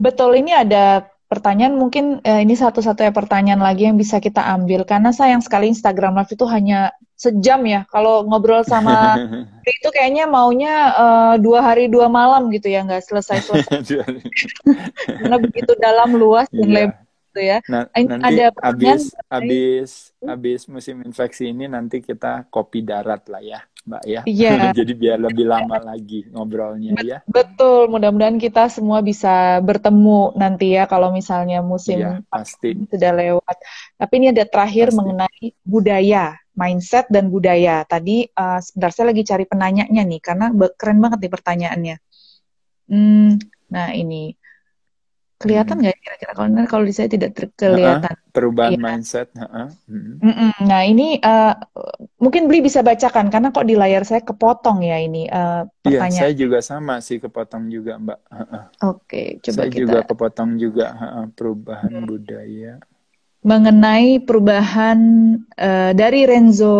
betul 0.00 0.32
ini 0.38 0.54
ada 0.54 1.08
pertanyaan 1.26 1.74
mungkin 1.74 2.22
eh, 2.22 2.46
ini 2.46 2.54
satu-satunya 2.54 3.10
pertanyaan 3.10 3.58
lagi 3.58 3.90
yang 3.90 3.98
bisa 3.98 4.22
kita 4.22 4.42
ambil. 4.46 4.86
Karena 4.86 5.10
sayang 5.10 5.42
sekali 5.42 5.70
Instagram 5.74 6.14
Live 6.14 6.32
itu 6.32 6.46
hanya 6.46 6.94
sejam 7.18 7.66
ya. 7.66 7.82
Kalau 7.90 8.22
ngobrol 8.22 8.62
sama 8.62 9.18
itu 9.66 9.88
kayaknya 9.90 10.30
maunya 10.30 10.94
uh, 10.94 11.34
dua 11.42 11.60
hari 11.66 11.90
dua 11.90 12.06
malam 12.06 12.46
gitu 12.54 12.70
ya 12.70 12.86
nggak 12.86 13.02
selesai 13.02 13.42
selesai 13.42 13.82
karena 15.18 15.36
begitu 15.42 15.74
dalam 15.82 16.14
luas 16.14 16.46
dan 16.54 16.70
yeah. 16.70 16.74
lebar 16.86 17.05
gitu 17.36 17.40
ya. 17.44 17.58
Nah, 17.68 17.84
nanti 17.92 18.40
ada 18.40 18.46
abis 18.64 19.12
abis 19.28 19.90
abis 20.24 20.60
musim 20.72 21.04
infeksi 21.04 21.52
ini 21.52 21.68
nanti 21.68 22.00
kita 22.00 22.48
kopi 22.48 22.80
darat 22.80 23.28
lah 23.28 23.44
ya, 23.44 23.60
Mbak 23.84 24.02
ya. 24.08 24.20
Iya. 24.24 24.52
Jadi 24.80 24.92
biar 24.96 25.20
lebih 25.20 25.44
lama 25.44 25.76
lagi 25.76 26.24
ngobrolnya 26.32 26.96
Bet 26.96 27.04
ya. 27.04 27.18
Betul, 27.28 27.92
mudah-mudahan 27.92 28.40
kita 28.40 28.72
semua 28.72 29.04
bisa 29.04 29.60
bertemu 29.60 30.32
nanti 30.40 30.72
ya 30.72 30.88
kalau 30.88 31.12
misalnya 31.12 31.60
musim 31.60 32.00
ya, 32.00 32.24
pasti. 32.32 32.72
sudah 32.88 33.12
lewat. 33.12 33.56
Tapi 34.00 34.12
ini 34.16 34.26
ada 34.32 34.48
terakhir 34.48 34.88
pasti. 34.88 34.96
mengenai 34.96 35.44
budaya 35.60 36.40
mindset 36.56 37.04
dan 37.12 37.28
budaya. 37.28 37.84
Tadi 37.84 38.24
uh, 38.32 38.58
sebentar 38.64 38.88
saya 38.96 39.12
lagi 39.12 39.28
cari 39.28 39.44
penanyanya 39.44 40.02
nih 40.08 40.20
karena 40.24 40.48
keren 40.72 41.04
banget 41.04 41.28
nih 41.28 41.32
pertanyaannya. 41.36 41.96
Hmm, 42.86 43.36
nah 43.68 43.90
ini 43.92 44.32
kelihatan 45.36 45.76
hmm. 45.76 45.82
nggak 45.84 45.94
hmm. 45.96 46.04
kira-kira 46.04 46.32
kalau 46.32 46.48
kalau 46.64 46.84
di 46.88 46.94
saya 46.96 47.08
tidak 47.12 47.36
terkelihatan 47.36 48.08
uh 48.08 48.16
-uh, 48.16 48.32
perubahan 48.32 48.72
ya. 48.72 48.80
mindset 48.80 49.28
uh 49.36 49.44
-uh. 49.44 49.68
Hmm. 49.84 50.52
nah 50.64 50.80
ini 50.80 51.20
uh, 51.20 51.52
mungkin 52.16 52.48
beli 52.48 52.64
bisa 52.64 52.80
bacakan 52.80 53.28
karena 53.28 53.52
kok 53.52 53.68
di 53.68 53.76
layar 53.76 54.08
saya 54.08 54.24
kepotong 54.24 54.80
ya 54.80 54.96
ini 54.96 55.28
uh, 55.28 55.68
pertanyaan. 55.84 56.12
Iya, 56.16 56.22
saya 56.24 56.32
juga 56.32 56.58
sama 56.64 57.04
sih 57.04 57.20
kepotong 57.20 57.68
juga 57.68 58.00
mbak. 58.00 58.18
Uh 58.32 58.40
-uh. 58.40 58.64
Oke, 58.96 59.38
coba 59.44 59.60
saya 59.60 59.68
kita. 59.68 59.80
juga 59.84 59.98
kepotong 60.08 60.50
juga 60.56 60.86
uh 60.96 61.04
-uh, 61.04 61.24
perubahan 61.36 61.92
hmm. 61.92 62.06
budaya. 62.08 62.74
Mengenai 63.46 64.24
perubahan 64.24 64.98
uh, 65.54 65.92
dari 65.92 66.24
Renzo 66.24 66.76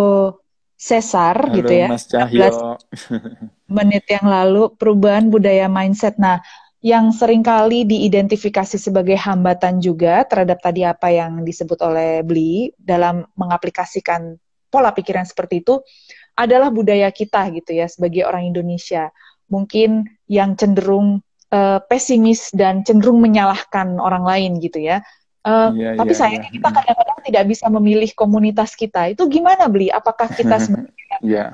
Cesar 0.76 1.36
Halo, 1.48 1.56
gitu 1.60 1.72
ya. 1.72 1.88
Mas 1.92 2.08
Cahyo. 2.08 2.80
menit 3.66 4.06
yang 4.08 4.26
lalu 4.26 4.72
perubahan 4.78 5.28
budaya 5.28 5.66
mindset. 5.68 6.16
Nah 6.16 6.40
yang 6.86 7.10
sering 7.10 7.42
kali 7.42 7.82
diidentifikasi 7.82 8.78
sebagai 8.78 9.18
hambatan 9.18 9.82
juga 9.82 10.22
terhadap 10.22 10.62
tadi 10.62 10.86
apa 10.86 11.10
yang 11.10 11.42
disebut 11.42 11.82
oleh 11.82 12.22
Bli 12.22 12.70
dalam 12.78 13.26
mengaplikasikan 13.34 14.38
pola 14.70 14.94
pikiran 14.94 15.26
seperti 15.26 15.66
itu 15.66 15.82
adalah 16.38 16.70
budaya 16.70 17.10
kita 17.10 17.50
gitu 17.58 17.74
ya 17.74 17.90
sebagai 17.90 18.22
orang 18.22 18.54
Indonesia. 18.54 19.10
Mungkin 19.50 20.06
yang 20.30 20.54
cenderung 20.54 21.26
uh, 21.50 21.82
pesimis 21.90 22.54
dan 22.54 22.86
cenderung 22.86 23.18
menyalahkan 23.18 23.98
orang 23.98 24.22
lain 24.22 24.62
gitu 24.62 24.78
ya. 24.78 25.02
Uh, 25.42 25.74
yeah, 25.74 25.98
tapi 25.98 26.14
yeah, 26.14 26.18
sayangnya 26.22 26.50
yeah. 26.50 26.54
kita 26.54 26.68
kadang-kadang 26.70 27.18
tidak 27.26 27.44
bisa 27.50 27.66
memilih 27.66 28.10
komunitas 28.14 28.78
kita. 28.78 29.10
Itu 29.10 29.26
gimana 29.26 29.66
beli? 29.66 29.90
Apakah 29.90 30.30
kita 30.30 30.54
sebenarnya 30.62 31.18
yeah. 31.18 31.50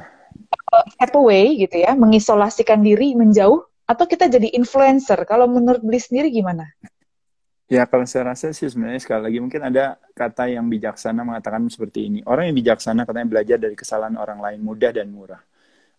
step 0.92 1.16
away 1.16 1.56
gitu 1.56 1.80
ya, 1.80 1.96
mengisolasikan 1.96 2.84
diri, 2.84 3.16
menjauh 3.16 3.71
atau 3.92 4.08
kita 4.08 4.26
jadi 4.32 4.48
influencer? 4.56 5.20
Kalau 5.28 5.44
menurut 5.44 5.84
beli 5.84 6.00
sendiri 6.00 6.32
gimana? 6.32 6.72
Ya 7.72 7.88
kalau 7.88 8.04
saya 8.04 8.36
rasa 8.36 8.52
sih 8.52 8.68
sebenarnya 8.68 9.00
sekali 9.00 9.22
lagi 9.32 9.38
mungkin 9.40 9.64
ada 9.64 9.96
kata 10.12 10.44
yang 10.52 10.68
bijaksana 10.68 11.24
mengatakan 11.24 11.64
seperti 11.72 12.08
ini. 12.08 12.20
Orang 12.28 12.52
yang 12.52 12.56
bijaksana 12.56 13.08
katanya 13.08 13.28
belajar 13.28 13.56
dari 13.56 13.72
kesalahan 13.72 14.16
orang 14.20 14.44
lain 14.44 14.60
mudah 14.60 14.92
dan 14.92 15.08
murah. 15.08 15.40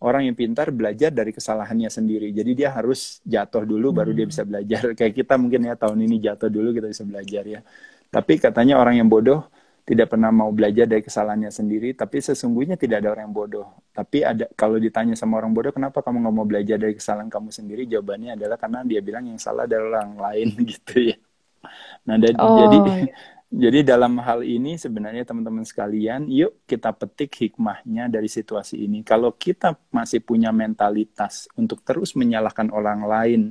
Orang 0.03 0.27
yang 0.27 0.35
pintar 0.35 0.69
belajar 0.69 1.09
dari 1.09 1.33
kesalahannya 1.33 1.89
sendiri. 1.89 2.29
Jadi 2.29 2.51
dia 2.53 2.75
harus 2.75 3.23
jatuh 3.23 3.63
dulu 3.63 3.89
baru 3.89 4.11
dia 4.13 4.27
bisa 4.29 4.45
belajar. 4.45 4.91
Kayak 4.99 5.13
kita 5.23 5.33
mungkin 5.39 5.65
ya 5.65 5.73
tahun 5.73 5.97
ini 6.05 6.21
jatuh 6.21 6.49
dulu 6.51 6.77
kita 6.77 6.93
bisa 6.93 7.03
belajar 7.07 7.43
ya. 7.47 7.59
Tapi 8.13 8.33
katanya 8.37 8.77
orang 8.77 9.01
yang 9.01 9.09
bodoh 9.09 9.49
tidak 9.83 10.15
pernah 10.15 10.31
mau 10.31 10.47
belajar 10.55 10.87
dari 10.87 11.03
kesalahannya 11.03 11.51
sendiri, 11.51 11.91
tapi 11.91 12.23
sesungguhnya 12.23 12.79
tidak 12.79 13.03
ada 13.03 13.11
orang 13.11 13.27
yang 13.27 13.35
bodoh. 13.35 13.67
Tapi 13.91 14.23
ada 14.23 14.47
kalau 14.55 14.79
ditanya 14.79 15.11
sama 15.19 15.43
orang 15.43 15.51
bodoh, 15.51 15.75
kenapa 15.75 15.99
kamu 15.99 16.23
nggak 16.23 16.35
mau 16.39 16.47
belajar 16.47 16.79
dari 16.79 16.95
kesalahan 16.95 17.27
kamu 17.27 17.51
sendiri? 17.51 17.83
Jawabannya 17.91 18.39
adalah 18.39 18.55
karena 18.55 18.79
dia 18.87 19.03
bilang 19.03 19.27
yang 19.27 19.35
salah 19.35 19.67
adalah 19.67 20.07
orang 20.07 20.15
lain 20.15 20.47
gitu 20.71 21.11
ya. 21.11 21.17
Nah, 22.07 22.15
dan, 22.15 22.33
oh. 22.39 22.57
jadi 22.63 22.77
iya. 22.79 23.13
jadi 23.67 23.79
dalam 23.83 24.23
hal 24.23 24.39
ini 24.47 24.79
sebenarnya 24.79 25.27
teman-teman 25.27 25.67
sekalian, 25.67 26.31
yuk 26.31 26.63
kita 26.63 26.95
petik 26.95 27.35
hikmahnya 27.35 28.07
dari 28.07 28.31
situasi 28.31 28.87
ini. 28.87 29.03
Kalau 29.03 29.35
kita 29.35 29.75
masih 29.91 30.23
punya 30.23 30.55
mentalitas 30.55 31.51
untuk 31.59 31.83
terus 31.83 32.15
menyalahkan 32.15 32.71
orang 32.71 33.03
lain 33.03 33.41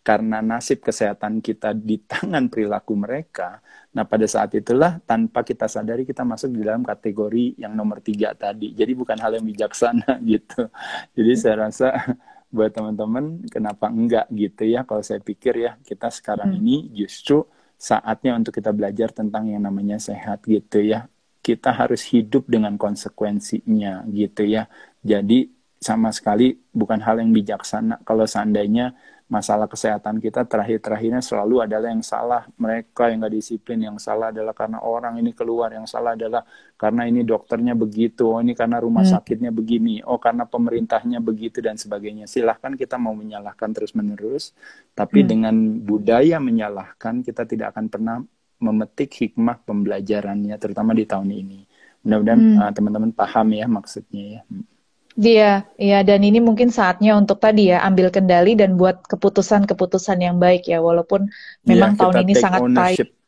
karena 0.00 0.40
nasib 0.40 0.80
kesehatan 0.80 1.44
kita 1.44 1.76
di 1.76 2.00
tangan 2.00 2.48
perilaku 2.48 2.96
mereka, 2.96 3.60
Nah 3.90 4.06
pada 4.06 4.22
saat 4.30 4.54
itulah 4.54 5.02
tanpa 5.02 5.42
kita 5.42 5.66
sadari 5.66 6.06
kita 6.06 6.22
masuk 6.22 6.54
di 6.54 6.62
dalam 6.62 6.86
kategori 6.86 7.58
yang 7.58 7.74
nomor 7.74 7.98
tiga 7.98 8.30
tadi. 8.38 8.70
Jadi 8.70 8.92
bukan 8.94 9.18
hal 9.18 9.34
yang 9.42 9.46
bijaksana 9.46 10.18
gitu. 10.30 10.70
Jadi 11.18 11.32
saya 11.34 11.66
rasa 11.66 12.14
buat 12.50 12.70
teman-teman 12.70 13.46
kenapa 13.46 13.90
enggak 13.90 14.26
gitu 14.34 14.66
ya 14.66 14.82
kalau 14.82 15.06
saya 15.06 15.22
pikir 15.22 15.54
ya 15.54 15.78
kita 15.86 16.10
sekarang 16.10 16.50
hmm. 16.50 16.58
ini 16.58 16.76
justru 16.98 17.46
saatnya 17.78 18.34
untuk 18.34 18.50
kita 18.58 18.74
belajar 18.74 19.14
tentang 19.14 19.50
yang 19.50 19.66
namanya 19.66 19.98
sehat 19.98 20.46
gitu 20.46 20.78
ya. 20.82 21.10
Kita 21.40 21.74
harus 21.74 22.06
hidup 22.14 22.46
dengan 22.46 22.78
konsekuensinya 22.78 24.06
gitu 24.06 24.46
ya. 24.46 24.70
Jadi 25.02 25.50
sama 25.80 26.12
sekali 26.12 26.60
bukan 26.70 27.00
hal 27.00 27.24
yang 27.24 27.32
bijaksana 27.32 28.04
kalau 28.04 28.28
seandainya 28.28 28.92
masalah 29.30 29.70
kesehatan 29.70 30.18
kita 30.18 30.42
terakhir-terakhirnya 30.42 31.22
selalu 31.22 31.62
adalah 31.62 31.94
yang 31.94 32.02
salah 32.02 32.42
mereka 32.58 33.06
yang 33.06 33.22
nggak 33.22 33.34
disiplin 33.38 33.78
yang 33.78 33.94
salah 34.02 34.34
adalah 34.34 34.50
karena 34.50 34.82
orang 34.82 35.22
ini 35.22 35.30
keluar 35.30 35.70
yang 35.70 35.86
salah 35.86 36.18
adalah 36.18 36.42
karena 36.74 37.06
ini 37.06 37.22
dokternya 37.22 37.78
begitu 37.78 38.26
oh 38.26 38.42
ini 38.42 38.58
karena 38.58 38.82
rumah 38.82 39.06
hmm. 39.06 39.14
sakitnya 39.14 39.54
begini 39.54 40.02
oh 40.02 40.18
karena 40.18 40.50
pemerintahnya 40.50 41.22
begitu 41.22 41.62
dan 41.62 41.78
sebagainya 41.78 42.26
silahkan 42.26 42.74
kita 42.74 42.98
mau 42.98 43.14
menyalahkan 43.14 43.70
terus 43.70 43.94
menerus 43.94 44.50
tapi 44.98 45.22
hmm. 45.22 45.28
dengan 45.30 45.54
budaya 45.78 46.42
menyalahkan 46.42 47.22
kita 47.22 47.46
tidak 47.46 47.78
akan 47.78 47.86
pernah 47.86 48.16
memetik 48.58 49.14
hikmah 49.14 49.62
pembelajarannya 49.62 50.58
terutama 50.58 50.90
di 50.90 51.06
tahun 51.06 51.30
ini 51.30 51.60
mudah-mudahan 52.02 52.40
hmm. 52.42 52.58
uh, 52.66 52.72
teman-teman 52.74 53.12
paham 53.14 53.46
ya 53.54 53.70
maksudnya 53.70 54.24
ya 54.26 54.42
hmm. 54.42 54.79
Iya, 55.18 55.66
iya 55.74 55.98
dan 56.06 56.22
ini 56.22 56.38
mungkin 56.38 56.70
saatnya 56.70 57.18
untuk 57.18 57.42
tadi 57.42 57.74
ya 57.74 57.82
ambil 57.82 58.14
kendali 58.14 58.54
dan 58.54 58.78
buat 58.78 59.02
keputusan-keputusan 59.10 60.22
yang 60.22 60.38
baik 60.38 60.70
ya 60.70 60.78
walaupun 60.78 61.26
memang 61.66 61.98
ya, 61.98 62.06
tahun 62.06 62.14
ini 62.22 62.34
sangat 62.38 62.60
ownership. 62.62 63.08
baik. 63.10 63.18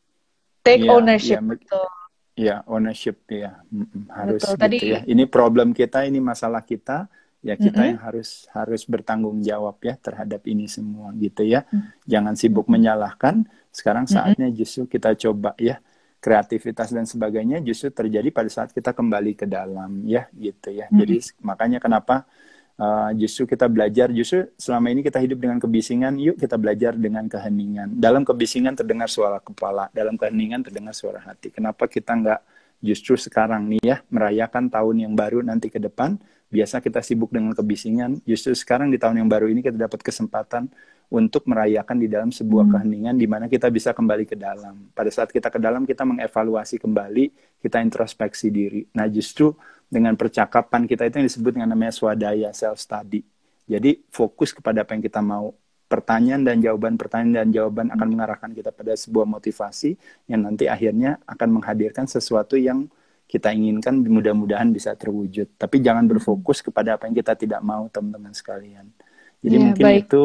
Take 0.63 0.85
ya, 0.87 0.91
ownership 0.95 1.39
ya, 1.39 1.43
betul. 1.43 1.87
Ya, 2.33 2.57
ownership 2.71 3.17
ya. 3.27 3.51
Harus 4.15 4.47
betul, 4.47 4.55
gitu 4.55 4.63
tadi, 4.63 4.79
ya. 4.95 5.01
Ini 5.03 5.25
problem 5.27 5.75
kita, 5.75 6.07
ini 6.07 6.23
masalah 6.23 6.63
kita, 6.63 7.11
ya 7.43 7.59
kita 7.59 7.75
mm 7.75 7.83
-hmm. 7.83 7.91
yang 7.91 8.01
harus 8.01 8.47
harus 8.55 8.83
bertanggung 8.87 9.43
jawab 9.43 9.83
ya 9.83 9.99
terhadap 9.99 10.47
ini 10.47 10.71
semua 10.71 11.11
gitu 11.19 11.43
ya. 11.43 11.67
Mm 11.67 11.75
-hmm. 11.75 11.91
Jangan 12.07 12.35
sibuk 12.39 12.67
menyalahkan. 12.71 13.43
Sekarang 13.75 14.07
saatnya 14.07 14.47
mm 14.47 14.55
-hmm. 14.55 14.61
justru 14.63 14.83
kita 14.87 15.19
coba 15.19 15.59
ya 15.59 15.83
kreativitas 16.23 16.95
dan 16.95 17.03
sebagainya 17.03 17.59
justru 17.67 17.91
terjadi 17.91 18.31
pada 18.31 18.47
saat 18.47 18.71
kita 18.71 18.95
kembali 18.95 19.35
ke 19.35 19.43
dalam 19.51 20.07
ya 20.07 20.31
gitu 20.31 20.71
ya. 20.71 20.87
Hmm. 20.87 21.03
Jadi 21.03 21.19
makanya 21.43 21.83
kenapa 21.83 22.31
uh, 22.79 23.11
justru 23.19 23.51
kita 23.51 23.67
belajar 23.67 24.15
justru 24.15 24.47
selama 24.55 24.95
ini 24.95 25.03
kita 25.03 25.19
hidup 25.19 25.43
dengan 25.43 25.59
kebisingan, 25.59 26.15
yuk 26.23 26.39
kita 26.39 26.55
belajar 26.55 26.95
dengan 26.95 27.27
keheningan. 27.27 27.99
Dalam 27.99 28.23
kebisingan 28.23 28.79
terdengar 28.79 29.11
suara 29.11 29.43
kepala, 29.43 29.91
dalam 29.91 30.15
keheningan 30.15 30.63
terdengar 30.63 30.95
suara 30.95 31.19
hati. 31.19 31.51
Kenapa 31.51 31.91
kita 31.91 32.15
nggak 32.15 32.41
justru 32.79 33.19
sekarang 33.19 33.67
nih 33.67 33.83
ya 33.83 33.97
merayakan 34.07 34.71
tahun 34.71 35.11
yang 35.11 35.19
baru 35.19 35.43
nanti 35.43 35.75
ke 35.75 35.83
depan? 35.83 36.23
Biasa 36.53 36.79
kita 36.85 37.03
sibuk 37.03 37.35
dengan 37.35 37.51
kebisingan, 37.57 38.23
justru 38.29 38.55
sekarang 38.55 38.95
di 38.95 39.01
tahun 39.01 39.25
yang 39.25 39.29
baru 39.33 39.49
ini 39.51 39.65
kita 39.65 39.75
dapat 39.75 40.05
kesempatan 40.05 40.71
untuk 41.13 41.45
merayakan 41.45 42.01
di 42.01 42.09
dalam 42.09 42.33
sebuah 42.33 42.65
hmm. 42.65 42.73
keheningan 42.73 43.15
di 43.21 43.29
mana 43.29 43.45
kita 43.45 43.69
bisa 43.69 43.93
kembali 43.93 44.25
ke 44.25 44.33
dalam. 44.33 44.89
Pada 44.97 45.13
saat 45.13 45.29
kita 45.29 45.53
ke 45.53 45.61
dalam, 45.61 45.85
kita 45.85 46.09
mengevaluasi 46.09 46.81
kembali, 46.81 47.25
kita 47.61 47.85
introspeksi 47.85 48.49
diri. 48.49 48.89
Nah, 48.97 49.05
justru 49.13 49.53
dengan 49.93 50.17
percakapan 50.17 50.89
kita 50.89 51.05
itu 51.05 51.21
yang 51.21 51.29
disebut 51.29 51.53
dengan 51.53 51.77
namanya 51.77 51.93
swadaya, 51.93 52.49
self-study. 52.57 53.21
Jadi, 53.69 54.01
fokus 54.09 54.57
kepada 54.57 54.89
apa 54.89 54.97
yang 54.97 55.05
kita 55.05 55.21
mau. 55.21 55.53
Pertanyaan 55.85 56.41
dan 56.49 56.57
jawaban, 56.65 56.97
pertanyaan 56.97 57.45
dan 57.45 57.49
jawaban 57.53 57.93
akan 57.93 58.09
mengarahkan 58.17 58.51
kita 58.57 58.73
pada 58.73 58.97
sebuah 58.97 59.29
motivasi 59.29 59.93
yang 60.33 60.49
nanti 60.49 60.65
akhirnya 60.65 61.21
akan 61.29 61.61
menghadirkan 61.61 62.09
sesuatu 62.09 62.57
yang 62.57 62.89
kita 63.29 63.53
inginkan 63.53 64.01
mudah-mudahan 64.01 64.73
bisa 64.73 64.97
terwujud. 64.97 65.53
Tapi 65.61 65.85
jangan 65.85 66.09
berfokus 66.09 66.65
kepada 66.65 66.97
apa 66.97 67.05
yang 67.05 67.17
kita 67.21 67.37
tidak 67.37 67.61
mau, 67.61 67.93
teman-teman 67.93 68.33
sekalian. 68.33 68.89
Jadi 69.45 69.57
yeah, 69.59 69.65
mungkin 69.69 69.85
baik. 69.85 70.09
itu 70.09 70.25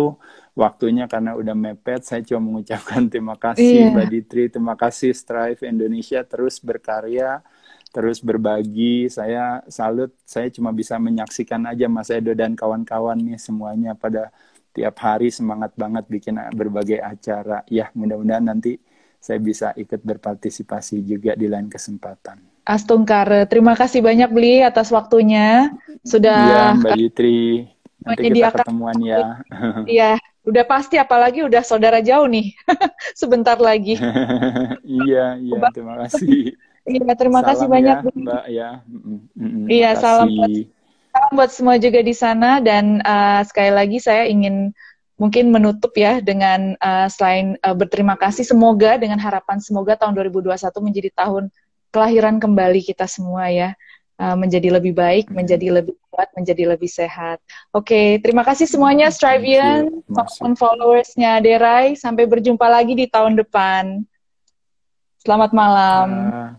waktunya 0.57 1.05
karena 1.05 1.37
udah 1.37 1.53
mepet. 1.53 2.01
Saya 2.01 2.25
cuma 2.25 2.41
mengucapkan 2.49 3.05
terima 3.13 3.37
kasih 3.37 3.87
yeah. 3.87 3.93
Mbak 3.93 4.07
Ditri, 4.09 4.43
terima 4.49 4.73
kasih 4.73 5.13
Strive 5.13 5.61
Indonesia 5.69 6.25
terus 6.25 6.57
berkarya, 6.57 7.45
terus 7.93 8.17
berbagi. 8.19 9.05
Saya 9.13 9.61
salut, 9.69 10.09
saya 10.25 10.49
cuma 10.49 10.73
bisa 10.73 10.97
menyaksikan 10.97 11.61
aja 11.69 11.85
Mas 11.85 12.09
Edo 12.09 12.33
dan 12.33 12.57
kawan-kawan 12.57 13.21
nih 13.21 13.37
semuanya 13.37 13.93
pada 13.93 14.33
tiap 14.73 14.97
hari 14.97 15.29
semangat 15.29 15.77
banget 15.77 16.09
bikin 16.09 16.41
berbagai 16.57 16.97
acara. 17.05 17.61
Ya, 17.69 17.93
mudah-mudahan 17.93 18.49
nanti 18.49 18.81
saya 19.21 19.37
bisa 19.37 19.73
ikut 19.77 20.01
berpartisipasi 20.01 21.05
juga 21.05 21.37
di 21.37 21.45
lain 21.45 21.69
kesempatan. 21.69 22.57
Astungkar, 22.67 23.47
terima 23.47 23.79
kasih 23.79 24.03
banyak 24.03 24.27
Beli 24.27 24.59
atas 24.59 24.91
waktunya. 24.91 25.71
Sudah 26.03 26.75
ya, 26.75 26.75
Mbak 26.75 26.93
Ditri. 26.99 27.63
Nanti 28.03 28.27
kita 28.27 28.49
ketemuan 28.53 28.97
ya. 29.01 29.39
Iya, 29.87 30.11
Udah 30.47 30.63
pasti 30.63 30.95
apalagi 30.95 31.43
udah 31.43 31.59
saudara 31.59 31.99
jauh 31.99 32.25
nih. 32.25 32.55
Sebentar 33.19 33.59
lagi. 33.59 33.99
iya, 35.03 35.35
iya, 35.35 35.59
terima 35.75 35.99
kasih. 36.07 36.55
Iya, 36.87 37.11
terima 37.19 37.43
salam 37.43 37.49
kasih 37.51 37.67
banyak, 37.67 37.97
ya, 37.99 38.15
Mbak 38.15 38.45
ya. 38.47 38.69
iya, 39.67 39.89
salam 39.99 40.31
buat, 40.31 40.51
salam 41.11 41.31
buat 41.35 41.51
semua 41.51 41.75
juga 41.75 41.99
di 41.99 42.15
sana 42.15 42.63
dan 42.63 43.03
uh, 43.03 43.43
sekali 43.43 43.75
lagi 43.75 43.99
saya 43.99 44.23
ingin 44.23 44.71
mungkin 45.19 45.51
menutup 45.51 45.91
ya 45.99 46.23
dengan 46.23 46.79
uh, 46.79 47.11
selain 47.11 47.59
uh, 47.59 47.75
berterima 47.75 48.15
kasih 48.15 48.47
semoga 48.47 48.95
dengan 48.95 49.19
harapan 49.19 49.59
semoga 49.59 49.99
tahun 49.99 50.15
2021 50.31 50.63
menjadi 50.79 51.09
tahun 51.11 51.51
kelahiran 51.91 52.39
kembali 52.39 52.79
kita 52.87 53.03
semua 53.03 53.51
ya. 53.51 53.75
Uh, 54.17 54.33
menjadi 54.33 54.73
lebih 54.73 54.97
baik, 54.97 55.29
hmm. 55.29 55.37
menjadi 55.37 55.67
lebih 55.77 55.93
kuat, 56.09 56.25
menjadi 56.33 56.73
lebih 56.73 56.89
sehat. 56.89 57.37
Oke, 57.69 57.93
okay, 57.93 58.07
terima 58.17 58.41
kasih 58.41 58.65
semuanya 58.65 59.13
Strivian, 59.13 60.01
maupun 60.09 60.57
followersnya 60.57 61.37
Derai. 61.37 61.93
Sampai 61.93 62.25
berjumpa 62.25 62.65
lagi 62.65 62.97
di 62.97 63.05
tahun 63.05 63.37
depan. 63.37 64.01
Selamat 65.21 65.53
malam. 65.53 66.07
Uh. 66.33 66.49